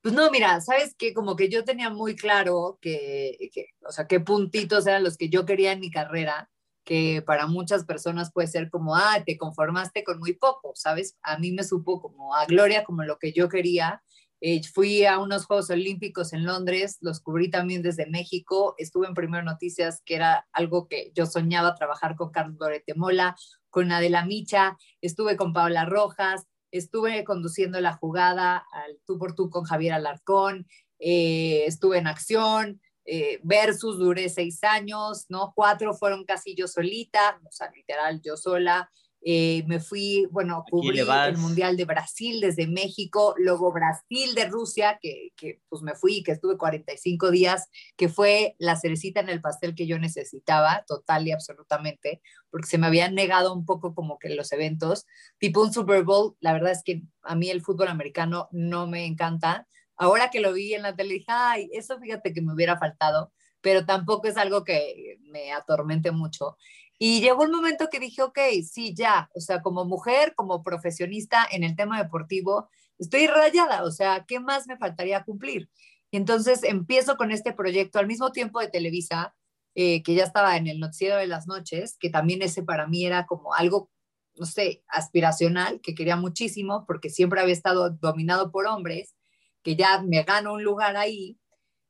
Pues 0.00 0.14
no, 0.14 0.30
mira, 0.30 0.60
sabes 0.60 0.94
que 0.96 1.12
como 1.12 1.34
que 1.34 1.48
yo 1.48 1.64
tenía 1.64 1.90
muy 1.90 2.14
claro 2.14 2.78
que, 2.80 3.50
que, 3.52 3.66
o 3.86 3.90
sea, 3.90 4.06
qué 4.06 4.20
puntitos 4.20 4.86
eran 4.86 5.02
los 5.02 5.16
que 5.16 5.28
yo 5.28 5.44
quería 5.44 5.72
en 5.72 5.80
mi 5.80 5.90
carrera, 5.90 6.48
que 6.84 7.22
para 7.26 7.48
muchas 7.48 7.84
personas 7.84 8.32
puede 8.32 8.46
ser 8.46 8.70
como, 8.70 8.94
ah, 8.94 9.24
te 9.26 9.36
conformaste 9.36 10.04
con 10.04 10.20
muy 10.20 10.34
poco, 10.34 10.72
¿sabes? 10.76 11.16
A 11.22 11.38
mí 11.38 11.50
me 11.50 11.64
supo 11.64 12.00
como 12.00 12.36
a 12.36 12.46
Gloria, 12.46 12.84
como 12.84 13.02
lo 13.02 13.18
que 13.18 13.32
yo 13.32 13.48
quería, 13.48 14.00
eh, 14.40 14.60
fui 14.62 15.06
a 15.06 15.18
unos 15.18 15.46
Juegos 15.46 15.70
Olímpicos 15.70 16.34
en 16.34 16.44
Londres, 16.44 16.98
los 17.00 17.20
cubrí 17.20 17.50
también 17.50 17.82
desde 17.82 18.06
México, 18.06 18.74
estuve 18.76 19.06
en 19.06 19.14
Primero 19.14 19.42
Noticias, 19.42 20.02
que 20.04 20.14
era 20.14 20.46
algo 20.52 20.88
que 20.88 21.10
yo 21.14 21.24
soñaba 21.24 21.74
trabajar 21.74 22.16
con 22.16 22.30
Carlos 22.30 22.58
Lorete 22.60 22.94
Mola, 22.94 23.34
con 23.76 23.92
Adela 23.92 24.24
Micha, 24.24 24.78
estuve 25.02 25.36
con 25.36 25.52
Paula 25.52 25.84
Rojas, 25.84 26.46
estuve 26.70 27.24
conduciendo 27.24 27.78
la 27.78 27.92
jugada 27.92 28.64
al 28.72 28.98
tú 29.06 29.18
por 29.18 29.34
tú 29.34 29.50
con 29.50 29.64
Javier 29.64 29.92
Alarcón, 29.92 30.66
eh, 30.98 31.64
estuve 31.66 31.98
en 31.98 32.06
acción, 32.06 32.80
eh, 33.04 33.38
versus 33.42 33.98
duré 33.98 34.30
seis 34.30 34.64
años, 34.64 35.26
¿no? 35.28 35.52
Cuatro 35.54 35.92
fueron 35.92 36.24
casi 36.24 36.54
yo 36.54 36.68
solita, 36.68 37.38
o 37.46 37.52
sea, 37.52 37.70
literal 37.70 38.22
yo 38.24 38.38
sola. 38.38 38.90
Eh, 39.28 39.64
me 39.66 39.80
fui, 39.80 40.28
bueno, 40.30 40.64
cubrí 40.70 41.00
el 41.00 41.36
Mundial 41.36 41.76
de 41.76 41.84
Brasil 41.84 42.40
desde 42.40 42.68
México, 42.68 43.34
luego 43.38 43.72
Brasil 43.72 44.36
de 44.36 44.46
Rusia, 44.46 45.00
que, 45.02 45.32
que, 45.36 45.60
pues 45.68 45.82
me 45.82 45.96
fui, 45.96 46.22
que 46.22 46.30
estuve 46.30 46.56
45 46.56 47.32
días, 47.32 47.68
que 47.96 48.08
fue 48.08 48.54
la 48.60 48.76
cerecita 48.76 49.18
en 49.18 49.28
el 49.28 49.40
pastel 49.40 49.74
que 49.74 49.88
yo 49.88 49.98
necesitaba, 49.98 50.84
total 50.86 51.26
y 51.26 51.32
absolutamente, 51.32 52.22
porque 52.52 52.68
se 52.68 52.78
me 52.78 52.86
habían 52.86 53.16
negado 53.16 53.52
un 53.52 53.66
poco 53.66 53.96
como 53.96 54.16
que 54.20 54.32
los 54.32 54.52
eventos, 54.52 55.06
tipo 55.38 55.60
un 55.60 55.72
Super 55.72 56.04
Bowl, 56.04 56.36
la 56.38 56.52
verdad 56.52 56.70
es 56.70 56.84
que 56.84 57.02
a 57.22 57.34
mí 57.34 57.50
el 57.50 57.62
fútbol 57.62 57.88
americano 57.88 58.48
no 58.52 58.86
me 58.86 59.06
encanta. 59.06 59.66
Ahora 59.96 60.30
que 60.30 60.38
lo 60.38 60.52
vi 60.52 60.72
en 60.74 60.82
la 60.82 60.94
tele, 60.94 61.14
dije, 61.14 61.32
ay, 61.32 61.68
eso 61.72 61.98
fíjate 61.98 62.32
que 62.32 62.42
me 62.42 62.54
hubiera 62.54 62.78
faltado, 62.78 63.32
pero 63.60 63.84
tampoco 63.84 64.28
es 64.28 64.36
algo 64.36 64.62
que 64.62 65.18
me 65.22 65.52
atormente 65.52 66.12
mucho. 66.12 66.56
Y 66.98 67.20
llegó 67.20 67.42
un 67.42 67.50
momento 67.50 67.88
que 67.90 68.00
dije, 68.00 68.22
ok, 68.22 68.38
sí, 68.68 68.94
ya, 68.94 69.30
o 69.34 69.40
sea, 69.40 69.60
como 69.60 69.84
mujer, 69.84 70.34
como 70.34 70.62
profesionista 70.62 71.46
en 71.50 71.62
el 71.62 71.76
tema 71.76 72.02
deportivo, 72.02 72.68
estoy 72.98 73.26
rayada, 73.26 73.84
o 73.84 73.90
sea, 73.90 74.24
¿qué 74.26 74.40
más 74.40 74.66
me 74.66 74.78
faltaría 74.78 75.24
cumplir? 75.24 75.68
Y 76.10 76.16
entonces 76.16 76.62
empiezo 76.62 77.16
con 77.16 77.32
este 77.32 77.52
proyecto 77.52 77.98
al 77.98 78.06
mismo 78.06 78.32
tiempo 78.32 78.60
de 78.60 78.68
Televisa, 78.68 79.34
eh, 79.74 80.02
que 80.02 80.14
ya 80.14 80.24
estaba 80.24 80.56
en 80.56 80.68
el 80.68 80.80
noticiero 80.80 81.16
de 81.16 81.26
las 81.26 81.46
noches, 81.46 81.98
que 82.00 82.08
también 82.08 82.40
ese 82.40 82.62
para 82.62 82.86
mí 82.86 83.04
era 83.04 83.26
como 83.26 83.52
algo, 83.52 83.90
no 84.36 84.46
sé, 84.46 84.82
aspiracional, 84.88 85.80
que 85.82 85.94
quería 85.94 86.16
muchísimo, 86.16 86.84
porque 86.86 87.10
siempre 87.10 87.40
había 87.40 87.52
estado 87.52 87.90
dominado 87.90 88.50
por 88.50 88.66
hombres, 88.66 89.14
que 89.62 89.76
ya 89.76 90.00
me 90.00 90.22
gano 90.22 90.54
un 90.54 90.64
lugar 90.64 90.96
ahí. 90.96 91.38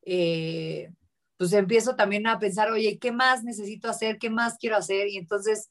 Eh, 0.01 0.91
pues 1.37 1.53
empiezo 1.53 1.95
también 1.95 2.27
a 2.27 2.39
pensar, 2.39 2.71
oye, 2.71 2.97
¿qué 2.99 3.11
más 3.11 3.43
necesito 3.43 3.89
hacer? 3.89 4.17
¿Qué 4.17 4.29
más 4.29 4.57
quiero 4.59 4.75
hacer? 4.75 5.07
Y 5.07 5.17
entonces, 5.17 5.69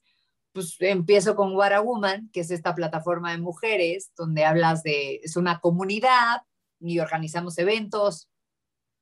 pues 0.53 0.77
empiezo 0.81 1.35
con 1.35 1.55
What 1.55 1.73
a 1.73 1.81
Woman, 1.81 2.31
que 2.33 2.41
es 2.41 2.51
esta 2.51 2.75
plataforma 2.75 3.33
de 3.33 3.39
mujeres, 3.39 4.13
donde 4.17 4.45
hablas 4.45 4.83
de, 4.83 5.21
es 5.23 5.37
una 5.37 5.61
comunidad 5.61 6.43
y 6.81 7.01
organizamos 7.01 7.59
eventos 7.59 8.29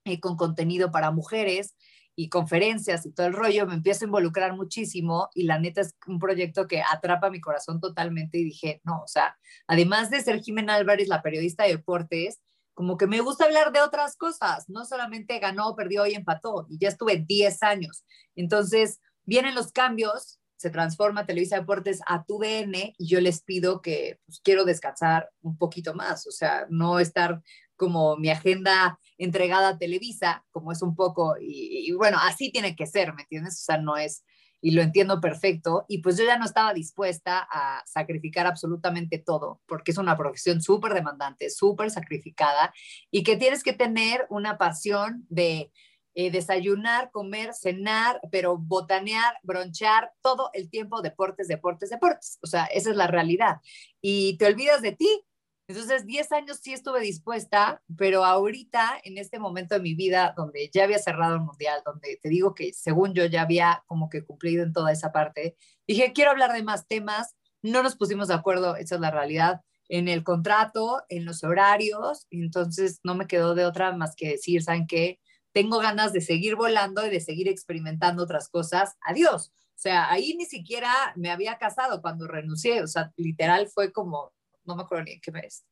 eh, 0.05 0.21
con 0.21 0.37
contenido 0.37 0.91
para 0.91 1.11
mujeres 1.11 1.75
y 2.17 2.29
conferencias 2.29 3.07
y 3.07 3.13
todo 3.13 3.27
el 3.27 3.33
rollo, 3.33 3.67
me 3.67 3.75
empiezo 3.75 4.05
a 4.05 4.07
involucrar 4.07 4.55
muchísimo 4.55 5.29
y 5.35 5.45
la 5.45 5.59
neta 5.59 5.81
es 5.81 5.95
un 6.07 6.19
proyecto 6.19 6.69
que 6.69 6.83
atrapa 6.83 7.31
mi 7.31 7.41
corazón 7.41 7.81
totalmente 7.81 8.39
y 8.39 8.45
dije, 8.45 8.81
no, 8.85 9.03
o 9.03 9.09
sea, 9.09 9.37
además 9.67 10.11
de 10.11 10.21
ser 10.21 10.41
Jimena 10.41 10.75
Álvarez, 10.75 11.09
la 11.09 11.23
periodista 11.23 11.65
de 11.65 11.71
deportes, 11.71 12.41
como 12.75 12.97
que 12.97 13.07
me 13.07 13.21
gusta 13.21 13.45
hablar 13.45 13.73
de 13.73 13.81
otras 13.81 14.17
cosas, 14.17 14.69
no 14.69 14.85
solamente 14.85 15.39
ganó, 15.39 15.75
perdió 15.75 16.07
y 16.07 16.15
empató, 16.15 16.67
y 16.69 16.79
ya 16.79 16.89
estuve 16.89 17.25
10 17.27 17.63
años. 17.63 18.05
Entonces, 18.35 19.01
vienen 19.25 19.55
los 19.55 19.73
cambios, 19.73 20.41
se 20.57 20.71
transforma 20.71 21.27
Televisa 21.27 21.57
Deportes 21.57 22.01
a 22.07 22.25
tu 22.25 22.39
DN 22.39 22.95
y 22.99 23.07
yo 23.07 23.21
les 23.21 23.43
pido 23.43 23.81
que 23.81 24.19
pues, 24.27 24.41
quiero 24.41 24.65
descansar 24.65 25.31
un 25.43 25.57
poquito 25.57 25.95
más, 25.95 26.27
o 26.27 26.31
sea, 26.31 26.67
no 26.69 26.99
estar 26.99 27.43
como 27.77 28.17
mi 28.17 28.31
agenda 28.31 28.99
entregada 29.19 29.71
a 29.71 29.79
Televisa, 29.79 30.45
como 30.51 30.73
es 30.73 30.83
un 30.83 30.95
poco, 30.95 31.37
y, 31.41 31.89
y 31.89 31.93
bueno, 31.93 32.19
así 32.21 32.51
tiene 32.51 32.77
que 32.77 32.87
ser, 32.87 33.15
¿me 33.15 33.23
entiendes? 33.23 33.61
O 33.61 33.65
sea, 33.65 33.79
no 33.79 33.97
es, 33.97 34.25
y 34.65 34.71
lo 34.71 34.81
entiendo 34.81 35.21
perfecto. 35.21 35.85
Y 35.89 35.99
pues 35.99 36.17
yo 36.17 36.25
ya 36.25 36.39
no 36.39 36.47
estaba 36.47 36.73
dispuesta 36.73 37.47
a 37.51 37.83
sacrificar 37.85 38.47
absolutamente 38.47 39.19
todo, 39.19 39.61
porque 39.67 39.91
es 39.91 39.99
una 39.99 40.17
profesión 40.17 40.63
súper 40.63 40.95
demandante, 40.95 41.51
súper 41.51 41.91
sacrificada 41.91 42.73
y 43.11 43.25
que 43.25 43.37
tienes 43.37 43.63
que 43.63 43.75
tener 43.75 44.27
una 44.31 44.57
pasión 44.57 45.27
de 45.29 45.71
eh, 46.15 46.31
desayunar, 46.31 47.11
comer, 47.11 47.53
cenar, 47.53 48.23
pero 48.33 48.57
botanear, 48.57 49.35
bronchar, 49.43 50.13
todo 50.23 50.49
el 50.55 50.71
tiempo 50.71 51.03
deportes, 51.03 51.47
deportes, 51.47 51.91
deportes. 51.91 52.39
O 52.43 52.47
sea, 52.47 52.65
esa 52.65 52.89
es 52.89 52.97
la 52.97 53.07
realidad. 53.07 53.57
Y 54.01 54.39
te 54.39 54.47
olvidas 54.47 54.81
de 54.81 54.93
ti 54.93 55.27
entonces, 55.67 56.07
10 56.07 56.33
años 56.33 56.59
sí 56.63 56.73
estuve 56.75 57.01
dispuesta, 57.01 57.83
pero 57.97 58.25
ahorita, 58.25 59.01
en 59.03 59.17
este 59.17 59.39
momento 59.39 59.75
de 59.75 59.81
mi 59.81 59.95
vida, 59.95 60.35
donde 60.37 60.71
ya 60.73 60.85
había 60.85 60.99
cerrado 60.99 61.37
el 61.37 61.41
mundial, 61.41 61.81
donde 61.87 62.19
te 62.21 62.29
digo 62.29 62.55
que 62.55 62.75
según 62.75 63.15
yo 63.15 63.25
ya 63.25 63.43
había 63.43 63.83
como 63.87 64.11
que 64.11 64.25
cumplido 64.25 64.63
en 64.63 64.75
toda 64.75 64.93
esa 64.93 65.11
parte, 65.11 65.57
dije, 65.87 66.13
quiero 66.13 66.33
hablar 66.33 66.53
de 66.53 66.63
más 66.63 66.87
temas, 66.87 67.35
no 67.63 67.83
nos 67.83 67.97
pusimos 67.97 68.29
de 68.29 68.35
acuerdo, 68.35 68.77
esa 68.77 68.97
es 68.97 69.01
la 69.01 69.11
realidad, 69.11 69.63
en 69.89 70.09
el 70.09 70.23
contrato, 70.23 71.03
en 71.09 71.25
los 71.25 71.45
horarios, 71.45 72.27
entonces 72.31 73.01
no 73.03 73.15
me 73.15 73.27
quedó 73.27 73.55
de 73.55 73.65
otra 73.65 73.93
más 73.93 74.15
que 74.17 74.31
decir, 74.31 74.63
¿saben 74.63 74.87
qué? 74.87 75.19
Tengo 75.53 75.79
ganas 75.79 76.13
de 76.13 76.21
seguir 76.21 76.57
volando 76.57 77.07
y 77.07 77.11
de 77.11 77.21
seguir 77.21 77.49
experimentando 77.49 78.23
otras 78.23 78.49
cosas. 78.49 78.97
Adiós. 79.03 79.53
O 79.77 79.79
sea, 79.85 80.11
ahí 80.11 80.35
ni 80.37 80.47
siquiera 80.47 80.91
me 81.17 81.31
había 81.31 81.59
casado 81.59 82.01
cuando 82.01 82.27
renuncié, 82.27 82.83
o 82.83 82.87
sea, 82.87 83.13
literal 83.17 83.69
fue 83.69 83.93
como, 83.93 84.33
no 84.65 84.77
me 84.77 84.83
acuerdo 84.83 85.05
ni 85.05 85.13
en 85.13 85.21
qué 85.21 85.33
mes. 85.33 85.65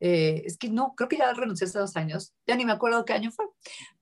Eh, 0.00 0.42
es 0.44 0.58
que 0.58 0.68
no, 0.68 0.94
creo 0.96 1.08
que 1.08 1.16
ya 1.16 1.32
renuncié 1.32 1.66
hace 1.66 1.78
dos 1.78 1.96
años, 1.96 2.34
ya 2.46 2.56
ni 2.56 2.64
me 2.64 2.72
acuerdo 2.72 3.04
qué 3.04 3.12
año 3.12 3.30
fue, 3.30 3.46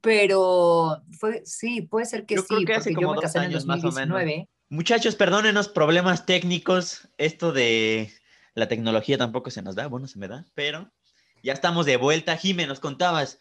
pero 0.00 1.02
fue, 1.18 1.42
sí, 1.44 1.82
puede 1.82 2.06
ser 2.06 2.26
que 2.26 2.36
yo 2.36 2.42
sí, 2.42 2.48
creo 2.48 2.64
que 2.64 2.74
hace 2.74 2.94
como 2.94 3.08
yo 3.08 3.10
me 3.10 3.14
dos 3.16 3.24
casé 3.24 3.38
en 3.38 3.44
el 3.44 3.50
años 3.50 3.66
más 3.66 3.80
o 3.80 3.82
2019. 3.82 4.24
menos. 4.24 4.48
Muchachos, 4.68 5.14
perdónenos 5.14 5.68
problemas 5.68 6.24
técnicos, 6.24 7.08
esto 7.18 7.52
de 7.52 8.10
la 8.54 8.68
tecnología 8.68 9.18
tampoco 9.18 9.50
se 9.50 9.62
nos 9.62 9.74
da, 9.74 9.86
bueno, 9.86 10.08
se 10.08 10.18
me 10.18 10.28
da, 10.28 10.46
pero 10.54 10.90
ya 11.42 11.52
estamos 11.52 11.86
de 11.86 11.98
vuelta. 11.98 12.36
Jimé, 12.36 12.66
nos 12.66 12.80
contabas 12.80 13.38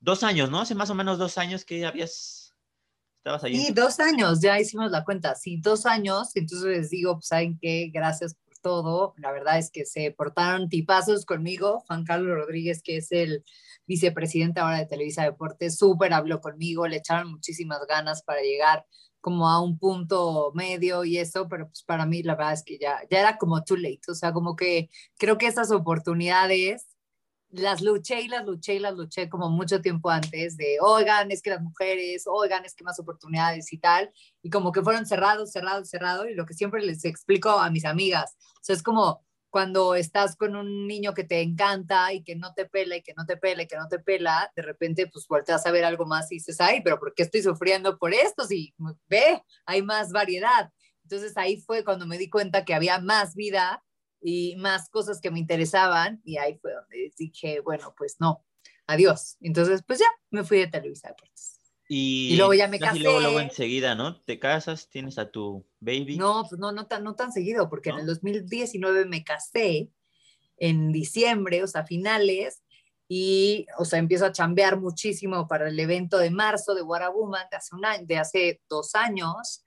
dos 0.00 0.22
años, 0.22 0.50
¿no? 0.50 0.60
Hace 0.60 0.74
más 0.74 0.90
o 0.90 0.94
menos 0.94 1.18
dos 1.18 1.38
años 1.38 1.64
que 1.64 1.86
habías, 1.86 2.54
estabas 3.18 3.44
ahí. 3.44 3.56
Sí, 3.56 3.72
dos 3.72 4.00
años, 4.00 4.40
ya 4.40 4.58
hicimos 4.60 4.90
la 4.90 5.04
cuenta, 5.04 5.34
sí, 5.34 5.58
dos 5.60 5.86
años, 5.86 6.34
entonces 6.34 6.66
les 6.66 6.90
digo, 6.90 7.14
pues, 7.14 7.28
¿saben 7.28 7.58
qué? 7.60 7.90
Gracias 7.92 8.36
todo, 8.66 9.14
la 9.18 9.30
verdad 9.30 9.58
es 9.58 9.70
que 9.70 9.84
se 9.86 10.10
portaron 10.10 10.68
tipazos 10.68 11.24
conmigo, 11.24 11.84
Juan 11.86 12.02
Carlos 12.02 12.36
Rodríguez, 12.36 12.82
que 12.82 12.96
es 12.96 13.12
el 13.12 13.44
vicepresidente 13.86 14.58
ahora 14.58 14.78
de 14.78 14.86
Televisa 14.86 15.22
Deportes, 15.22 15.78
súper 15.78 16.12
habló 16.12 16.40
conmigo, 16.40 16.88
le 16.88 16.96
echaron 16.96 17.30
muchísimas 17.30 17.78
ganas 17.88 18.24
para 18.24 18.40
llegar 18.40 18.84
como 19.20 19.48
a 19.48 19.62
un 19.62 19.78
punto 19.78 20.50
medio 20.52 21.04
y 21.04 21.18
eso, 21.18 21.46
pero 21.48 21.68
pues 21.68 21.84
para 21.84 22.06
mí 22.06 22.24
la 22.24 22.34
verdad 22.34 22.54
es 22.54 22.64
que 22.64 22.76
ya, 22.76 22.98
ya 23.08 23.20
era 23.20 23.38
como 23.38 23.62
too 23.62 23.76
late, 23.76 24.00
o 24.08 24.14
sea, 24.16 24.32
como 24.32 24.56
que 24.56 24.90
creo 25.16 25.38
que 25.38 25.46
esas 25.46 25.70
oportunidades 25.70 26.88
las 27.50 27.80
luché 27.80 28.20
y 28.20 28.28
las 28.28 28.44
luché 28.44 28.74
y 28.74 28.78
las 28.78 28.94
luché 28.94 29.28
como 29.28 29.50
mucho 29.50 29.80
tiempo 29.80 30.10
antes 30.10 30.56
de, 30.56 30.78
oigan, 30.80 31.30
es 31.30 31.42
que 31.42 31.50
las 31.50 31.62
mujeres, 31.62 32.24
oigan, 32.26 32.64
es 32.64 32.74
que 32.74 32.84
más 32.84 32.98
oportunidades 32.98 33.72
y 33.72 33.78
tal, 33.78 34.10
y 34.42 34.50
como 34.50 34.72
que 34.72 34.82
fueron 34.82 35.06
cerrados, 35.06 35.52
cerrados, 35.52 35.88
cerrados, 35.88 36.26
y 36.28 36.34
lo 36.34 36.46
que 36.46 36.54
siempre 36.54 36.82
les 36.82 37.04
explico 37.04 37.50
a 37.50 37.70
mis 37.70 37.84
amigas, 37.84 38.36
o 38.56 38.64
sea, 38.64 38.74
es 38.74 38.82
como 38.82 39.24
cuando 39.56 39.94
estás 39.94 40.36
con 40.36 40.54
un 40.54 40.86
niño 40.86 41.14
que 41.14 41.24
te 41.24 41.40
encanta 41.40 42.12
y 42.12 42.22
que 42.22 42.36
no 42.36 42.52
te 42.52 42.66
pela 42.66 42.96
y 42.96 43.02
que 43.02 43.14
no 43.16 43.24
te 43.24 43.38
pela 43.38 43.62
y 43.62 43.66
que 43.66 43.76
no 43.76 43.88
te 43.88 43.98
pela, 43.98 44.52
de 44.54 44.60
repente 44.60 45.06
pues 45.06 45.26
volteas 45.26 45.64
a 45.64 45.70
ver 45.70 45.84
algo 45.84 46.04
más 46.04 46.30
y 46.30 46.34
dices, 46.34 46.60
ay, 46.60 46.82
pero 46.82 46.98
¿por 46.98 47.14
qué 47.14 47.22
estoy 47.22 47.42
sufriendo 47.42 47.96
por 47.96 48.12
esto? 48.12 48.44
Si 48.44 48.74
ve, 49.08 49.42
hay 49.64 49.80
más 49.80 50.12
variedad. 50.12 50.70
Entonces 51.04 51.38
ahí 51.38 51.58
fue 51.62 51.84
cuando 51.84 52.06
me 52.06 52.18
di 52.18 52.28
cuenta 52.28 52.66
que 52.66 52.74
había 52.74 52.98
más 52.98 53.34
vida 53.34 53.82
y 54.28 54.56
más 54.56 54.88
cosas 54.88 55.20
que 55.20 55.30
me 55.30 55.38
interesaban 55.38 56.20
y 56.24 56.36
ahí 56.38 56.58
fue 56.60 56.72
donde 56.74 57.12
dije, 57.16 57.60
bueno, 57.60 57.94
pues 57.96 58.16
no, 58.18 58.44
adiós. 58.88 59.36
Entonces, 59.40 59.84
pues 59.86 60.00
ya, 60.00 60.08
me 60.30 60.42
fui 60.42 60.58
de 60.58 60.66
Televisa 60.66 61.10
Deportes. 61.10 61.60
Y, 61.88 62.30
Y 62.32 62.36
luego 62.36 62.52
ya 62.52 62.66
me 62.66 62.80
casé. 62.80 62.98
luego, 62.98 63.20
luego 63.20 63.38
enseguida, 63.38 63.94
¿no? 63.94 64.20
Te 64.22 64.40
casas, 64.40 64.88
tienes 64.88 65.18
a 65.18 65.30
tu 65.30 65.64
baby. 65.78 66.16
No, 66.16 66.44
pues 66.48 66.58
no, 66.58 66.72
no 66.72 66.88
tan, 66.88 67.04
no 67.04 67.14
tan 67.14 67.30
seguido, 67.30 67.70
porque 67.70 67.90
¿No? 67.90 67.98
en 67.98 68.00
el 68.00 68.06
2019 68.08 69.04
me 69.04 69.22
casé 69.22 69.90
en 70.56 70.90
diciembre, 70.90 71.62
o 71.62 71.68
sea, 71.68 71.84
finales, 71.84 72.64
y, 73.06 73.68
o 73.78 73.84
sea, 73.84 74.00
empiezo 74.00 74.26
a 74.26 74.32
chambear 74.32 74.80
muchísimo 74.80 75.46
para 75.46 75.68
el 75.68 75.78
evento 75.78 76.18
de 76.18 76.32
marzo 76.32 76.74
de 76.74 76.82
Woman 76.82 77.46
de 77.48 77.56
hace 77.56 77.76
un 77.76 77.84
año, 77.84 78.04
de 78.04 78.18
hace 78.18 78.60
dos 78.68 78.96
años. 78.96 79.62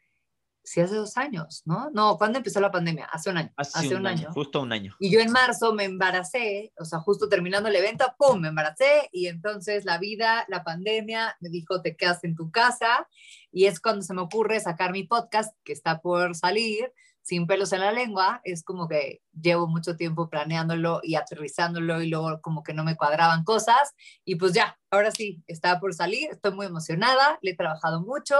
Sí, 0.63 0.81
hace 0.81 0.95
dos 0.95 1.17
años, 1.17 1.63
¿no? 1.65 1.89
No, 1.91 2.17
¿cuándo 2.17 2.37
empezó 2.37 2.59
la 2.59 2.71
pandemia? 2.71 3.05
Hace 3.05 3.29
un 3.29 3.37
año. 3.37 3.51
Hace, 3.55 3.95
un, 3.95 4.05
año, 4.05 4.31
justo 4.33 4.61
un 4.61 4.71
año. 4.71 4.95
Y 4.99 5.09
yo 5.11 5.19
en 5.19 5.31
marzo 5.31 5.73
me 5.73 5.85
embaracé, 5.85 6.73
o 6.77 6.85
sea, 6.85 6.99
justo 6.99 7.27
terminando 7.27 7.69
el 7.69 7.75
evento, 7.75 8.05
¡pum!, 8.17 8.39
me 8.39 8.49
embaracé 8.49 9.09
y 9.11 9.27
entonces 9.27 9.85
la 9.85 9.97
vida, 9.97 10.45
la 10.47 10.63
pandemia 10.63 11.35
me 11.39 11.49
dijo, 11.49 11.81
te 11.81 11.95
quedas 11.95 12.23
en 12.23 12.35
tu 12.35 12.51
casa 12.51 13.07
y 13.51 13.65
es 13.65 13.79
cuando 13.79 14.03
se 14.03 14.13
me 14.13 14.21
ocurre 14.21 14.59
sacar 14.59 14.91
mi 14.91 15.03
podcast 15.03 15.55
que 15.63 15.73
está 15.73 16.01
por 16.01 16.35
salir, 16.35 16.91
sin 17.21 17.47
pelos 17.47 17.73
en 17.73 17.81
la 17.81 17.91
lengua, 17.91 18.41
es 18.43 18.63
como 18.63 18.87
que 18.87 19.21
llevo 19.39 19.67
mucho 19.67 19.95
tiempo 19.95 20.29
planeándolo 20.29 20.99
y 21.03 21.15
aterrizándolo 21.15 22.01
y 22.01 22.09
luego 22.09 22.41
como 22.41 22.63
que 22.63 22.73
no 22.73 22.83
me 22.83 22.95
cuadraban 22.95 23.43
cosas 23.43 23.93
y 24.25 24.35
pues 24.35 24.53
ya, 24.53 24.79
ahora 24.89 25.11
sí, 25.11 25.43
está 25.47 25.79
por 25.79 25.93
salir, 25.93 26.29
estoy 26.31 26.53
muy 26.53 26.65
emocionada, 26.65 27.37
le 27.41 27.51
he 27.51 27.55
trabajado 27.55 28.01
mucho 28.01 28.35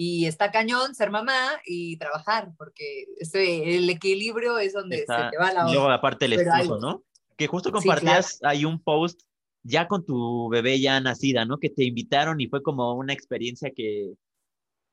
y 0.00 0.26
está 0.26 0.52
cañón 0.52 0.94
ser 0.94 1.10
mamá 1.10 1.60
y 1.66 1.96
trabajar, 1.96 2.52
porque 2.56 3.06
ese, 3.18 3.74
el 3.76 3.90
equilibrio 3.90 4.60
es 4.60 4.72
donde 4.72 4.98
Está- 4.98 5.24
se 5.24 5.30
te 5.32 5.38
va 5.38 5.52
la 5.52 5.64
luego 5.64 5.86
onda. 5.86 5.94
aparte 5.96 6.26
el 6.26 6.36
Pero 6.36 6.52
esposo, 6.52 6.78
¿no? 6.78 7.02
Que 7.36 7.48
justo 7.48 7.70
Sí, 7.70 7.72
compartías 7.72 8.38
ahí 8.44 8.64
un 8.64 8.80
post 8.80 9.22
ya 9.64 9.88
con 9.88 10.06
tu 10.06 10.48
bebé 10.50 10.78
ya 10.78 11.00
nacida, 11.00 11.44
¿no? 11.44 11.58
Que 11.58 11.68
te 11.70 11.82
invitaron 11.82 12.40
y 12.40 12.46
fue 12.46 12.62
como 12.62 12.94
una 12.94 13.12
experiencia 13.12 13.72
que 13.74 14.12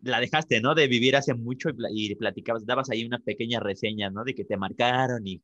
la 0.02 0.20
dejaste, 0.20 0.60
¿no? 0.60 0.74
De 0.74 0.88
vivir 0.88 1.16
hace 1.16 1.36
mucho 1.36 1.70
y, 1.92 2.12
y 2.12 2.16
platicabas, 2.16 2.66
dabas 2.66 2.90
ahí 2.90 3.06
una 3.06 3.20
pequeña 3.20 3.60
reseña, 3.60 4.10
¿no? 4.10 4.24
De 4.24 4.34
que 4.34 4.44
te 4.44 4.58
marcaron 4.58 5.28
y 5.28 5.40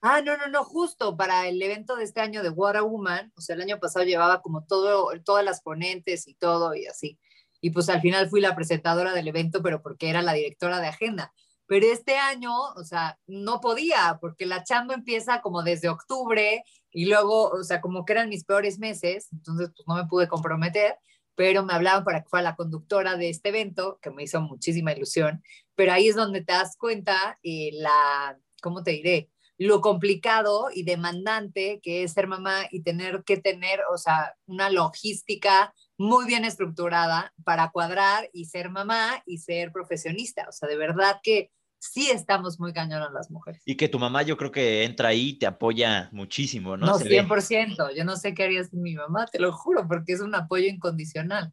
Ah, 0.00 0.22
no, 0.22 0.36
no, 0.36 0.46
no, 0.46 0.62
justo 0.62 1.16
para 1.16 1.48
el 1.48 1.60
evento 1.60 1.96
de 1.96 2.04
este 2.04 2.20
año 2.20 2.44
de 2.44 2.50
What 2.50 2.76
a 2.76 2.82
Woman, 2.82 3.32
o 3.36 3.40
sea, 3.40 3.56
el 3.56 3.62
año 3.62 3.80
pasado 3.80 4.06
llevaba 4.06 4.40
como 4.40 4.64
todo, 4.64 5.08
todas 5.24 5.44
las 5.44 5.60
ponentes 5.62 6.28
y 6.28 6.34
todo 6.34 6.76
y 6.76 6.86
así. 6.86 7.18
Y 7.60 7.70
pues 7.70 7.88
al 7.88 8.00
final 8.00 8.28
fui 8.28 8.40
la 8.40 8.54
presentadora 8.54 9.12
del 9.12 9.28
evento, 9.28 9.62
pero 9.62 9.82
porque 9.82 10.10
era 10.10 10.22
la 10.22 10.32
directora 10.32 10.80
de 10.80 10.88
agenda. 10.88 11.32
Pero 11.66 11.86
este 11.86 12.16
año, 12.16 12.52
o 12.76 12.84
sea, 12.84 13.18
no 13.26 13.60
podía, 13.60 14.18
porque 14.20 14.46
la 14.46 14.64
chamba 14.64 14.94
empieza 14.94 15.42
como 15.42 15.62
desde 15.62 15.88
octubre 15.90 16.64
y 16.90 17.06
luego, 17.06 17.50
o 17.50 17.62
sea, 17.62 17.80
como 17.80 18.04
que 18.04 18.14
eran 18.14 18.30
mis 18.30 18.44
peores 18.44 18.78
meses, 18.78 19.28
entonces 19.32 19.70
pues 19.76 19.86
no 19.86 19.94
me 19.94 20.06
pude 20.06 20.28
comprometer, 20.28 20.96
pero 21.34 21.64
me 21.64 21.74
hablaban 21.74 22.04
para 22.04 22.22
que 22.22 22.28
fuera 22.28 22.42
la 22.42 22.56
conductora 22.56 23.16
de 23.16 23.28
este 23.28 23.50
evento, 23.50 23.98
que 24.00 24.10
me 24.10 24.22
hizo 24.22 24.40
muchísima 24.40 24.92
ilusión. 24.92 25.42
Pero 25.74 25.92
ahí 25.92 26.08
es 26.08 26.16
donde 26.16 26.42
te 26.42 26.54
das 26.54 26.76
cuenta 26.78 27.38
eh, 27.42 27.70
la, 27.74 28.38
¿cómo 28.62 28.82
te 28.82 28.92
diré? 28.92 29.30
lo 29.58 29.80
complicado 29.80 30.68
y 30.72 30.84
demandante 30.84 31.80
que 31.82 32.04
es 32.04 32.12
ser 32.12 32.28
mamá 32.28 32.68
y 32.70 32.82
tener 32.82 33.24
que 33.24 33.36
tener, 33.36 33.80
o 33.92 33.98
sea, 33.98 34.36
una 34.46 34.70
logística 34.70 35.74
muy 35.98 36.26
bien 36.26 36.44
estructurada 36.44 37.34
para 37.44 37.70
cuadrar 37.70 38.30
y 38.32 38.46
ser 38.46 38.70
mamá 38.70 39.22
y 39.26 39.38
ser 39.38 39.72
profesionista. 39.72 40.46
O 40.48 40.52
sea, 40.52 40.68
de 40.68 40.76
verdad 40.76 41.20
que 41.22 41.50
sí 41.78 42.10
estamos 42.10 42.60
muy 42.60 42.72
cañonas 42.72 43.12
las 43.12 43.30
mujeres. 43.30 43.62
Y 43.66 43.76
que 43.76 43.88
tu 43.88 43.98
mamá 43.98 44.22
yo 44.22 44.36
creo 44.36 44.52
que 44.52 44.84
entra 44.84 45.08
ahí 45.08 45.30
y 45.30 45.38
te 45.38 45.46
apoya 45.46 46.08
muchísimo, 46.12 46.76
¿no? 46.76 46.86
No, 46.86 46.98
100%. 46.98 47.94
Yo 47.96 48.04
no 48.04 48.16
sé 48.16 48.32
qué 48.32 48.44
haría 48.44 48.64
sin 48.64 48.82
mi 48.82 48.94
mamá, 48.94 49.26
te 49.26 49.40
lo 49.40 49.52
juro, 49.52 49.86
porque 49.88 50.12
es 50.12 50.20
un 50.20 50.34
apoyo 50.34 50.66
incondicional. 50.66 51.52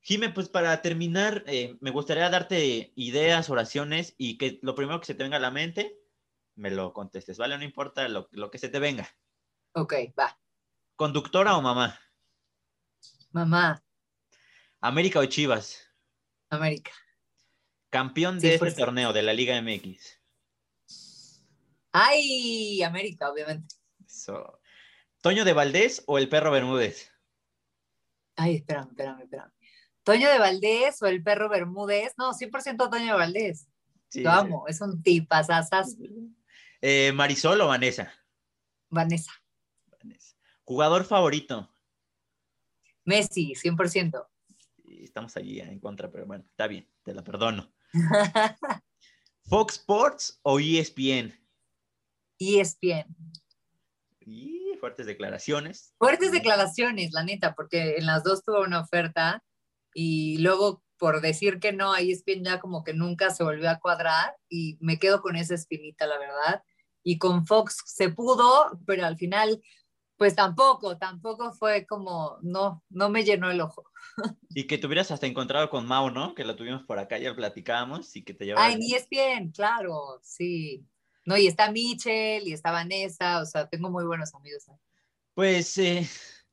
Jime, 0.00 0.30
pues 0.30 0.48
para 0.48 0.80
terminar, 0.80 1.44
eh, 1.46 1.76
me 1.80 1.90
gustaría 1.90 2.30
darte 2.30 2.92
ideas, 2.96 3.50
oraciones 3.50 4.14
y 4.16 4.38
que 4.38 4.58
lo 4.62 4.74
primero 4.74 4.98
que 5.00 5.06
se 5.06 5.14
te 5.14 5.22
venga 5.22 5.36
a 5.36 5.40
la 5.40 5.50
mente, 5.50 5.98
me 6.54 6.70
lo 6.70 6.94
contestes, 6.94 7.36
¿vale? 7.36 7.58
No 7.58 7.64
importa 7.64 8.08
lo, 8.08 8.26
lo 8.30 8.50
que 8.50 8.56
se 8.56 8.70
te 8.70 8.78
venga. 8.78 9.06
Ok, 9.72 9.94
va. 10.18 10.38
¿Conductora 10.96 11.56
o 11.56 11.62
mamá? 11.62 11.98
Mamá. 13.30 13.82
¿América 14.80 15.20
o 15.20 15.26
Chivas? 15.26 15.86
América. 16.48 16.92
Campeón 17.90 18.38
de 18.38 18.54
este 18.54 18.72
torneo 18.72 19.12
de 19.12 19.22
la 19.22 19.32
Liga 19.32 19.60
MX. 19.60 20.20
Ay, 21.92 22.82
América, 22.82 23.30
obviamente. 23.30 23.74
¿Toño 25.20 25.44
de 25.44 25.52
Valdés 25.52 26.02
o 26.06 26.18
el 26.18 26.28
perro 26.28 26.50
Bermúdez? 26.50 27.12
Ay, 28.36 28.56
espérame, 28.56 28.88
espérame, 28.90 29.22
espérame. 29.22 29.52
¿Toño 30.02 30.30
de 30.30 30.38
Valdés 30.38 31.02
o 31.02 31.06
el 31.06 31.22
perro 31.22 31.48
Bermúdez? 31.48 32.14
No, 32.16 32.32
100% 32.32 32.90
Toño 32.90 33.06
de 33.06 33.12
Valdés. 33.12 33.68
Sí, 34.08 34.22
Lo 34.22 34.30
amo, 34.30 34.64
es 34.66 34.80
un 34.80 35.02
tipasasas. 35.02 35.96
Eh, 36.80 37.12
¿Marisol 37.12 37.60
o 37.60 37.68
Vanessa? 37.68 38.12
Vanessa. 38.88 39.30
Vanessa. 39.86 40.36
¿Jugador 40.64 41.04
favorito? 41.04 41.70
Messi, 43.04 43.54
100%. 43.54 44.26
Estamos 44.84 45.36
allí 45.36 45.60
en 45.60 45.80
contra, 45.80 46.10
pero 46.10 46.26
bueno, 46.26 46.44
está 46.48 46.66
bien, 46.66 46.88
te 47.02 47.14
la 47.14 47.22
perdono. 47.22 47.72
¿Fox 49.44 49.74
Sports 49.74 50.40
o 50.42 50.60
ESPN? 50.60 51.32
ESPN. 52.38 53.16
Y 54.20 54.76
fuertes 54.78 55.06
declaraciones. 55.06 55.92
Fuertes 55.98 56.32
declaraciones, 56.32 57.12
la 57.12 57.24
neta, 57.24 57.54
porque 57.54 57.96
en 57.96 58.06
las 58.06 58.22
dos 58.22 58.44
tuvo 58.44 58.60
una 58.60 58.80
oferta 58.80 59.42
y 59.94 60.38
luego 60.38 60.82
por 60.98 61.20
decir 61.20 61.58
que 61.58 61.72
no, 61.72 61.92
a 61.92 62.00
ESPN 62.00 62.44
ya 62.44 62.60
como 62.60 62.84
que 62.84 62.92
nunca 62.92 63.30
se 63.30 63.42
volvió 63.42 63.70
a 63.70 63.78
cuadrar 63.80 64.36
y 64.48 64.76
me 64.80 64.98
quedo 64.98 65.22
con 65.22 65.34
esa 65.34 65.54
espinita, 65.54 66.06
la 66.06 66.18
verdad. 66.18 66.62
Y 67.02 67.18
con 67.18 67.46
Fox 67.46 67.82
se 67.86 68.10
pudo, 68.10 68.78
pero 68.86 69.06
al 69.06 69.16
final 69.16 69.62
pues 70.20 70.34
tampoco, 70.34 70.98
tampoco 70.98 71.50
fue 71.50 71.86
como, 71.86 72.36
no, 72.42 72.84
no 72.90 73.08
me 73.08 73.24
llenó 73.24 73.50
el 73.50 73.62
ojo. 73.62 73.90
Y 74.50 74.66
que 74.66 74.76
te 74.76 74.86
hubieras 74.86 75.10
hasta 75.10 75.26
encontrado 75.26 75.70
con 75.70 75.86
Mao, 75.86 76.10
¿no? 76.10 76.34
Que 76.34 76.44
la 76.44 76.56
tuvimos 76.56 76.82
por 76.82 76.98
acá, 76.98 77.16
ya 77.16 77.34
platicábamos 77.34 78.14
y 78.16 78.22
que 78.22 78.34
te 78.34 78.44
llevaba. 78.44 78.66
Ay, 78.66 78.76
ni 78.76 78.92
es 78.92 79.08
bien, 79.08 79.50
claro, 79.50 80.20
sí. 80.22 80.84
No, 81.24 81.38
y 81.38 81.46
está 81.46 81.72
Michelle 81.72 82.46
y 82.46 82.52
está 82.52 82.70
Vanessa, 82.70 83.40
o 83.40 83.46
sea, 83.46 83.66
tengo 83.66 83.88
muy 83.88 84.04
buenos 84.04 84.34
amigos. 84.34 84.66
Pues, 85.32 85.78
eh, 85.78 86.06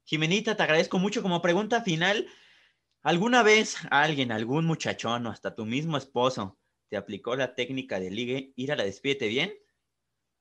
Jimenita, 0.06 0.56
te 0.56 0.64
agradezco 0.64 0.98
mucho. 0.98 1.22
Como 1.22 1.42
pregunta 1.42 1.82
final, 1.82 2.26
¿alguna 3.02 3.44
vez 3.44 3.76
alguien, 3.92 4.32
algún 4.32 4.66
muchachón 4.66 5.28
o 5.28 5.30
hasta 5.30 5.56
tu 5.56 5.66
mismo 5.66 5.98
esposo 5.98 6.58
te 6.88 6.96
aplicó 6.96 7.36
la 7.36 7.54
técnica 7.54 8.00
de 8.00 8.12
ligue, 8.12 8.54
ir 8.56 8.72
a 8.72 8.78
la 8.78 8.86
despídete 8.86 9.28
bien? 9.28 9.54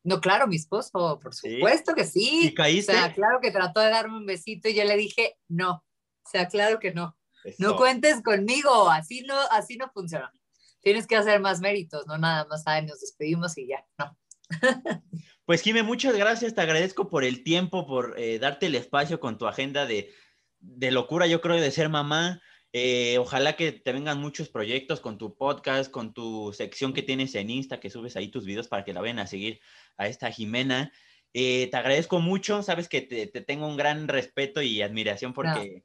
No, 0.07 0.21
claro, 0.21 0.47
mi 0.47 0.55
esposo, 0.55 1.19
por 1.21 1.35
supuesto 1.35 1.93
que 1.93 2.05
sí. 2.05 2.47
¿Y 2.47 2.55
caíste? 2.55 2.93
O 2.93 2.95
sea, 2.95 3.13
claro 3.13 3.41
que 3.43 3.51
trató 3.51 3.81
de 3.81 3.91
darme 3.91 4.17
un 4.17 4.25
besito 4.25 4.69
y 4.69 4.75
yo 4.75 4.85
le 4.85 4.97
dije, 4.97 5.37
no. 5.49 5.73
O 5.73 6.31
sea, 6.31 6.47
claro 6.47 6.79
que 6.79 6.95
no. 6.95 7.17
No 7.59 7.77
cuentes 7.77 8.23
conmigo, 8.23 8.89
así 8.89 9.23
no, 9.23 9.37
así 9.51 9.77
no 9.77 9.91
funciona. 9.93 10.33
Tienes 10.81 11.09
que 11.09 11.17
hacer 11.17 11.41
más 11.41 11.61
méritos, 11.61 12.07
no 12.07 12.19
nada 12.19 12.47
más, 12.47 12.63
ay, 12.67 12.87
nos 12.87 13.01
despedimos 13.01 13.59
y 13.59 13.67
ya, 13.67 13.85
no. 13.99 14.17
Pues 15.45 15.63
Jime, 15.63 15.85
muchas 15.85 16.17
gracias, 16.17 16.55
te 16.55 16.61
agradezco 16.61 17.09
por 17.09 17.23
el 17.23 17.45
tiempo, 17.45 17.87
por 17.87 18.15
eh, 18.19 18.41
darte 18.41 18.67
el 18.67 18.75
espacio 18.75 19.21
con 19.21 19.39
tu 19.39 19.47
agenda 19.47 19.87
de, 19.87 20.13
de 20.59 20.91
locura, 20.91 21.29
yo 21.29 21.41
creo, 21.41 21.61
de 21.61 21.71
ser 21.71 21.89
mamá. 21.89 22.41
Eh, 22.73 23.19
ojalá 23.19 23.55
que 23.55 23.73
te 23.73 23.93
vengan 23.93 24.21
muchos 24.21 24.49
proyectos 24.49 25.01
con 25.01 25.19
tu 25.19 25.37
podcast, 25.37 25.91
con 25.91 26.13
tu 26.13 26.53
sección 26.53 26.93
que 26.93 27.03
tienes 27.03 27.35
en 27.35 27.51
Insta, 27.51 27.81
que 27.81 27.91
subes 27.91 28.17
ahí 28.17 28.29
tus 28.29 28.45
videos 28.45 28.69
para 28.69 28.85
que 28.85 28.93
la 28.93 29.01
vayan 29.01 29.19
a 29.19 29.27
seguir 29.27 29.61
a 29.97 30.09
esta 30.09 30.31
Jimena. 30.31 30.93
Eh, 31.33 31.69
te 31.71 31.77
agradezco 31.77 32.21
mucho, 32.21 32.63
sabes 32.63 32.89
que 32.89 33.03
te, 33.03 33.27
tengo 33.27 33.67
un 33.67 33.77
gran 33.77 34.09
respeto 34.09 34.63
y 34.63 34.83
admiración 34.83 35.33
porque 35.33 35.85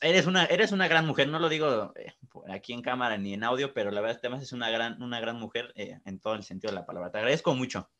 eres, 0.00 0.26
una, 0.26 0.44
eres 0.46 0.72
una 0.72 0.88
gran 0.88 1.06
mujer, 1.06 1.28
no 1.28 1.38
lo 1.38 1.48
digo 1.48 1.92
eh, 1.96 2.14
aquí 2.48 2.72
en 2.72 2.82
cámara 2.82 3.16
ni 3.16 3.34
en 3.34 3.44
audio, 3.44 3.72
pero 3.72 3.90
la 3.90 4.00
verdad 4.00 4.18
además 4.20 4.42
es 4.42 4.52
una 4.52 4.70
gran, 4.70 5.02
una 5.02 5.20
gran 5.20 5.38
mujer 5.38 5.72
en 5.76 6.20
todo 6.20 6.34
el 6.34 6.42
sentido 6.42 6.72
de 6.72 6.80
la 6.80 6.86
palabra. 6.86 7.10
Te 7.10 7.18
agradezco 7.18 7.54
mucho. 7.54 7.90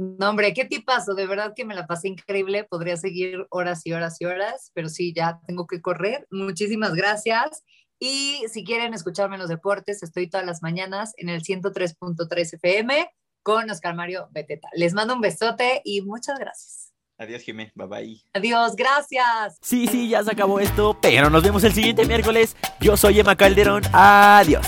No, 0.00 0.30
hombre, 0.30 0.54
qué 0.54 0.64
tipazo, 0.64 1.12
de 1.12 1.26
verdad 1.26 1.52
que 1.54 1.66
me 1.66 1.74
la 1.74 1.86
pasé 1.86 2.08
increíble, 2.08 2.64
podría 2.64 2.96
seguir 2.96 3.46
horas 3.50 3.82
y 3.84 3.92
horas 3.92 4.18
y 4.18 4.24
horas, 4.24 4.70
pero 4.72 4.88
sí, 4.88 5.12
ya 5.14 5.40
tengo 5.46 5.66
que 5.66 5.82
correr. 5.82 6.26
Muchísimas 6.30 6.94
gracias. 6.94 7.64
Y 7.98 8.42
si 8.50 8.64
quieren 8.64 8.94
escucharme 8.94 9.34
en 9.34 9.42
los 9.42 9.50
deportes, 9.50 10.02
estoy 10.02 10.30
todas 10.30 10.46
las 10.46 10.62
mañanas 10.62 11.12
en 11.18 11.28
el 11.28 11.42
103.3 11.42 12.54
FM 12.54 13.10
con 13.42 13.68
Oscar 13.68 13.94
Mario 13.94 14.28
Beteta. 14.30 14.68
Les 14.72 14.94
mando 14.94 15.12
un 15.12 15.20
besote 15.20 15.82
y 15.84 16.00
muchas 16.00 16.38
gracias. 16.38 16.94
Adiós, 17.18 17.42
Jimé. 17.42 17.70
Bye 17.74 17.86
bye. 17.86 18.22
Adiós, 18.32 18.76
gracias. 18.76 19.58
Sí, 19.60 19.86
sí, 19.86 20.08
ya 20.08 20.24
se 20.24 20.30
acabó 20.30 20.60
esto, 20.60 20.96
pero 21.02 21.28
nos 21.28 21.42
vemos 21.42 21.62
el 21.64 21.74
siguiente 21.74 22.06
miércoles. 22.06 22.56
Yo 22.80 22.96
soy 22.96 23.20
Emma 23.20 23.36
Calderón. 23.36 23.82
Adiós. 23.92 24.66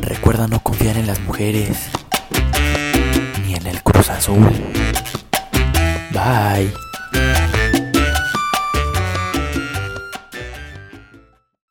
Recuerda 0.00 0.46
no 0.46 0.62
confiar 0.62 0.96
en 0.96 1.08
las 1.08 1.18
mujeres. 1.18 1.90
Bye. 6.12 6.89